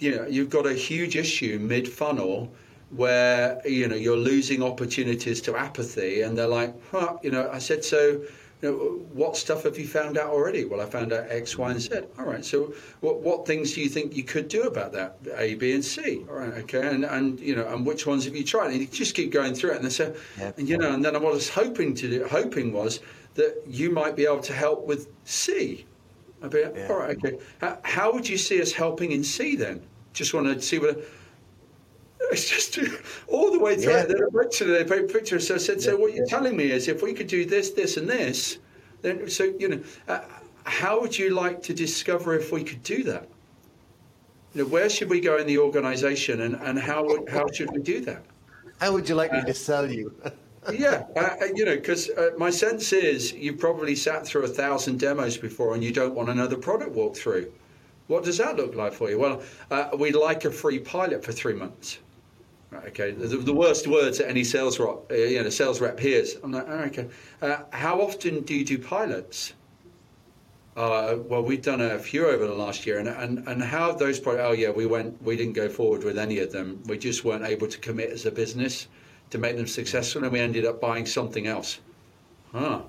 you 0.00 0.16
know, 0.16 0.26
you've 0.26 0.50
got 0.50 0.66
a 0.66 0.72
huge 0.72 1.14
issue 1.16 1.58
mid 1.60 1.86
funnel 1.86 2.52
where, 2.90 3.60
you 3.64 3.86
know, 3.86 3.94
you're 3.94 4.16
losing 4.16 4.62
opportunities 4.62 5.40
to 5.42 5.56
apathy. 5.56 6.22
And 6.22 6.36
they're 6.36 6.48
like, 6.48 6.74
huh, 6.90 7.18
you 7.22 7.30
know, 7.30 7.48
I 7.52 7.58
said, 7.58 7.84
so, 7.84 8.22
you 8.64 8.70
know, 8.70 8.76
what 9.12 9.36
stuff 9.36 9.64
have 9.64 9.78
you 9.78 9.86
found 9.86 10.16
out 10.16 10.30
already? 10.30 10.64
Well, 10.64 10.80
I 10.80 10.86
found 10.86 11.12
out 11.12 11.26
X, 11.28 11.58
Y, 11.58 11.70
and 11.70 11.80
Z. 11.80 11.90
All 12.18 12.24
right. 12.24 12.42
So, 12.42 12.72
what 13.00 13.20
what 13.20 13.46
things 13.46 13.74
do 13.74 13.82
you 13.82 13.90
think 13.90 14.16
you 14.16 14.24
could 14.24 14.48
do 14.48 14.62
about 14.62 14.92
that? 14.92 15.18
A, 15.36 15.54
B, 15.54 15.72
and 15.72 15.84
C. 15.84 16.24
All 16.30 16.36
right. 16.36 16.54
Okay. 16.62 16.86
And 16.86 17.04
and 17.04 17.38
you 17.40 17.54
know, 17.54 17.66
and 17.68 17.84
which 17.84 18.06
ones 18.06 18.24
have 18.24 18.34
you 18.34 18.42
tried? 18.42 18.70
And 18.70 18.80
you 18.80 18.86
just 18.86 19.14
keep 19.14 19.30
going 19.32 19.54
through 19.54 19.72
it. 19.72 19.82
And 19.82 19.92
so, 19.92 20.14
Yeah. 20.38 20.52
and 20.56 20.66
you 20.66 20.78
know, 20.78 20.92
and 20.94 21.04
then 21.04 21.12
what 21.14 21.32
I 21.32 21.34
was 21.34 21.50
hoping 21.50 21.94
to 21.96 22.08
do, 22.08 22.26
hoping 22.26 22.72
was 22.72 23.00
that 23.34 23.62
you 23.66 23.90
might 23.90 24.16
be 24.16 24.24
able 24.24 24.40
to 24.40 24.54
help 24.54 24.86
with 24.86 25.08
C. 25.24 25.84
I'd 26.42 26.50
be, 26.50 26.60
Yeah. 26.60 26.86
all 26.88 26.96
right. 26.96 27.18
Okay. 27.18 27.36
How, 27.60 27.78
how 27.82 28.12
would 28.14 28.26
you 28.26 28.38
see 28.38 28.62
us 28.62 28.72
helping 28.72 29.12
in 29.12 29.24
C 29.24 29.56
then? 29.56 29.82
Just 30.14 30.32
want 30.32 30.46
to 30.46 30.62
see 30.62 30.78
what. 30.78 31.04
It's 32.32 32.48
just 32.48 32.78
all 33.28 33.50
the 33.52 33.58
way 33.58 33.76
through. 33.76 33.92
Yeah. 33.92 34.04
Then 34.06 34.16
eventually 34.32 34.72
they 34.72 34.84
paint 34.84 35.12
picture. 35.12 35.38
So 35.40 35.54
I 35.54 35.58
said, 35.58 35.80
so 35.80 35.96
what 35.96 36.14
you're 36.14 36.26
telling 36.26 36.56
me 36.56 36.70
is 36.70 36.88
if 36.88 37.02
we 37.02 37.12
could 37.12 37.26
do 37.26 37.44
this, 37.44 37.70
this, 37.70 37.96
and 37.96 38.08
this, 38.08 38.58
then 39.02 39.28
so 39.28 39.44
you 39.58 39.68
know, 39.68 39.80
uh, 40.08 40.20
how 40.64 41.00
would 41.00 41.16
you 41.18 41.30
like 41.30 41.62
to 41.64 41.74
discover 41.74 42.34
if 42.34 42.50
we 42.52 42.64
could 42.64 42.82
do 42.82 43.02
that? 43.04 43.28
You 44.54 44.62
know, 44.62 44.68
where 44.68 44.88
should 44.88 45.10
we 45.10 45.20
go 45.20 45.38
in 45.38 45.46
the 45.46 45.58
organisation, 45.58 46.40
and, 46.42 46.54
and 46.56 46.78
how 46.78 47.04
would- 47.04 47.28
how 47.28 47.46
should 47.52 47.70
we 47.72 47.80
do 47.80 48.00
that? 48.02 48.24
How 48.80 48.92
would 48.92 49.08
you 49.08 49.14
like 49.14 49.32
me 49.32 49.42
to 49.42 49.54
sell 49.54 49.90
you? 49.90 50.14
yeah, 50.72 51.04
uh, 51.16 51.20
uh, 51.20 51.46
you 51.54 51.64
know, 51.64 51.76
because 51.76 52.10
uh, 52.10 52.30
my 52.38 52.50
sense 52.50 52.92
is 52.92 53.32
you've 53.32 53.58
probably 53.58 53.94
sat 53.94 54.26
through 54.26 54.44
a 54.44 54.48
thousand 54.48 54.98
demos 55.00 55.36
before, 55.36 55.74
and 55.74 55.82
you 55.84 55.92
don't 55.92 56.14
want 56.14 56.28
another 56.28 56.56
product 56.56 56.94
walkthrough. 56.94 57.50
What 58.06 58.24
does 58.24 58.38
that 58.38 58.56
look 58.56 58.74
like 58.74 58.92
for 58.92 59.08
you? 59.10 59.18
Well, 59.18 59.42
uh, 59.70 59.90
we'd 59.98 60.14
like 60.14 60.44
a 60.44 60.50
free 60.50 60.78
pilot 60.78 61.24
for 61.24 61.32
three 61.32 61.54
months. 61.54 61.98
Right, 62.74 62.86
okay, 62.88 63.12
the, 63.12 63.36
the 63.36 63.54
worst 63.54 63.86
words 63.86 64.18
that 64.18 64.28
any 64.28 64.42
sales 64.42 64.80
rep, 64.80 65.08
uh, 65.08 65.14
you 65.14 65.40
know, 65.40 65.48
sales 65.48 65.80
rep 65.80 66.00
hears. 66.00 66.34
I'm 66.42 66.50
like, 66.50 66.66
oh, 66.66 66.78
okay. 66.78 67.08
Uh, 67.40 67.58
how 67.70 68.00
often 68.00 68.40
do 68.40 68.52
you 68.52 68.64
do 68.64 68.78
pilots? 68.78 69.52
Uh, 70.76 71.18
well, 71.28 71.40
we've 71.40 71.62
done 71.62 71.80
a 71.80 71.96
few 72.00 72.26
over 72.26 72.48
the 72.48 72.54
last 72.54 72.84
year, 72.84 72.98
and 72.98 73.06
and, 73.06 73.46
and 73.46 73.62
how 73.62 73.90
have 73.90 73.98
those 74.00 74.18
pro- 74.18 74.44
oh 74.44 74.50
yeah, 74.50 74.70
we 74.70 74.86
went, 74.86 75.22
we 75.22 75.36
didn't 75.36 75.52
go 75.52 75.68
forward 75.68 76.02
with 76.02 76.18
any 76.18 76.40
of 76.40 76.50
them. 76.50 76.82
We 76.86 76.98
just 76.98 77.24
weren't 77.24 77.44
able 77.44 77.68
to 77.68 77.78
commit 77.78 78.10
as 78.10 78.26
a 78.26 78.32
business 78.32 78.88
to 79.30 79.38
make 79.38 79.56
them 79.56 79.68
successful, 79.68 80.24
and 80.24 80.32
we 80.32 80.40
ended 80.40 80.66
up 80.66 80.80
buying 80.80 81.06
something 81.06 81.46
else. 81.46 81.78
Huh. 82.50 82.80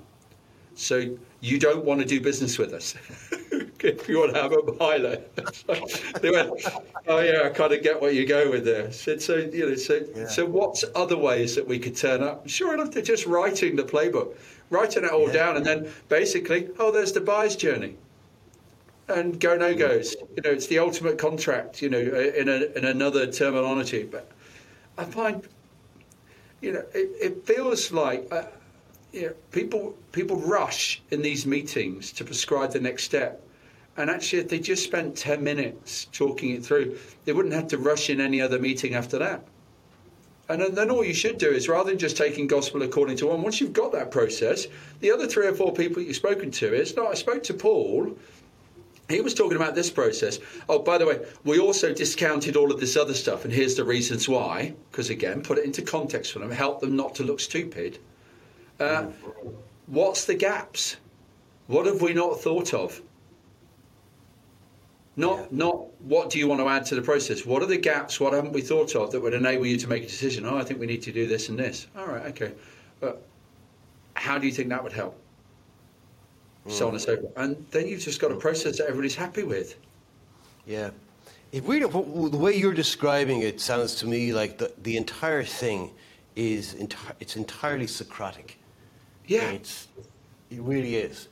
So 0.74 1.16
you 1.40 1.60
don't 1.60 1.84
want 1.84 2.00
to 2.00 2.06
do 2.06 2.20
business 2.20 2.58
with 2.58 2.72
us. 2.72 2.96
if 3.86 4.08
you 4.08 4.18
want 4.18 4.34
to 4.34 4.42
have 4.42 4.52
a 4.52 4.72
Milo. 4.72 5.22
they 6.20 6.30
went, 6.30 6.50
oh 7.06 7.20
yeah, 7.20 7.42
I 7.44 7.50
kind 7.50 7.72
of 7.72 7.82
get 7.82 8.00
what 8.00 8.14
you 8.14 8.26
go 8.26 8.50
with 8.50 8.64
there. 8.64 8.90
So, 8.92 9.16
so 9.18 9.36
you 9.36 9.70
know, 9.70 9.74
so 9.76 10.00
yeah. 10.14 10.26
so 10.26 10.44
what's 10.44 10.84
other 10.94 11.16
ways 11.16 11.54
that 11.54 11.66
we 11.66 11.78
could 11.78 11.96
turn 11.96 12.22
up? 12.22 12.48
Sure 12.48 12.74
enough, 12.74 12.90
they're 12.90 13.02
just 13.02 13.26
writing 13.26 13.76
the 13.76 13.84
playbook, 13.84 14.36
writing 14.70 15.04
it 15.04 15.10
all 15.10 15.28
yeah. 15.28 15.32
down, 15.32 15.56
and 15.56 15.64
then 15.64 15.90
basically, 16.08 16.68
oh, 16.78 16.90
there's 16.90 17.12
the 17.12 17.20
buyer's 17.20 17.56
journey. 17.56 17.96
And 19.08 19.38
go 19.38 19.56
no 19.56 19.72
goes. 19.72 20.16
You 20.36 20.42
know, 20.42 20.50
it's 20.50 20.66
the 20.66 20.80
ultimate 20.80 21.16
contract. 21.16 21.80
You 21.80 21.90
know, 21.90 22.00
in 22.00 22.48
a, 22.48 22.64
in 22.76 22.84
another 22.84 23.30
terminology, 23.30 24.02
but 24.02 24.28
I 24.98 25.04
find, 25.04 25.46
you 26.60 26.72
know, 26.72 26.84
it, 26.92 27.10
it 27.20 27.46
feels 27.46 27.92
like. 27.92 28.26
Uh, 28.32 28.44
you 29.12 29.22
know, 29.22 29.34
people 29.50 29.96
people 30.12 30.36
rush 30.36 31.00
in 31.10 31.22
these 31.22 31.46
meetings 31.46 32.12
to 32.12 32.24
prescribe 32.24 32.72
the 32.72 32.80
next 32.80 33.04
step. 33.04 33.45
And 33.96 34.10
actually, 34.10 34.40
if 34.40 34.48
they 34.48 34.58
just 34.58 34.84
spent 34.84 35.16
10 35.16 35.42
minutes 35.42 36.06
talking 36.12 36.50
it 36.50 36.64
through, 36.64 36.98
they 37.24 37.32
wouldn't 37.32 37.54
have 37.54 37.68
to 37.68 37.78
rush 37.78 38.10
in 38.10 38.20
any 38.20 38.40
other 38.40 38.58
meeting 38.58 38.94
after 38.94 39.18
that. 39.18 39.46
And 40.48 40.62
then 40.76 40.90
all 40.90 41.04
you 41.04 41.14
should 41.14 41.38
do 41.38 41.50
is 41.50 41.68
rather 41.68 41.90
than 41.90 41.98
just 41.98 42.16
taking 42.16 42.46
gospel 42.46 42.82
according 42.82 43.16
to 43.18 43.26
one, 43.26 43.42
once 43.42 43.60
you've 43.60 43.72
got 43.72 43.92
that 43.92 44.10
process, 44.10 44.66
the 45.00 45.10
other 45.10 45.26
three 45.26 45.46
or 45.46 45.54
four 45.54 45.72
people 45.72 46.02
you've 46.02 46.14
spoken 46.16 46.50
to 46.52 46.72
is 46.72 46.94
no, 46.96 47.08
I 47.08 47.14
spoke 47.14 47.42
to 47.44 47.54
Paul. 47.54 48.16
He 49.08 49.20
was 49.20 49.34
talking 49.34 49.56
about 49.56 49.74
this 49.74 49.90
process. 49.90 50.38
Oh, 50.68 50.80
by 50.80 50.98
the 50.98 51.06
way, 51.06 51.20
we 51.44 51.58
also 51.58 51.92
discounted 51.92 52.56
all 52.56 52.72
of 52.72 52.80
this 52.80 52.96
other 52.96 53.14
stuff, 53.14 53.44
and 53.44 53.52
here's 53.52 53.76
the 53.76 53.84
reasons 53.84 54.28
why. 54.28 54.74
Because 54.90 55.10
again, 55.10 55.42
put 55.42 55.58
it 55.58 55.64
into 55.64 55.82
context 55.82 56.32
for 56.32 56.40
them, 56.40 56.50
help 56.50 56.80
them 56.80 56.96
not 56.96 57.14
to 57.16 57.24
look 57.24 57.40
stupid. 57.40 57.98
Uh, 58.78 59.06
what's 59.86 60.26
the 60.26 60.34
gaps? 60.34 60.96
What 61.66 61.86
have 61.86 62.02
we 62.02 62.14
not 62.14 62.40
thought 62.40 62.74
of? 62.74 63.00
Not, 65.16 65.38
yeah. 65.38 65.46
not 65.50 66.00
what 66.02 66.28
do 66.30 66.38
you 66.38 66.46
want 66.46 66.60
to 66.60 66.68
add 66.68 66.84
to 66.86 66.94
the 66.94 67.02
process? 67.02 67.46
What 67.46 67.62
are 67.62 67.66
the 67.66 67.78
gaps? 67.78 68.20
What 68.20 68.34
haven't 68.34 68.52
we 68.52 68.60
thought 68.60 68.94
of 68.94 69.10
that 69.12 69.20
would 69.20 69.32
enable 69.32 69.66
you 69.66 69.78
to 69.78 69.88
make 69.88 70.02
a 70.04 70.06
decision? 70.06 70.44
Oh, 70.44 70.58
I 70.58 70.64
think 70.64 70.78
we 70.78 70.86
need 70.86 71.02
to 71.02 71.12
do 71.12 71.26
this 71.26 71.48
and 71.48 71.58
this. 71.58 71.86
All 71.96 72.06
right, 72.06 72.26
okay. 72.26 72.52
But 73.00 73.22
how 74.14 74.38
do 74.38 74.46
you 74.46 74.52
think 74.52 74.68
that 74.68 74.82
would 74.82 74.92
help? 74.92 75.18
Mm. 76.66 76.72
So 76.72 76.88
on 76.88 76.94
and 76.94 77.02
so 77.02 77.16
forth. 77.16 77.32
And 77.36 77.66
then 77.70 77.88
you've 77.88 78.02
just 78.02 78.20
got 78.20 78.30
a 78.30 78.36
process 78.36 78.78
that 78.78 78.84
everybody's 78.84 79.14
happy 79.14 79.42
with. 79.42 79.76
Yeah. 80.66 80.90
It 81.52 81.64
really, 81.64 81.88
the 81.88 82.36
way 82.36 82.54
you're 82.54 82.74
describing 82.74 83.40
it 83.40 83.60
sounds 83.60 83.94
to 83.96 84.06
me 84.06 84.34
like 84.34 84.58
the, 84.58 84.72
the 84.82 84.96
entire 84.98 85.44
thing 85.44 85.92
is 86.34 86.74
enti- 86.74 87.14
it's 87.20 87.36
entirely 87.36 87.86
Socratic. 87.86 88.58
Yeah. 89.26 89.50
It's, 89.50 89.88
it 90.50 90.60
really 90.60 90.96
is. 90.96 91.28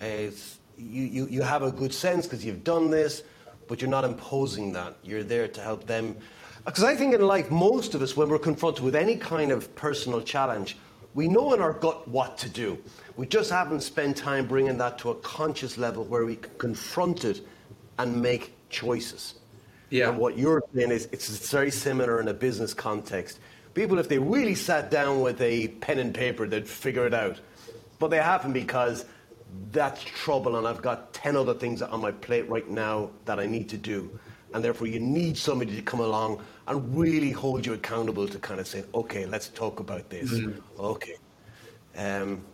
It's, 0.00 0.58
you, 0.76 1.04
you, 1.04 1.26
you 1.28 1.42
have 1.42 1.62
a 1.62 1.70
good 1.70 1.92
sense 1.92 2.26
because 2.26 2.44
you've 2.44 2.64
done 2.64 2.90
this, 2.90 3.22
but 3.68 3.80
you're 3.80 3.90
not 3.90 4.04
imposing 4.04 4.72
that. 4.72 4.96
You're 5.02 5.24
there 5.24 5.48
to 5.48 5.60
help 5.60 5.86
them. 5.86 6.16
Because 6.64 6.84
I 6.84 6.94
think 6.94 7.14
in 7.14 7.20
life, 7.22 7.50
most 7.50 7.94
of 7.94 8.02
us, 8.02 8.16
when 8.16 8.28
we're 8.28 8.38
confronted 8.38 8.84
with 8.84 8.94
any 8.94 9.16
kind 9.16 9.50
of 9.50 9.74
personal 9.74 10.22
challenge, 10.22 10.76
we 11.14 11.28
know 11.28 11.52
in 11.52 11.60
our 11.60 11.72
gut 11.72 12.06
what 12.08 12.38
to 12.38 12.48
do. 12.48 12.78
We 13.16 13.26
just 13.26 13.50
haven't 13.50 13.82
spent 13.82 14.16
time 14.16 14.46
bringing 14.46 14.78
that 14.78 14.98
to 15.00 15.10
a 15.10 15.14
conscious 15.16 15.76
level 15.76 16.04
where 16.04 16.24
we 16.24 16.36
can 16.36 16.52
confront 16.58 17.24
it 17.24 17.46
and 17.98 18.22
make 18.22 18.54
choices. 18.70 19.34
Yeah. 19.90 20.08
And 20.08 20.18
what 20.18 20.38
you're 20.38 20.62
saying 20.74 20.90
is 20.90 21.08
it's 21.12 21.50
very 21.50 21.70
similar 21.70 22.20
in 22.20 22.28
a 22.28 22.34
business 22.34 22.72
context. 22.72 23.40
People, 23.74 23.98
if 23.98 24.08
they 24.08 24.18
really 24.18 24.54
sat 24.54 24.90
down 24.90 25.20
with 25.20 25.40
a 25.40 25.68
pen 25.68 25.98
and 25.98 26.14
paper, 26.14 26.46
they'd 26.46 26.68
figure 26.68 27.06
it 27.06 27.14
out. 27.14 27.40
But 27.98 28.08
they 28.08 28.18
haven't 28.18 28.52
because 28.52 29.04
that's 29.70 30.02
trouble, 30.02 30.56
and 30.56 30.66
I've 30.66 30.82
got 30.82 31.12
10 31.12 31.36
other 31.36 31.54
things 31.54 31.82
on 31.82 32.00
my 32.00 32.12
plate 32.12 32.48
right 32.48 32.68
now 32.68 33.10
that 33.24 33.38
I 33.38 33.46
need 33.46 33.68
to 33.70 33.76
do. 33.76 34.18
And 34.54 34.62
therefore, 34.62 34.86
you 34.86 35.00
need 35.00 35.36
somebody 35.36 35.74
to 35.74 35.82
come 35.82 36.00
along 36.00 36.42
and 36.68 36.96
really 36.96 37.30
hold 37.30 37.64
you 37.64 37.72
accountable 37.72 38.28
to 38.28 38.38
kind 38.38 38.60
of 38.60 38.66
say, 38.66 38.84
okay, 38.94 39.24
let's 39.26 39.48
talk 39.48 39.80
about 39.80 40.10
this. 40.10 40.30
Mm-hmm. 40.30 40.80
Okay. 40.80 41.16
Um, 41.96 42.44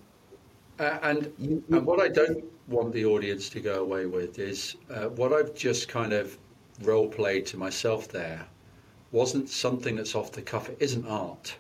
uh, 0.79 0.99
and, 1.03 1.33
and 1.71 1.85
what 1.85 2.01
I 2.01 2.09
don't 2.09 2.45
want 2.69 2.93
the 2.93 3.05
audience 3.05 3.49
to 3.51 3.61
go 3.61 3.83
away 3.83 4.07
with 4.07 4.39
is 4.39 4.77
uh, 4.91 5.09
what 5.09 5.33
I've 5.33 5.55
just 5.55 5.89
kind 5.89 6.13
of 6.13 6.39
role 6.83 7.09
played 7.09 7.47
to 7.47 7.57
myself 7.57 8.09
there 8.09 8.47
wasn't 9.11 9.49
something 9.49 9.97
that's 9.97 10.15
off 10.15 10.33
the 10.33 10.43
cuff. 10.43 10.69
It 10.69 10.77
isn't 10.81 11.07
art. 11.07 11.57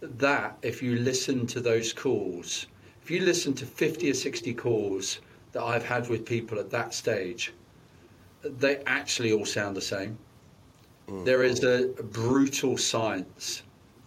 That, 0.00 0.58
if 0.62 0.82
you 0.82 0.96
listen 0.96 1.46
to 1.48 1.60
those 1.60 1.92
calls, 1.92 2.66
if 3.04 3.10
you 3.10 3.20
listen 3.20 3.52
to 3.52 3.66
50 3.66 4.10
or 4.10 4.14
60 4.14 4.54
calls 4.54 5.20
that 5.52 5.62
I've 5.62 5.84
had 5.84 6.08
with 6.08 6.24
people 6.24 6.58
at 6.58 6.70
that 6.70 6.94
stage, 6.94 7.52
they 8.42 8.78
actually 8.86 9.30
all 9.30 9.44
sound 9.44 9.76
the 9.76 9.82
same. 9.82 10.16
Mm. 11.08 11.26
There 11.26 11.42
is 11.42 11.62
a 11.64 11.88
brutal 12.02 12.78
science 12.78 13.62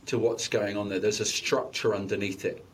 to 0.08 0.18
what's 0.18 0.48
going 0.48 0.78
on 0.78 0.90
there. 0.90 0.98
There's 0.98 1.20
a 1.20 1.26
structure 1.26 1.94
underneath 1.94 2.44
it. 2.44 2.66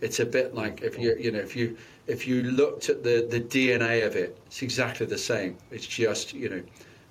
It's 0.00 0.20
a 0.20 0.26
bit 0.26 0.54
like 0.54 0.82
if 0.82 0.96
you 0.96 1.16
you 1.18 1.32
know 1.32 1.40
if 1.40 1.56
you 1.56 1.76
if 2.06 2.28
you 2.28 2.42
looked 2.42 2.88
at 2.88 3.02
the 3.02 3.26
the 3.28 3.40
DNA 3.40 4.06
of 4.06 4.14
it, 4.14 4.38
it's 4.46 4.62
exactly 4.62 5.06
the 5.06 5.18
same. 5.18 5.56
It's 5.72 5.86
just 5.86 6.34
you 6.34 6.50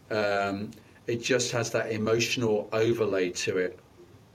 know 0.10 0.18
um, 0.18 0.72
it 1.08 1.22
just 1.22 1.52
has 1.52 1.70
that 1.72 1.92
emotional 1.92 2.70
overlay 2.72 3.32
to 3.32 3.58
it, 3.58 3.78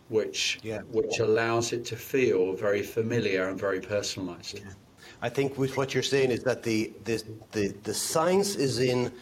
which 0.09 0.59
yeah. 0.63 0.81
which 0.91 1.19
allows 1.19 1.73
it 1.73 1.85
to 1.87 1.97
feel 1.97 2.55
very 2.55 2.83
familiar 2.83 3.49
and 3.49 3.59
very 3.59 3.81
personalised. 3.81 4.61
Yeah. 4.61 4.73
I 5.21 5.29
think 5.29 5.59
with 5.59 5.77
what 5.77 5.95
you're 5.95 6.03
saying 6.03 6.31
is 6.31 6.43
that 6.45 6.63
the, 6.63 6.93
the 7.05 7.23
the 7.53 7.69
the 7.83 7.95
science 7.95 8.57
is 8.57 8.79
in 8.79 9.13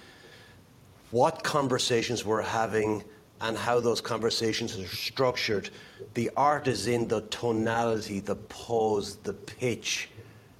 what 1.11 1.43
conversations 1.43 2.24
we're 2.24 2.43
having 2.43 3.03
and 3.41 3.57
how 3.57 3.80
those 3.80 4.01
conversations 4.01 4.78
are 4.78 4.87
structured. 4.87 5.70
The 6.14 6.30
art 6.37 6.68
is 6.68 6.87
in 6.87 7.09
the 7.09 7.22
tonality, 7.22 8.20
the 8.20 8.37
pause, 8.37 9.16
the 9.16 9.32
pitch. 9.32 10.09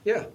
Yeah. 0.05 0.27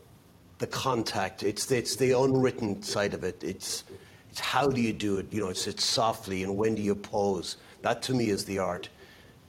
The 0.59 0.67
contact. 0.67 1.43
It's 1.43 1.69
it's 1.71 1.95
the 1.95 2.11
unwritten 2.11 2.81
side 2.81 3.13
of 3.13 3.23
it. 3.23 3.43
It's 3.43 3.83
it's 4.29 4.39
how 4.39 4.67
do 4.69 4.79
you 4.79 4.93
do 4.93 5.17
it? 5.17 5.27
You 5.31 5.41
know, 5.41 5.49
it's, 5.49 5.67
it's 5.67 5.83
softly 5.83 6.43
and 6.43 6.55
when 6.55 6.75
do 6.75 6.81
you 6.81 6.95
pose? 6.95 7.57
That 7.81 8.01
to 8.03 8.13
me 8.13 8.29
is 8.29 8.45
the 8.45 8.59
art. 8.59 8.89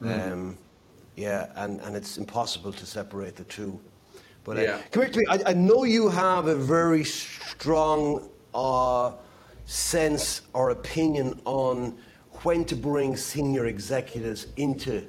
Mm. 0.03 0.32
Um, 0.32 0.59
yeah, 1.16 1.50
and, 1.57 1.80
and 1.80 1.94
it's 1.94 2.18
impossible 2.18 2.72
to 2.72 2.86
separate 2.86 3.36
the 3.36 3.44
two. 3.44 3.78
But 4.44 4.59
uh, 4.59 4.62
yeah. 4.62 4.80
come 4.90 5.05
here 5.05 5.12
to 5.12 5.18
me. 5.18 5.24
I, 5.28 5.50
I, 5.50 5.53
know 5.53 5.84
you 5.84 6.09
have 6.09 6.46
a 6.46 6.55
very 6.55 7.05
strong 7.05 8.28
uh, 8.55 9.12
sense 9.66 10.42
or 10.53 10.70
opinion 10.70 11.40
on 11.44 11.96
when 12.42 12.64
to 12.64 12.74
bring 12.74 13.16
senior 13.16 13.66
executives 13.66 14.48
into 14.57 15.07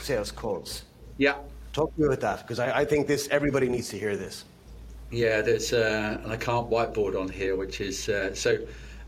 sales 0.00 0.32
calls. 0.32 0.84
Yeah. 1.16 1.36
Talk 1.72 1.94
to 1.94 2.00
me 2.00 2.06
about 2.06 2.20
that 2.20 2.40
because 2.40 2.58
I, 2.58 2.80
I, 2.80 2.84
think 2.84 3.06
this 3.06 3.28
everybody 3.30 3.68
needs 3.68 3.88
to 3.90 3.98
hear 3.98 4.16
this. 4.16 4.44
Yeah, 5.10 5.42
there's 5.42 5.72
uh, 5.72 6.18
and 6.24 6.32
I 6.32 6.36
can't 6.36 6.68
whiteboard 6.68 7.20
on 7.20 7.28
here, 7.28 7.56
which 7.56 7.80
is 7.80 8.08
uh, 8.08 8.34
so. 8.34 8.58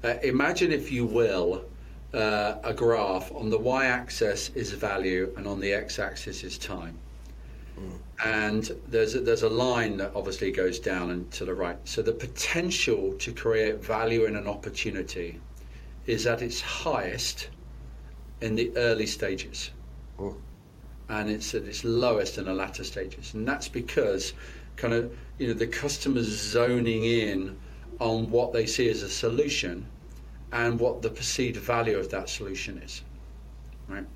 Uh, 0.03 0.18
imagine, 0.22 0.70
if 0.70 0.93
you 0.93 1.07
will, 1.07 1.64
uh, 2.15 2.59
a 2.62 2.73
graph. 2.73 3.33
On 3.33 3.51
the 3.51 3.59
y-axis 3.59 4.51
is 4.51 4.73
value, 4.73 5.33
and 5.37 5.47
on 5.47 5.61
the 5.61 5.73
x-axis 5.73 6.45
is 6.45 6.57
time. 6.57 6.97
Mm. 7.79 7.99
And 8.25 8.71
there's 8.89 9.15
a, 9.17 9.21
there's 9.21 9.43
a 9.43 9.49
line 9.49 9.97
that 9.99 10.12
obviously 10.15 10.53
goes 10.53 10.79
down 10.79 11.11
and 11.11 11.31
to 11.33 11.45
the 11.45 11.55
right. 11.55 11.77
So 11.85 12.03
the 12.03 12.12
potential 12.12 13.15
to 13.19 13.33
create 13.33 13.83
value 13.85 14.25
in 14.27 14.37
an 14.37 14.47
opportunity 14.47 15.41
is 16.07 16.27
at 16.27 16.41
its 16.41 16.61
highest 16.61 17.49
in 18.41 18.55
the 18.55 18.71
early 18.77 19.07
stages. 19.07 19.71
Mm. 20.19 20.37
And 21.09 21.31
it's 21.31 21.55
at 21.55 21.65
its 21.65 21.85
lowest 21.85 22.39
in 22.39 22.45
the 22.45 22.55
latter 22.55 22.85
stages. 22.85 23.35
And 23.35 23.47
that's 23.47 23.69
because 23.69 24.33
kind 24.77 24.95
of 24.95 25.17
you 25.39 25.49
know 25.49 25.55
the 25.55 25.67
customers 25.67 26.27
zoning 26.27 27.05
in 27.05 27.57
on 28.01 28.31
what 28.31 28.53
they 28.53 28.67
see 28.67 28.89
as 28.89 29.03
a 29.03 29.09
solution 29.09 29.87
and 30.55 30.78
what 30.78 31.02
the 31.02 31.11
perceived 31.11 31.57
value 31.57 31.98
of 31.98 32.11
that 32.11 32.30
solution 32.30 32.78
is. 32.78 33.02
Right? 33.88 34.07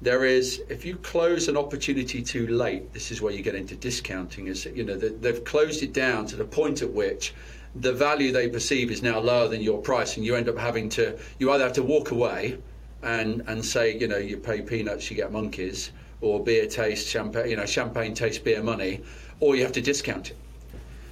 There 0.00 0.24
is, 0.24 0.62
if 0.68 0.84
you 0.84 0.96
close 0.96 1.46
an 1.48 1.56
opportunity 1.56 2.22
too 2.22 2.46
late, 2.46 2.92
this 2.94 3.10
is 3.10 3.20
where 3.20 3.32
you 3.32 3.42
get 3.42 3.54
into 3.54 3.76
discounting. 3.76 4.46
Is 4.46 4.64
you 4.64 4.84
know 4.84 4.96
they've 4.96 5.44
closed 5.44 5.82
it 5.82 5.92
down 5.92 6.26
to 6.26 6.36
the 6.36 6.44
point 6.44 6.82
at 6.82 6.90
which 6.90 7.34
the 7.74 7.92
value 7.92 8.32
they 8.32 8.48
perceive 8.48 8.90
is 8.90 9.02
now 9.02 9.18
lower 9.18 9.48
than 9.48 9.60
your 9.60 9.78
price, 9.78 10.16
and 10.16 10.24
you 10.24 10.34
end 10.34 10.48
up 10.48 10.56
having 10.56 10.88
to 10.90 11.18
you 11.38 11.52
either 11.52 11.64
have 11.64 11.74
to 11.74 11.82
walk 11.82 12.12
away 12.12 12.58
and 13.02 13.42
and 13.46 13.64
say 13.64 13.96
you 13.96 14.08
know 14.08 14.16
you 14.16 14.36
pay 14.36 14.62
peanuts, 14.62 15.10
you 15.10 15.16
get 15.16 15.32
monkeys, 15.32 15.90
or 16.20 16.42
beer 16.42 16.66
taste 16.66 17.08
champagne, 17.08 17.50
you 17.50 17.56
know 17.56 17.66
champagne 17.66 18.14
taste 18.14 18.42
beer 18.44 18.62
money, 18.62 19.00
or 19.40 19.56
you 19.56 19.62
have 19.62 19.72
to 19.72 19.82
discount 19.82 20.30
it. 20.30 20.36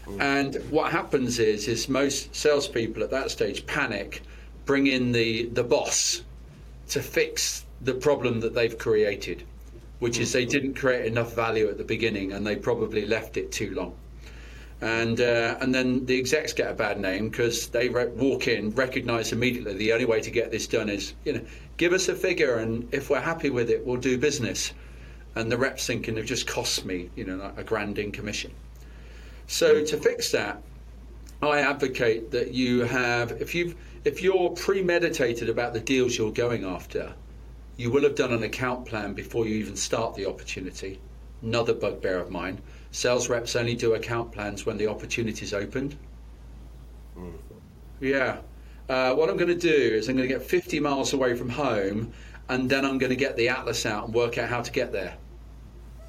Hmm. 0.04 0.20
And 0.20 0.54
what 0.70 0.92
happens 0.92 1.40
is, 1.40 1.66
is 1.66 1.88
most 1.88 2.32
salespeople 2.34 3.02
at 3.02 3.10
that 3.10 3.32
stage 3.32 3.66
panic, 3.66 4.22
bring 4.66 4.86
in 4.86 5.12
the, 5.12 5.46
the 5.46 5.64
boss 5.64 6.22
to 6.88 7.00
fix 7.00 7.64
the 7.80 7.94
problem 7.94 8.40
that 8.40 8.54
they've 8.54 8.76
created, 8.76 9.42
which 10.00 10.18
is 10.18 10.32
they 10.32 10.44
didn't 10.44 10.74
create 10.74 11.06
enough 11.06 11.34
value 11.34 11.68
at 11.68 11.78
the 11.78 11.84
beginning 11.84 12.32
and 12.32 12.46
they 12.46 12.56
probably 12.56 13.06
left 13.06 13.36
it 13.38 13.50
too 13.50 13.74
long. 13.74 13.94
and 14.80 15.20
uh, 15.20 15.56
and 15.60 15.74
then 15.74 16.04
the 16.04 16.18
execs 16.18 16.52
get 16.52 16.70
a 16.70 16.74
bad 16.74 17.00
name 17.00 17.30
because 17.30 17.68
they 17.68 17.88
re- 17.88 18.08
walk 18.08 18.46
in, 18.46 18.70
recognise 18.72 19.32
immediately 19.32 19.74
the 19.74 19.92
only 19.92 20.04
way 20.04 20.20
to 20.20 20.30
get 20.30 20.50
this 20.50 20.66
done 20.66 20.90
is 20.90 21.14
you 21.24 21.32
know 21.32 21.40
give 21.78 21.92
us 21.92 22.08
a 22.08 22.14
figure, 22.14 22.56
and 22.56 22.86
if 22.92 23.08
we're 23.08 23.20
happy 23.20 23.50
with 23.50 23.70
it, 23.70 23.86
we'll 23.86 23.96
do 23.96 24.18
business. 24.18 24.72
And 25.34 25.52
the 25.52 25.58
reps 25.58 25.86
thinking 25.86 26.16
it 26.18 26.24
just 26.24 26.46
cost 26.46 26.84
me 26.84 27.10
you 27.16 27.24
know 27.24 27.36
like 27.36 27.58
a 27.58 27.64
grand 27.64 27.98
in 27.98 28.12
commission. 28.12 28.52
So 29.46 29.84
to 29.84 29.96
fix 29.96 30.32
that, 30.32 30.62
I 31.40 31.60
advocate 31.60 32.30
that 32.32 32.52
you 32.52 32.80
have 32.80 33.32
if 33.40 33.54
you 33.54 33.74
if 34.06 34.22
you're 34.22 34.50
premeditated 34.50 35.48
about 35.48 35.72
the 35.72 35.80
deals 35.80 36.16
you're 36.16 36.30
going 36.30 36.64
after, 36.64 37.12
you 37.76 37.90
will 37.90 38.04
have 38.04 38.14
done 38.14 38.32
an 38.32 38.44
account 38.44 38.86
plan 38.86 39.12
before 39.14 39.46
you 39.46 39.56
even 39.56 39.74
start 39.74 40.14
the 40.14 40.26
opportunity. 40.26 41.00
Another 41.42 41.74
bugbear 41.74 42.18
of 42.20 42.30
mine 42.30 42.60
Sales 42.92 43.28
reps 43.28 43.56
only 43.56 43.74
do 43.74 43.92
account 43.94 44.32
plans 44.32 44.64
when 44.64 44.78
the 44.78 44.86
opportunity's 44.86 45.52
opened. 45.52 45.96
Mm. 47.18 47.32
Yeah. 48.00 48.38
Uh, 48.88 49.12
what 49.14 49.28
I'm 49.28 49.36
going 49.36 49.48
to 49.48 49.54
do 49.54 49.68
is 49.68 50.08
I'm 50.08 50.16
going 50.16 50.28
to 50.28 50.34
get 50.34 50.42
50 50.42 50.80
miles 50.80 51.12
away 51.12 51.34
from 51.34 51.50
home 51.50 52.12
and 52.48 52.70
then 52.70 52.84
I'm 52.86 52.98
going 52.98 53.10
to 53.10 53.16
get 53.16 53.36
the 53.36 53.48
atlas 53.48 53.84
out 53.84 54.04
and 54.04 54.14
work 54.14 54.38
out 54.38 54.48
how 54.48 54.62
to 54.62 54.70
get 54.70 54.92
there. 54.92 55.16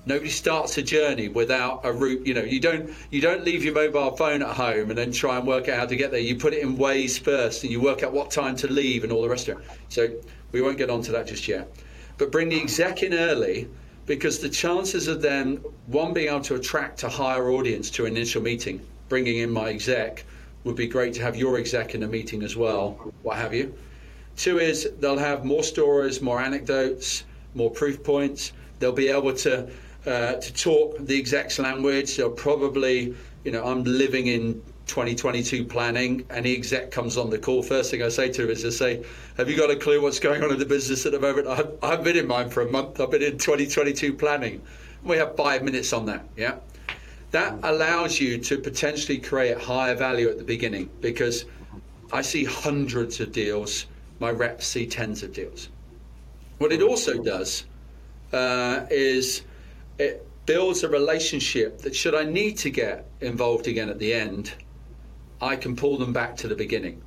Nobody 0.08 0.30
starts 0.30 0.78
a 0.78 0.82
journey 0.82 1.28
without 1.28 1.82
a 1.84 1.91
route. 1.91 2.26
You 2.26 2.34
know, 2.34 2.41
you 2.41 2.62
don't 2.62 2.89
you 3.12 3.20
don't 3.20 3.43
leave 3.43 3.66
your 3.66 3.74
mobile 3.74 4.16
phone 4.16 4.41
at 4.41 4.55
home 4.55 4.89
and 4.89 4.97
then 4.97 5.12
try 5.12 5.38
and 5.38 5.45
work 5.45 5.68
out 5.68 5.80
how 5.80 5.86
to 5.86 5.97
get 5.97 6.12
there. 6.12 6.22
You 6.22 6.38
put 6.38 6.53
it 6.53 6.62
in 6.64 6.78
Waze 6.78 7.20
first, 7.20 7.64
and 7.64 7.72
you 7.74 7.82
work 7.82 8.03
out 8.03 8.14
what 8.14 8.32
time 8.32 8.55
to 8.58 8.72
leave 8.72 9.03
and 9.03 9.12
all 9.12 9.22
the 9.22 9.28
rest 9.28 9.49
of 9.49 9.60
it. 9.60 9.66
So 9.89 10.10
we 10.53 10.62
won't 10.62 10.78
get 10.78 10.89
onto 10.89 11.12
that 11.12 11.28
just 11.28 11.45
yet. 11.49 11.70
But 12.18 12.32
bring 12.32 12.47
the 12.47 12.60
exec 12.62 13.03
in 13.03 13.14
early 13.14 13.68
because 14.05 14.39
the 14.39 14.47
chances 14.47 15.10
of 15.10 15.22
them, 15.22 15.58
one, 15.88 16.14
being 16.14 16.30
able 16.30 16.39
to 16.41 16.55
attract 16.55 17.03
a 17.03 17.10
higher 17.10 17.49
audience 17.51 17.89
to 17.91 18.05
an 18.05 18.16
initial 18.16 18.41
meeting, 18.41 18.80
bringing 19.10 19.39
in 19.39 19.51
my 19.51 19.72
exec, 19.72 20.24
would 20.64 20.78
be 20.78 20.88
great 20.88 21.16
to 21.16 21.22
have 21.22 21.36
your 21.36 21.58
exec 21.58 21.95
in 21.95 22.03
a 22.03 22.08
meeting 22.08 22.43
as 22.43 22.55
well, 22.55 23.12
what 23.24 23.36
have 23.36 23.53
you. 23.53 23.74
Two 24.38 24.60
is 24.60 24.89
they'll 24.99 25.18
have 25.18 25.43
more 25.43 25.64
stories, 25.64 26.22
more 26.22 26.39
anecdotes, 26.39 27.26
more 27.55 27.70
proof 27.70 28.01
points. 28.01 28.53
They'll 28.80 28.93
be 28.93 29.10
able 29.10 29.34
to 29.34 29.70
uh, 30.08 30.34
to 30.36 30.53
talk 30.53 30.97
the 30.99 31.20
exec's 31.20 31.60
language. 31.60 32.16
They'll 32.16 32.30
probably, 32.30 33.14
you 33.43 33.51
know, 33.51 33.66
I'm 33.66 33.84
living 33.84 34.28
in 34.28 34.62
2022 34.88 35.66
planning, 35.66 36.26
any 36.30 36.55
exec 36.55 36.91
comes 36.91 37.18
on 37.18 37.30
the 37.30 37.38
call, 37.38 37.62
first 37.62 37.91
thing 37.91 38.01
I 38.01 38.10
say 38.10 38.30
to 38.32 38.43
him 38.43 38.49
is 38.49 38.62
to 38.62 38.72
say, 38.72 39.03
Have 39.36 39.49
you 39.49 39.58
got 39.58 39.70
a 39.70 39.76
clue 39.76 40.01
what's 40.01 40.20
going 40.20 40.43
on 40.43 40.51
in 40.51 40.60
the 40.60 40.66
business 40.66 41.05
at 41.05 41.12
the 41.12 41.20
moment? 41.20 41.45
I've, 41.47 41.72
I've 41.84 42.03
been 42.03 42.16
in 42.16 42.26
mine 42.26 42.49
for 42.49 42.62
a 42.62 42.72
month, 42.72 42.99
I've 42.99 43.12
been 43.12 43.22
in 43.22 43.38
2022 43.38 44.14
planning. 44.14 44.62
We 45.03 45.18
have 45.18 45.36
five 45.36 45.64
minutes 45.64 45.93
on 45.93 46.05
that, 46.05 46.26
yeah? 46.36 46.55
That 47.32 47.60
allows 47.64 48.20
you 48.20 48.38
to 48.38 48.58
potentially 48.58 49.18
create 49.18 49.58
higher 49.58 49.93
value 49.93 50.30
at 50.30 50.38
the 50.38 50.45
beginning 50.45 50.89
because 51.01 51.45
I 52.14 52.22
see 52.22 52.45
hundreds 52.45 53.20
of 53.20 53.34
deals, 53.34 53.86
my 54.20 54.32
reps 54.32 54.66
see 54.66 54.88
tens 54.88 55.22
of 55.22 55.34
deals. 55.34 55.68
What 56.60 56.72
it 56.72 56.82
also 56.82 57.22
does 57.22 57.66
uh, 58.32 58.86
is 58.89 59.41
it 59.99 60.27
builds 60.45 60.83
a 60.83 60.89
relationship 60.89 61.79
that, 61.79 61.95
should 61.95 62.15
I 62.15 62.23
need 62.23 62.57
to 62.59 62.69
get 62.69 63.05
involved 63.21 63.67
again 63.67 63.89
at 63.89 63.99
the 63.99 64.13
end, 64.13 64.53
I 65.41 65.55
can 65.55 65.75
pull 65.75 65.97
them 65.97 66.13
back 66.13 66.37
to 66.37 66.47
the 66.47 66.55
beginning. 66.55 67.01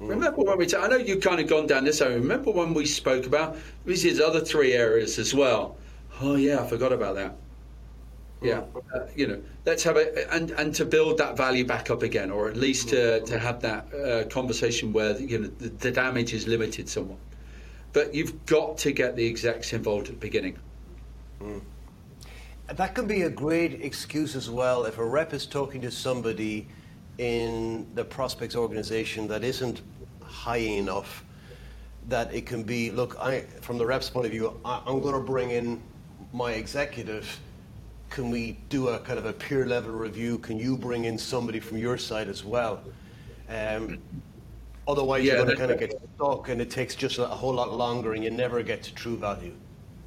Mm. 0.00 0.08
Remember 0.10 0.42
when 0.42 0.58
we? 0.58 0.66
T- 0.66 0.76
I 0.76 0.88
know 0.88 0.96
you've 0.96 1.22
kind 1.22 1.40
of 1.40 1.48
gone 1.48 1.66
down 1.66 1.84
this 1.84 2.02
I 2.02 2.08
Remember 2.08 2.50
when 2.50 2.74
we 2.74 2.84
spoke 2.84 3.26
about 3.26 3.56
these 3.86 4.20
other 4.20 4.40
three 4.40 4.74
areas 4.74 5.18
as 5.18 5.34
well? 5.34 5.78
Oh 6.20 6.36
yeah, 6.36 6.60
I 6.60 6.66
forgot 6.66 6.92
about 6.92 7.14
that. 7.14 7.36
Yeah, 8.42 8.64
uh, 8.94 9.06
you 9.14 9.26
know, 9.26 9.40
let's 9.64 9.82
have 9.84 9.96
it 9.96 10.28
and 10.30 10.50
and 10.50 10.74
to 10.74 10.84
build 10.84 11.16
that 11.18 11.38
value 11.38 11.64
back 11.64 11.90
up 11.90 12.02
again, 12.02 12.30
or 12.30 12.48
at 12.48 12.56
least 12.56 12.90
to 12.90 13.20
to 13.20 13.38
have 13.38 13.62
that 13.62 13.94
uh, 13.94 14.24
conversation 14.28 14.92
where 14.92 15.18
you 15.18 15.38
know 15.38 15.48
the, 15.58 15.68
the 15.68 15.90
damage 15.90 16.34
is 16.34 16.46
limited 16.46 16.90
somewhat. 16.90 17.18
But 17.94 18.14
you've 18.14 18.44
got 18.44 18.76
to 18.78 18.92
get 18.92 19.16
the 19.16 19.26
execs 19.26 19.72
involved 19.72 20.08
at 20.08 20.14
the 20.14 20.20
beginning. 20.20 20.58
Mm. 21.40 21.62
That 22.68 22.96
can 22.96 23.06
be 23.06 23.22
a 23.22 23.30
great 23.30 23.84
excuse 23.84 24.34
as 24.34 24.50
well 24.50 24.84
if 24.86 24.98
a 24.98 25.04
rep 25.04 25.32
is 25.32 25.46
talking 25.46 25.80
to 25.82 25.90
somebody 25.90 26.66
in 27.18 27.86
the 27.94 28.04
prospects 28.04 28.56
organization 28.56 29.28
that 29.28 29.44
isn't 29.44 29.82
high 30.20 30.56
enough 30.56 31.24
that 32.08 32.32
it 32.34 32.44
can 32.44 32.64
be 32.64 32.90
look 32.90 33.16
I, 33.20 33.42
from 33.60 33.78
the 33.78 33.86
rep's 33.86 34.10
point 34.10 34.26
of 34.26 34.32
view 34.32 34.58
I, 34.64 34.82
am 34.86 35.00
going 35.00 35.14
to 35.14 35.20
bring 35.20 35.50
in 35.50 35.80
my 36.32 36.52
executive. 36.52 37.38
Can 38.10 38.30
we 38.30 38.58
do 38.68 38.88
a 38.88 38.98
kind 38.98 39.18
of 39.18 39.26
a 39.26 39.32
peer 39.32 39.66
level 39.66 39.92
review? 39.92 40.38
Can 40.38 40.58
you 40.58 40.76
bring 40.76 41.04
in 41.04 41.16
somebody 41.18 41.60
from 41.60 41.78
your 41.78 41.96
side 41.96 42.28
as 42.28 42.44
well? 42.44 42.82
Um, 43.48 43.98
otherwise 44.88 45.24
yeah, 45.24 45.34
you're 45.34 45.44
going 45.44 45.56
to 45.56 45.56
kind 45.56 45.70
of 45.70 45.78
get 45.78 46.00
stuck 46.16 46.48
and 46.48 46.60
it 46.60 46.70
takes 46.70 46.96
just 46.96 47.18
a 47.18 47.26
whole 47.26 47.54
lot 47.54 47.72
longer 47.72 48.14
and 48.14 48.24
you 48.24 48.30
never 48.30 48.60
get 48.64 48.82
to 48.82 48.94
true 48.94 49.16
value. 49.16 49.54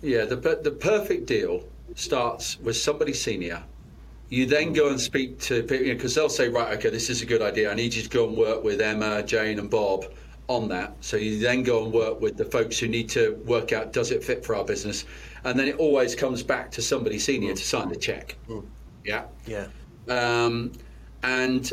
Yeah 0.02 0.26
the, 0.26 0.36
the 0.36 0.72
perfect 0.72 1.26
deal 1.26 1.64
starts 1.96 2.60
with 2.60 2.78
somebody 2.78 3.14
senior 3.14 3.64
you 4.30 4.46
then 4.46 4.74
go 4.74 4.90
and 4.90 5.02
speak 5.02 5.40
to 5.40 5.64
people 5.64 5.86
because 5.86 6.16
you 6.16 6.22
know, 6.22 6.28
they'll 6.28 6.30
say, 6.30 6.48
right, 6.50 6.78
okay, 6.78 6.90
this 6.90 7.10
is 7.10 7.22
a 7.22 7.26
good 7.26 7.42
idea. 7.42 7.72
I 7.72 7.74
need 7.74 7.94
you 7.94 8.04
to 8.04 8.10
go 8.10 8.28
and 8.28 8.38
work 8.38 8.64
with 8.64 8.80
Emma, 8.80 9.24
Jane, 9.24 9.60
and 9.60 9.70
Bob 9.70 10.06
on 10.48 10.68
that. 10.70 10.94
So 11.02 11.18
you 11.18 11.40
then 11.40 11.64
go 11.64 11.84
and 11.84 11.94
work 11.94 12.22
with 12.22 12.38
the 12.38 12.46
folks 12.46 12.78
who 12.78 12.88
need 12.88 13.10
to 13.10 13.42
work 13.46 13.74
out 13.74 13.92
does 13.92 14.12
it 14.12 14.24
fit 14.24 14.46
for 14.46 14.56
our 14.56 14.64
business, 14.64 15.06
and 15.44 15.60
then 15.60 15.68
it 15.68 15.78
always 15.78 16.16
comes 16.16 16.44
back 16.44 16.72
to 16.72 16.82
somebody 16.82 17.18
senior 17.18 17.56
to 17.56 17.64
sign 17.64 17.90
the 17.90 17.96
check. 17.96 18.36
Mm. 18.48 18.66
Yeah. 19.04 19.26
Yeah. 19.46 19.68
Um, 20.08 20.74
and 21.24 21.72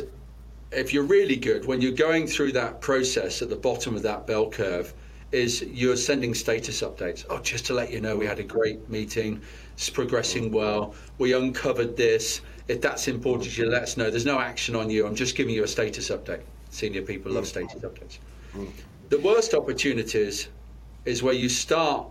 if 0.72 0.92
you're 0.92 1.04
really 1.04 1.36
good, 1.36 1.66
when 1.66 1.80
you're 1.80 1.92
going 1.92 2.26
through 2.26 2.52
that 2.52 2.80
process 2.80 3.42
at 3.42 3.50
the 3.50 3.56
bottom 3.56 3.94
of 3.94 4.02
that 4.02 4.26
bell 4.26 4.50
curve, 4.50 4.94
is 5.32 5.62
you're 5.62 5.96
sending 5.96 6.34
status 6.34 6.82
updates. 6.82 7.24
Oh, 7.28 7.38
just 7.40 7.66
to 7.66 7.74
let 7.74 7.92
you 7.92 8.00
know, 8.00 8.16
we 8.16 8.26
had 8.26 8.38
a 8.38 8.44
great 8.44 8.88
meeting. 8.88 9.42
It's 9.76 9.90
progressing 9.90 10.50
well. 10.50 10.94
We 11.18 11.34
uncovered 11.34 11.96
this. 11.96 12.40
If 12.66 12.80
that's 12.80 13.08
important 13.08 13.50
to 13.50 13.62
you, 13.62 13.68
let 13.68 13.82
us 13.82 13.96
know. 13.96 14.10
There's 14.10 14.26
no 14.26 14.40
action 14.40 14.74
on 14.74 14.88
you. 14.90 15.06
I'm 15.06 15.14
just 15.14 15.36
giving 15.36 15.54
you 15.54 15.64
a 15.64 15.68
status 15.68 16.08
update. 16.08 16.40
Senior 16.70 17.02
people 17.02 17.32
love 17.32 17.46
status 17.46 17.82
updates. 17.82 18.18
The 19.10 19.18
worst 19.20 19.54
opportunities 19.54 20.48
is 21.04 21.22
where 21.22 21.34
you 21.34 21.48
start 21.48 22.08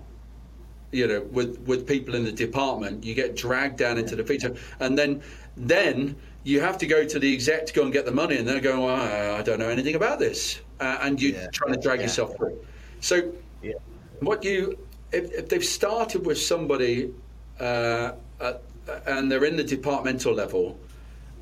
you 0.92 1.08
know, 1.08 1.22
with, 1.32 1.60
with 1.68 1.86
people 1.86 2.16
in 2.16 2.24
the 2.24 2.32
department, 2.32 3.04
you 3.04 3.14
get 3.14 3.36
dragged 3.36 3.78
down 3.78 3.98
into 3.98 4.16
the 4.16 4.24
feature, 4.24 4.56
and 4.80 4.98
then 4.98 5.22
then 5.58 6.16
you 6.44 6.62
have 6.62 6.78
to 6.78 6.86
go 6.88 7.04
to 7.04 7.20
the 7.20 7.34
exec 7.34 7.66
to 7.66 7.74
go 7.74 7.84
and 7.84 7.92
get 7.92 8.06
the 8.06 8.12
money, 8.12 8.38
and 8.38 8.48
they're 8.48 8.62
going, 8.62 8.82
well, 8.82 9.36
I 9.36 9.42
don't 9.42 9.60
know 9.60 9.68
anything 9.68 9.96
about 9.96 10.20
this, 10.20 10.62
uh, 10.80 11.00
and 11.02 11.22
you're 11.22 11.34
yeah. 11.34 11.48
trying 11.52 11.74
to 11.74 11.80
drag 11.80 12.00
yeah. 12.00 12.06
yourself 12.06 12.38
through. 12.38 12.58
So, 13.02 13.34
yeah. 13.62 13.74
what 14.22 14.44
you 14.44 14.78
if, 15.12 15.32
if, 15.34 15.50
they've 15.50 15.66
started 15.66 16.26
with 16.26 16.38
somebody 16.40 17.14
uh, 17.60 18.14
at, 18.40 18.62
and 19.08 19.32
they're 19.32 19.46
in 19.46 19.56
the 19.56 19.64
departmental 19.64 20.34
level, 20.34 20.80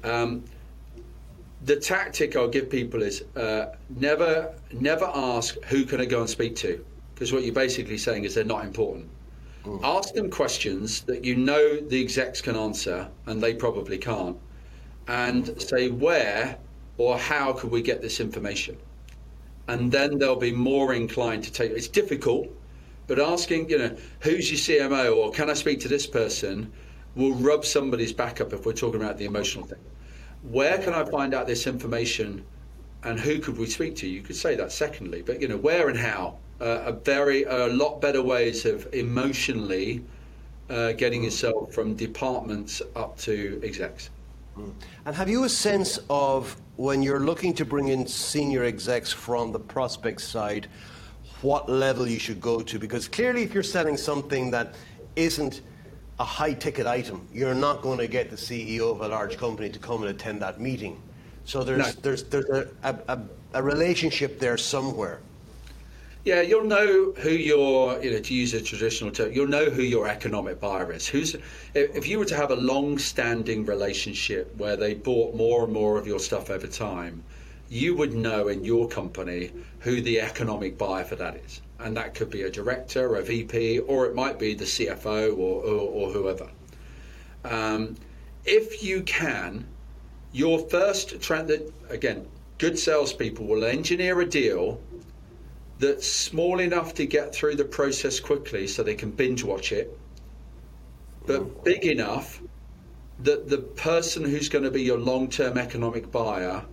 um, 0.03 0.43
the 1.66 1.76
tactic 1.76 2.36
I'll 2.36 2.47
give 2.47 2.70
people 2.70 3.01
is 3.01 3.24
uh, 3.36 3.76
never 3.97 4.53
never 4.72 5.09
ask 5.14 5.55
who 5.66 5.86
can 5.86 6.01
I 6.01 6.05
go 6.05 6.22
and 6.22 6.30
speak 6.30 6.55
to, 6.57 6.84
because 7.14 7.32
what 7.32 7.43
you're 7.43 7.53
basically 7.53 7.97
saying 7.97 8.26
is 8.26 8.36
they're 8.36 8.43
not 8.43 8.66
important. 8.66 9.09
Mm. 9.66 9.82
Ask 9.84 10.14
them 10.14 10.30
questions 10.30 11.01
that 11.01 11.24
you 11.24 11.36
know 11.36 11.80
the 11.80 12.01
execs 12.01 12.41
can 12.41 12.55
answer, 12.55 13.07
and 13.28 13.41
they 13.41 13.53
probably 13.53 13.97
can't, 13.97 14.38
and 15.07 15.61
say 15.61 15.89
where 15.89 16.57
or 16.97 17.18
how 17.18 17.53
could 17.53 17.72
we 17.72 17.82
get 17.82 18.01
this 18.01 18.20
information 18.20 18.78
and 19.68 19.91
then 19.91 20.18
they'll 20.18 20.36
be 20.36 20.51
more 20.51 20.93
inclined 20.93 21.43
to 21.43 21.51
take 21.51 21.72
It's 21.72 21.88
difficult, 21.88 22.47
but 23.08 23.20
asking, 23.20 23.70
you 23.70 23.78
know, 23.78 23.97
who's 24.22 24.49
your 24.49 24.89
CMO 24.89 25.16
or 25.18 25.32
can 25.32 25.49
I 25.49 25.54
speak 25.54 25.80
to 25.82 25.88
this 25.88 26.08
person 26.08 26.72
will 27.16 27.34
rub 27.34 27.66
somebody's 27.66 28.14
back 28.14 28.41
up 28.41 28.54
if 28.54 28.66
we're 28.66 28.74
talking 28.74 29.01
about 29.01 29.18
the 29.18 29.26
emotional 29.26 29.66
thing. 29.66 29.80
Where 30.43 30.78
can 30.78 30.93
I 30.93 31.06
find 31.06 31.34
out 31.34 31.47
this 31.47 31.68
information 31.68 32.43
and 33.04 33.20
who 33.20 33.39
could 33.39 33.58
we 33.58 33.68
speak 33.68 33.95
to? 33.97 34.08
You 34.08 34.22
could 34.22 34.36
say 34.36 34.56
that 34.56 34.72
secondly, 34.72 35.22
but 35.22 35.41
you 35.41 35.47
know, 35.47 35.58
where 35.58 35.89
and 35.89 35.97
how 35.97 36.38
uh, 36.62 36.84
are 36.86 36.91
very 36.93 37.43
a 37.43 37.68
lot 37.68 38.01
better 38.01 38.22
ways 38.22 38.66
of 38.66 38.88
emotionally 38.93 40.04
uh, 40.70 40.93
getting 40.93 41.24
yourself 41.24 41.74
from 41.74 41.95
departments 41.95 42.82
up 42.95 43.18
to 43.20 43.60
execs. 43.64 44.10
Mm. 44.58 44.74
And 45.06 45.16
have 45.16 45.30
you 45.30 45.43
a 45.43 45.49
sense 45.49 45.99
of 46.10 46.56
when 46.78 47.04
you're 47.04 47.20
looking 47.20 47.54
to 47.56 47.66
bring 47.66 47.89
in 47.89 48.08
senior 48.08 48.64
execs 48.64 49.12
from 49.12 49.51
the 49.51 49.60
prospect 49.60 50.22
side, 50.22 50.68
what 51.44 51.70
level 51.70 52.08
you 52.08 52.20
should 52.20 52.41
go 52.41 52.62
to? 52.62 52.80
Because 52.80 53.08
clearly, 53.08 53.44
if 53.44 53.54
you're 53.54 53.64
selling 53.64 53.98
something 53.98 54.52
that 54.52 54.76
isn't 55.16 55.62
a 56.20 56.24
high 56.24 56.54
ticket 56.54 56.88
item, 56.88 57.28
you're 57.34 57.56
not 57.56 57.82
going 57.82 57.98
to 57.98 58.08
get 58.08 58.30
the 58.30 58.36
CEO 58.36 58.91
of 58.91 59.02
a 59.02 59.08
large 59.08 59.38
company 59.38 59.70
to 59.70 59.80
come 59.80 60.04
and 60.04 60.12
attend 60.12 60.41
that 60.41 60.60
meeting. 60.60 61.02
So 61.46 61.64
there's, 61.64 61.96
no. 61.96 62.02
there's, 62.02 62.24
there's 62.24 62.68
a, 62.84 62.96
a, 63.08 63.20
a 63.54 63.64
relationship 63.64 64.39
there 64.39 64.58
somewhere. 64.58 65.20
Yeah, 66.24 66.39
you'll 66.39 66.64
know 66.64 67.12
who 67.18 67.32
your, 67.32 68.02
you 68.02 68.12
know, 68.12 68.20
to 68.20 68.34
use 68.34 68.54
a 68.54 68.62
traditional 68.62 69.12
term, 69.12 69.34
you'll 69.34 69.48
know 69.48 69.66
who 69.66 69.82
your 69.82 70.08
economic 70.08 70.62
buyer 70.62 70.94
is. 70.94 71.06
Who's, 71.06 71.36
if 71.74 72.08
you 72.08 72.18
were 72.18 72.26
to 72.26 72.36
have 72.38 72.52
a 72.52 72.56
long-standing 72.56 73.66
relationship 73.66 74.56
where 74.56 74.78
they 74.78 74.94
bought 74.94 75.36
more 75.36 75.66
and 75.66 75.74
more 75.74 75.98
of 75.98 76.08
your 76.08 76.20
stuff 76.20 76.50
over 76.50 76.68
time, 76.68 77.22
you 77.70 77.95
would 77.95 78.14
know 78.14 78.47
in 78.47 78.64
your 78.64 78.88
company 78.88 79.51
who 79.80 80.01
the 80.01 80.22
economic 80.22 80.78
buyer 80.78 81.03
for 81.03 81.16
that 81.16 81.36
is, 81.38 81.61
and 81.80 81.97
that 81.97 82.14
could 82.14 82.30
be 82.30 82.43
a 82.43 82.49
director, 82.49 83.16
a 83.16 83.24
VP, 83.24 83.80
or 83.80 84.05
it 84.05 84.16
might 84.16 84.38
be 84.38 84.53
the 84.53 84.66
CFO 84.66 85.38
or, 85.38 85.64
or, 85.64 85.89
or 85.89 86.11
whoever. 86.11 86.49
Um, 87.43 87.95
if 88.45 88.84
you 88.84 89.01
can, 89.03 89.66
your 90.32 90.59
first 90.59 91.22
trend 91.22 91.49
that 91.49 91.74
again, 91.89 92.28
good 92.57 92.78
salespeople 92.78 93.45
will 93.45 93.64
engineer 93.64 94.20
a 94.22 94.26
deal 94.26 94.82
that's 95.80 96.07
small 96.07 96.59
enough 96.59 96.93
to 96.95 97.05
get 97.05 97.34
through 97.34 97.55
the 97.55 97.66
process 97.66 98.20
quickly 98.20 98.68
so 98.68 98.84
they 98.84 98.95
can 98.95 99.11
binge 99.11 99.43
watch 99.43 99.72
it, 99.72 99.97
but 101.26 101.64
big 101.64 101.86
enough 101.86 102.41
that 103.20 103.49
the 103.49 103.57
person 103.57 104.24
who's 104.24 104.49
going 104.49 104.64
to 104.64 104.72
be 104.72 104.82
your 104.82 104.97
long 104.97 105.30
term 105.30 105.57
economic 105.57 106.11
buyer 106.11 106.64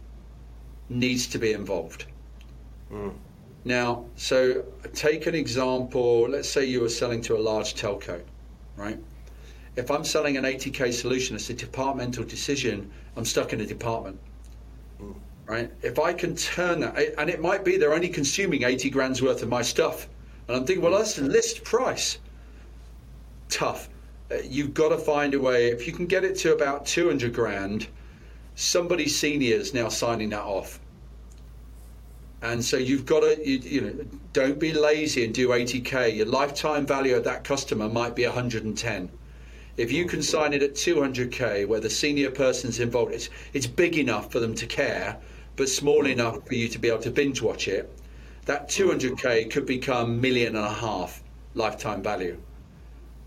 needs 0.91 1.27
to 1.29 1.39
be 1.39 1.53
involved. 1.53 2.05
Mm. 2.93 3.15
Now, 3.65 4.05
so 4.17 4.65
take 4.93 5.27
an 5.27 5.35
example. 5.35 6.29
Let's 6.29 6.49
say 6.49 6.67
you 6.67 6.83
were 6.83 6.89
selling 6.91 7.23
to 7.23 7.37
a 7.37 7.41
large 7.41 7.75
telco, 7.75 8.21
right? 8.77 8.99
If 9.77 9.91
I'm 9.91 10.05
selling 10.05 10.37
an 10.37 10.45
80k 10.45 10.93
solution, 10.93 11.37
it's 11.37 11.49
a 11.49 11.55
departmental 11.55 12.25
decision. 12.25 12.91
I'm 13.17 13.25
stuck 13.25 13.55
in 13.55 13.61
a 13.61 13.67
department 13.67 14.19
right? 15.51 15.71
If 15.83 15.99
I 15.99 16.13
can 16.13 16.37
turn 16.37 16.81
that, 16.81 16.97
and 17.19 17.29
it 17.29 17.41
might 17.41 17.65
be 17.65 17.77
they're 17.77 17.93
only 17.93 18.09
consuming 18.09 18.63
80 18.63 18.89
grand's 18.91 19.21
worth 19.21 19.43
of 19.43 19.49
my 19.49 19.63
stuff, 19.63 20.09
and 20.47 20.57
I'm 20.57 20.65
thinking, 20.65 20.83
well, 20.83 20.97
that's 20.97 21.17
the 21.17 21.23
list 21.23 21.65
price. 21.65 22.19
Tough. 23.49 23.89
Uh, 24.31 24.37
you've 24.45 24.75
got 24.75 24.91
to 24.91 24.99
find 24.99 25.35
a 25.35 25.41
way. 25.41 25.69
If 25.69 25.89
you 25.89 25.93
can 25.93 26.07
get 26.07 26.23
it 26.23 26.37
to 26.39 26.55
about 26.55 26.87
200 26.87 27.35
grand, 27.35 27.89
somebody 28.55 29.09
senior 29.09 29.57
is 29.57 29.75
now 29.75 29.89
signing 29.89 30.31
that 30.31 30.43
off. 30.43 30.80
And 32.43 32.65
so 32.65 32.77
you've 32.77 33.05
got 33.05 33.21
to, 33.21 33.49
you, 33.49 33.59
you 33.59 33.81
know, 33.81 34.05
don't 34.33 34.59
be 34.59 34.73
lazy 34.73 35.25
and 35.25 35.35
do 35.35 35.49
80k. 35.49 36.17
Your 36.17 36.27
lifetime 36.27 36.87
value 36.87 37.17
of 37.17 37.25
that 37.25 37.45
customer 37.45 37.89
might 37.89 38.17
be 38.17 38.25
110. 38.25 39.11
If 39.77 39.93
you 39.93 40.07
can 40.07 40.23
sign 40.23 40.53
it 40.53 40.63
at 40.63 40.75
200k, 40.75 41.67
where 41.67 41.81
the 41.81 41.91
senior 41.91 42.31
person's 42.31 42.81
involved, 42.81 43.13
it's 43.13 43.31
it's 43.53 43.67
big 43.67 43.97
enough 43.99 44.33
for 44.33 44.41
them 44.41 44.55
to 44.55 44.67
care 44.67 45.19
but 45.61 45.69
small 45.69 46.07
enough 46.07 46.47
for 46.47 46.55
you 46.55 46.69
to 46.69 46.79
be 46.79 46.89
able 46.89 47.03
to 47.03 47.11
binge 47.11 47.43
watch 47.43 47.69
it, 47.69 47.93
that 48.47 48.69
200k 48.69 49.51
could 49.51 49.67
become 49.67 50.19
million 50.19 50.57
and 50.57 50.65
a 50.65 50.73
half 50.73 51.23
lifetime 51.55 52.03
value. 52.03 52.41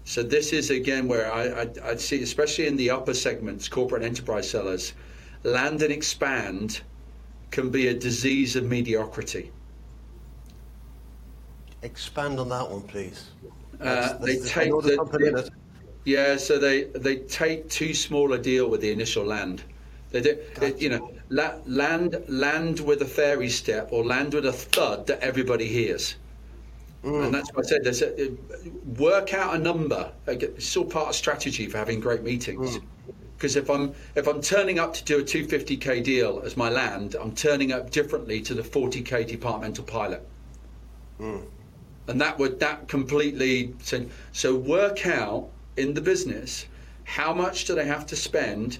So 0.05 0.23
this 0.23 0.51
is 0.51 0.71
again 0.71 1.07
where 1.07 1.31
I, 1.31 1.61
I, 1.61 1.91
I 1.91 1.95
see, 1.95 2.23
especially 2.23 2.65
in 2.65 2.75
the 2.75 2.89
upper 2.89 3.13
segments, 3.13 3.67
corporate 3.67 4.01
enterprise 4.01 4.49
sellers, 4.49 4.93
land 5.43 5.83
and 5.83 5.93
expand 5.93 6.81
can 7.53 7.69
be 7.69 7.87
a 7.89 7.93
disease 7.93 8.55
of 8.55 8.65
mediocrity. 8.65 9.51
Expand 11.83 12.39
on 12.39 12.49
that 12.49 12.67
one, 12.69 12.81
please. 12.81 13.29
Uh, 13.79 14.17
they 14.17 14.37
take 14.39 14.71
the, 14.71 15.51
yeah, 16.05 16.35
so 16.35 16.57
they 16.57 16.85
they 17.07 17.17
take 17.17 17.69
too 17.69 17.93
small 17.93 18.33
a 18.33 18.39
deal 18.39 18.69
with 18.69 18.81
the 18.81 18.91
initial 18.91 19.23
land. 19.23 19.63
They 20.11 20.21
do, 20.21 20.37
gotcha. 20.55 20.79
you 20.79 20.89
know, 20.89 21.11
la- 21.29 21.59
land 21.65 22.23
land 22.27 22.79
with 22.79 23.01
a 23.03 23.05
fairy 23.05 23.49
step 23.49 23.89
or 23.91 24.03
land 24.03 24.33
with 24.33 24.45
a 24.45 24.53
thud 24.53 25.05
that 25.07 25.19
everybody 25.19 25.67
hears. 25.67 26.15
Mm. 27.03 27.25
And 27.25 27.33
that's 27.33 27.53
what 27.53 27.65
I 27.65 27.69
said. 27.69 27.83
There's 27.83 28.01
a, 28.01 28.31
work 28.97 29.33
out 29.33 29.55
a 29.55 29.59
number. 29.59 30.11
It's 30.25 30.75
all 30.77 30.85
part 30.85 31.09
of 31.09 31.15
strategy 31.15 31.67
for 31.67 31.77
having 31.77 31.99
great 31.99 32.23
meetings. 32.23 32.79
Because 33.43 33.57
if 33.57 33.69
I'm 33.69 33.93
if 34.15 34.25
I'm 34.25 34.39
turning 34.39 34.79
up 34.79 34.93
to 34.93 35.03
do 35.03 35.19
a 35.19 35.21
250k 35.21 36.01
deal 36.01 36.41
as 36.45 36.55
my 36.55 36.69
land, 36.69 37.17
I'm 37.19 37.35
turning 37.35 37.73
up 37.73 37.89
differently 37.89 38.39
to 38.39 38.53
the 38.53 38.61
40k 38.61 39.27
departmental 39.27 39.83
pilot. 39.83 40.25
Mm. 41.19 41.43
And 42.07 42.21
that 42.21 42.39
would 42.39 42.61
that 42.61 42.87
completely 42.87 43.75
so, 43.81 44.05
so 44.31 44.55
work 44.55 45.05
out 45.05 45.49
in 45.75 45.93
the 45.93 45.99
business 45.99 46.67
how 47.03 47.33
much 47.33 47.65
do 47.65 47.75
they 47.75 47.83
have 47.83 48.05
to 48.05 48.15
spend 48.15 48.79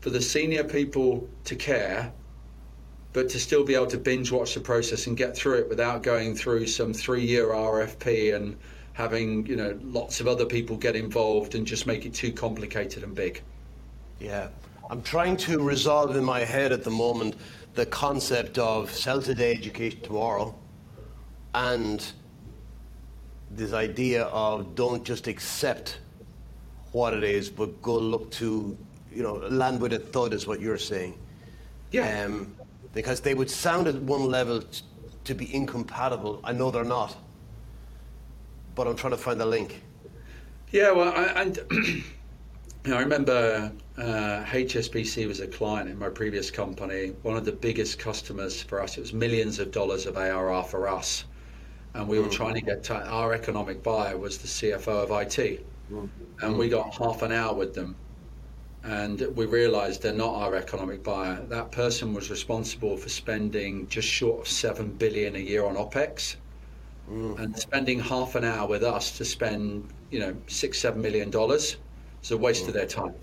for 0.00 0.10
the 0.10 0.20
senior 0.20 0.64
people 0.64 1.28
to 1.44 1.54
care, 1.54 2.12
but 3.12 3.28
to 3.28 3.38
still 3.38 3.62
be 3.62 3.76
able 3.76 3.86
to 3.86 3.98
binge 3.98 4.32
watch 4.32 4.54
the 4.54 4.60
process 4.60 5.06
and 5.06 5.16
get 5.16 5.36
through 5.36 5.58
it 5.58 5.68
without 5.68 6.02
going 6.02 6.34
through 6.34 6.66
some 6.66 6.92
three 6.92 7.24
year 7.24 7.50
RFP 7.50 8.34
and 8.34 8.56
having 8.92 9.46
you 9.46 9.54
know 9.54 9.78
lots 9.84 10.20
of 10.20 10.26
other 10.26 10.46
people 10.46 10.76
get 10.76 10.96
involved 10.96 11.54
and 11.54 11.64
just 11.64 11.86
make 11.86 12.04
it 12.06 12.12
too 12.12 12.32
complicated 12.32 13.04
and 13.04 13.14
big. 13.14 13.40
Yeah, 14.20 14.48
I'm 14.90 15.02
trying 15.02 15.36
to 15.38 15.62
resolve 15.62 16.14
in 16.14 16.24
my 16.24 16.40
head 16.40 16.72
at 16.72 16.84
the 16.84 16.90
moment 16.90 17.36
the 17.74 17.86
concept 17.86 18.58
of 18.58 18.92
sell 18.92 19.22
today, 19.22 19.52
education 19.52 20.00
tomorrow, 20.02 20.54
and 21.54 22.04
this 23.50 23.72
idea 23.72 24.24
of 24.24 24.74
don't 24.74 25.02
just 25.04 25.26
accept 25.26 25.98
what 26.92 27.14
it 27.14 27.24
is, 27.24 27.48
but 27.48 27.80
go 27.80 27.96
look 27.96 28.30
to 28.32 28.76
you 29.12 29.22
know, 29.22 29.34
land 29.34 29.80
with 29.80 29.92
a 29.92 29.98
thud 29.98 30.32
is 30.32 30.46
what 30.46 30.60
you're 30.60 30.78
saying. 30.78 31.18
Yeah. 31.90 32.24
Um, 32.24 32.54
because 32.92 33.20
they 33.20 33.34
would 33.34 33.50
sound 33.50 33.86
at 33.86 33.96
one 33.96 34.26
level 34.26 34.62
t- 34.62 34.82
to 35.24 35.34
be 35.34 35.52
incompatible. 35.54 36.40
I 36.44 36.52
know 36.52 36.70
they're 36.70 36.84
not, 36.84 37.16
but 38.74 38.86
I'm 38.86 38.96
trying 38.96 39.12
to 39.12 39.16
find 39.16 39.40
the 39.40 39.46
link. 39.46 39.82
Yeah, 40.72 40.92
well, 40.92 41.12
I, 41.16 41.42
and 41.42 41.58
you 41.70 42.02
know, 42.84 42.96
I 42.96 43.00
remember 43.00 43.72
uh, 44.00 44.44
HSBC 44.44 45.28
was 45.28 45.40
a 45.40 45.46
client 45.46 45.90
in 45.90 45.98
my 45.98 46.08
previous 46.08 46.50
company. 46.50 47.12
One 47.22 47.36
of 47.36 47.44
the 47.44 47.52
biggest 47.52 47.98
customers 47.98 48.62
for 48.62 48.80
us. 48.80 48.96
It 48.96 49.00
was 49.00 49.12
millions 49.12 49.58
of 49.58 49.70
dollars 49.70 50.06
of 50.06 50.16
ARR 50.16 50.64
for 50.64 50.88
us, 50.88 51.24
and 51.94 52.08
we 52.08 52.18
were 52.18 52.28
mm. 52.28 52.32
trying 52.32 52.54
to 52.54 52.60
get 52.60 52.82
to, 52.84 52.94
our 52.94 53.32
economic 53.32 53.82
buyer 53.82 54.16
was 54.16 54.38
the 54.38 54.48
CFO 54.48 55.04
of 55.04 55.10
IT, 55.10 55.64
mm. 55.92 56.08
and 56.42 56.58
we 56.58 56.68
got 56.68 56.94
half 56.94 57.22
an 57.22 57.32
hour 57.32 57.54
with 57.54 57.74
them 57.74 57.94
and 58.82 59.20
we 59.36 59.44
realised 59.44 60.02
they're 60.02 60.12
not 60.12 60.34
our 60.34 60.54
economic 60.54 61.02
buyer. 61.02 61.44
That 61.48 61.70
person 61.70 62.14
was 62.14 62.30
responsible 62.30 62.96
for 62.96 63.08
spending 63.08 63.86
just 63.88 64.08
short 64.08 64.40
of 64.40 64.48
seven 64.48 64.92
billion 64.92 65.36
a 65.36 65.38
year 65.38 65.66
on 65.66 65.76
opex, 65.76 66.36
mm. 67.10 67.38
and 67.38 67.58
spending 67.58 68.00
half 68.00 68.34
an 68.34 68.44
hour 68.44 68.66
with 68.66 68.82
us 68.82 69.16
to 69.18 69.24
spend 69.24 69.88
you 70.10 70.20
know 70.20 70.34
six 70.46 70.78
seven 70.78 71.02
million 71.02 71.30
dollars 71.30 71.76
is 72.22 72.30
a 72.30 72.36
waste 72.36 72.64
mm. 72.64 72.68
of 72.68 72.74
their 72.74 72.86
time. 72.86 73.14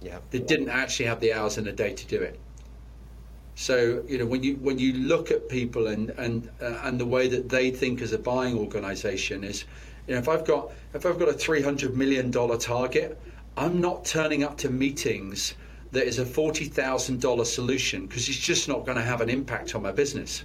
Yeah, 0.00 0.18
they 0.30 0.38
didn't 0.38 0.68
actually 0.68 1.06
have 1.06 1.20
the 1.20 1.32
hours 1.32 1.58
in 1.58 1.64
the 1.64 1.72
day 1.72 1.92
to 1.92 2.06
do 2.06 2.20
it. 2.20 2.38
So 3.54 4.04
you 4.06 4.18
know 4.18 4.26
when 4.26 4.42
you 4.44 4.54
when 4.56 4.78
you 4.78 4.92
look 4.92 5.30
at 5.30 5.48
people 5.48 5.88
and 5.88 6.10
and 6.10 6.48
uh, 6.60 6.80
and 6.84 7.00
the 7.00 7.06
way 7.06 7.28
that 7.28 7.48
they 7.48 7.70
think 7.70 8.00
as 8.00 8.12
a 8.12 8.18
buying 8.18 8.56
organisation 8.56 9.42
is, 9.42 9.64
you 10.06 10.14
know 10.14 10.20
if 10.20 10.28
I've 10.28 10.44
got 10.44 10.70
if 10.94 11.04
I've 11.04 11.18
got 11.18 11.28
a 11.28 11.32
three 11.32 11.62
hundred 11.62 11.96
million 11.96 12.30
dollar 12.30 12.56
target. 12.56 13.20
I'm 13.56 13.80
not 13.80 14.04
turning 14.04 14.44
up 14.44 14.56
to 14.58 14.70
meetings 14.70 15.54
that 15.90 16.06
is 16.06 16.20
a 16.20 16.24
$40,000 16.24 17.46
solution 17.46 18.06
because 18.06 18.28
it's 18.28 18.38
just 18.38 18.68
not 18.68 18.84
going 18.84 18.96
to 18.96 19.02
have 19.02 19.20
an 19.20 19.28
impact 19.28 19.74
on 19.74 19.82
my 19.82 19.90
business. 19.90 20.44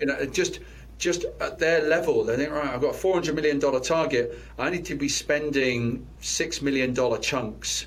You 0.00 0.06
know, 0.06 0.26
just 0.26 0.60
just 0.98 1.24
at 1.40 1.58
their 1.58 1.82
level, 1.88 2.24
they 2.24 2.36
think, 2.36 2.50
right, 2.50 2.66
I've 2.66 2.80
got 2.80 2.94
a 2.94 2.98
$400 2.98 3.34
million 3.34 3.58
target. 3.82 4.38
I 4.58 4.70
need 4.70 4.84
to 4.84 4.94
be 4.94 5.08
spending 5.08 6.06
$6 6.20 6.62
million 6.62 6.94
chunks 7.20 7.86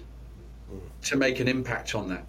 to 1.03 1.15
make 1.15 1.39
an 1.39 1.47
impact 1.47 1.95
on 1.95 2.09
that. 2.09 2.25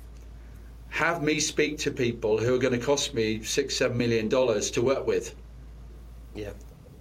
Have 0.90 1.22
me 1.22 1.40
speak 1.40 1.78
to 1.78 1.90
people 1.90 2.38
who 2.38 2.54
are 2.54 2.58
going 2.58 2.78
to 2.78 2.84
cost 2.84 3.14
me 3.14 3.42
six, 3.42 3.76
seven 3.76 3.98
million 3.98 4.28
dollars 4.28 4.70
to 4.72 4.82
work 4.82 5.06
with. 5.06 5.34
Yeah. 6.34 6.52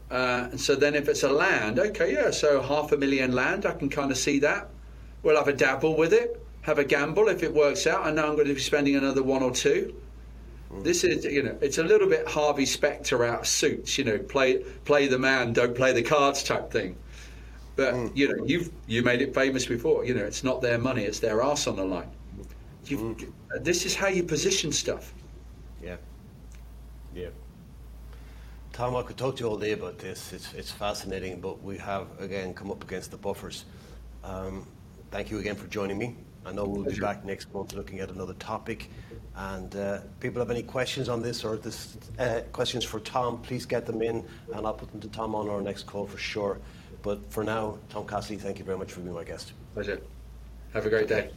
Uh, 0.09 0.47
and 0.51 0.59
so 0.59 0.75
then 0.75 0.95
if 0.95 1.07
it's 1.09 1.23
a 1.23 1.29
land, 1.29 1.79
okay, 1.79 2.13
yeah, 2.13 2.31
so 2.31 2.61
half 2.61 2.91
a 2.91 2.97
million 2.97 3.33
land, 3.33 3.65
I 3.65 3.73
can 3.73 3.89
kind 3.89 4.11
of 4.11 4.17
see 4.17 4.39
that. 4.39 4.69
We'll 5.23 5.37
have 5.37 5.47
a 5.47 5.53
dabble 5.53 5.97
with 5.97 6.13
it, 6.13 6.41
have 6.61 6.79
a 6.79 6.85
gamble 6.85 7.27
if 7.27 7.43
it 7.43 7.53
works 7.53 7.87
out. 7.87 8.05
I 8.05 8.11
know 8.11 8.27
I'm 8.27 8.35
going 8.35 8.47
to 8.47 8.53
be 8.53 8.59
spending 8.59 8.95
another 8.95 9.23
one 9.23 9.43
or 9.43 9.51
two. 9.51 9.93
Mm. 10.71 10.83
This 10.83 11.03
is, 11.03 11.25
you 11.25 11.43
know, 11.43 11.57
it's 11.61 11.77
a 11.77 11.83
little 11.83 12.07
bit 12.07 12.27
Harvey 12.27 12.65
Specter 12.65 13.25
out 13.25 13.41
of 13.41 13.47
suits, 13.47 13.97
you 13.97 14.03
know, 14.03 14.17
play 14.17 14.59
play 14.85 15.07
the 15.07 15.19
man, 15.19 15.53
don't 15.53 15.75
play 15.75 15.93
the 15.93 16.03
cards 16.03 16.43
type 16.43 16.71
thing. 16.71 16.95
But 17.77 17.93
mm. 17.93 18.11
you 18.17 18.27
know, 18.27 18.43
you've 18.43 18.71
you 18.87 19.03
made 19.03 19.21
it 19.21 19.33
famous 19.33 19.65
before. 19.65 20.03
You 20.03 20.15
know, 20.15 20.25
it's 20.25 20.43
not 20.43 20.61
their 20.61 20.79
money; 20.79 21.03
it's 21.03 21.19
their 21.19 21.41
ass 21.41 21.67
on 21.67 21.77
the 21.77 21.85
line. 21.85 22.09
Mm. 22.87 23.23
Uh, 23.23 23.59
this 23.61 23.85
is 23.85 23.95
how 23.95 24.07
you 24.07 24.23
position 24.23 24.71
stuff. 24.71 25.13
Yeah. 25.81 25.97
Yeah. 27.13 27.29
Tom, 28.73 28.95
I 28.95 29.03
could 29.03 29.17
talk 29.17 29.37
to 29.37 29.43
you 29.43 29.49
all 29.49 29.57
day 29.57 29.71
about 29.71 29.97
this. 29.97 30.33
It's, 30.33 30.53
it's 30.53 30.71
fascinating, 30.71 31.39
but 31.39 31.61
we 31.63 31.77
have 31.77 32.07
again 32.19 32.53
come 32.53 32.71
up 32.71 32.83
against 32.83 33.11
the 33.11 33.17
buffers. 33.17 33.65
Um, 34.23 34.67
thank 35.11 35.31
you 35.31 35.39
again 35.39 35.55
for 35.55 35.67
joining 35.67 35.97
me. 35.97 36.15
I 36.45 36.51
know 36.53 36.63
we'll 36.65 36.83
Pleasure. 36.83 37.01
be 37.01 37.01
back 37.01 37.25
next 37.25 37.53
month 37.53 37.73
looking 37.73 37.99
at 37.99 38.09
another 38.09 38.33
topic. 38.35 38.89
And 39.35 39.75
uh, 39.75 39.99
people 40.19 40.41
have 40.41 40.49
any 40.49 40.63
questions 40.63 41.09
on 41.09 41.21
this 41.21 41.43
or 41.43 41.57
this 41.57 41.97
uh, 42.17 42.41
questions 42.53 42.83
for 42.83 42.99
Tom, 43.01 43.41
please 43.41 43.65
get 43.65 43.85
them 43.85 44.01
in, 44.01 44.25
and 44.53 44.65
I'll 44.65 44.73
put 44.73 44.91
them 44.91 45.01
to 45.01 45.09
Tom 45.09 45.35
on 45.35 45.49
our 45.49 45.61
next 45.61 45.83
call 45.83 46.07
for 46.07 46.17
sure. 46.17 46.59
But 47.01 47.31
for 47.31 47.43
now, 47.43 47.77
Tom 47.89 48.07
Cassidy, 48.07 48.37
thank 48.37 48.59
you 48.59 48.65
very 48.65 48.77
much 48.77 48.91
for 48.91 49.01
being 49.01 49.15
my 49.15 49.23
guest. 49.23 49.53
Pleasure. 49.73 50.01
Have 50.73 50.85
a 50.85 50.89
great 50.89 51.07
day. 51.07 51.31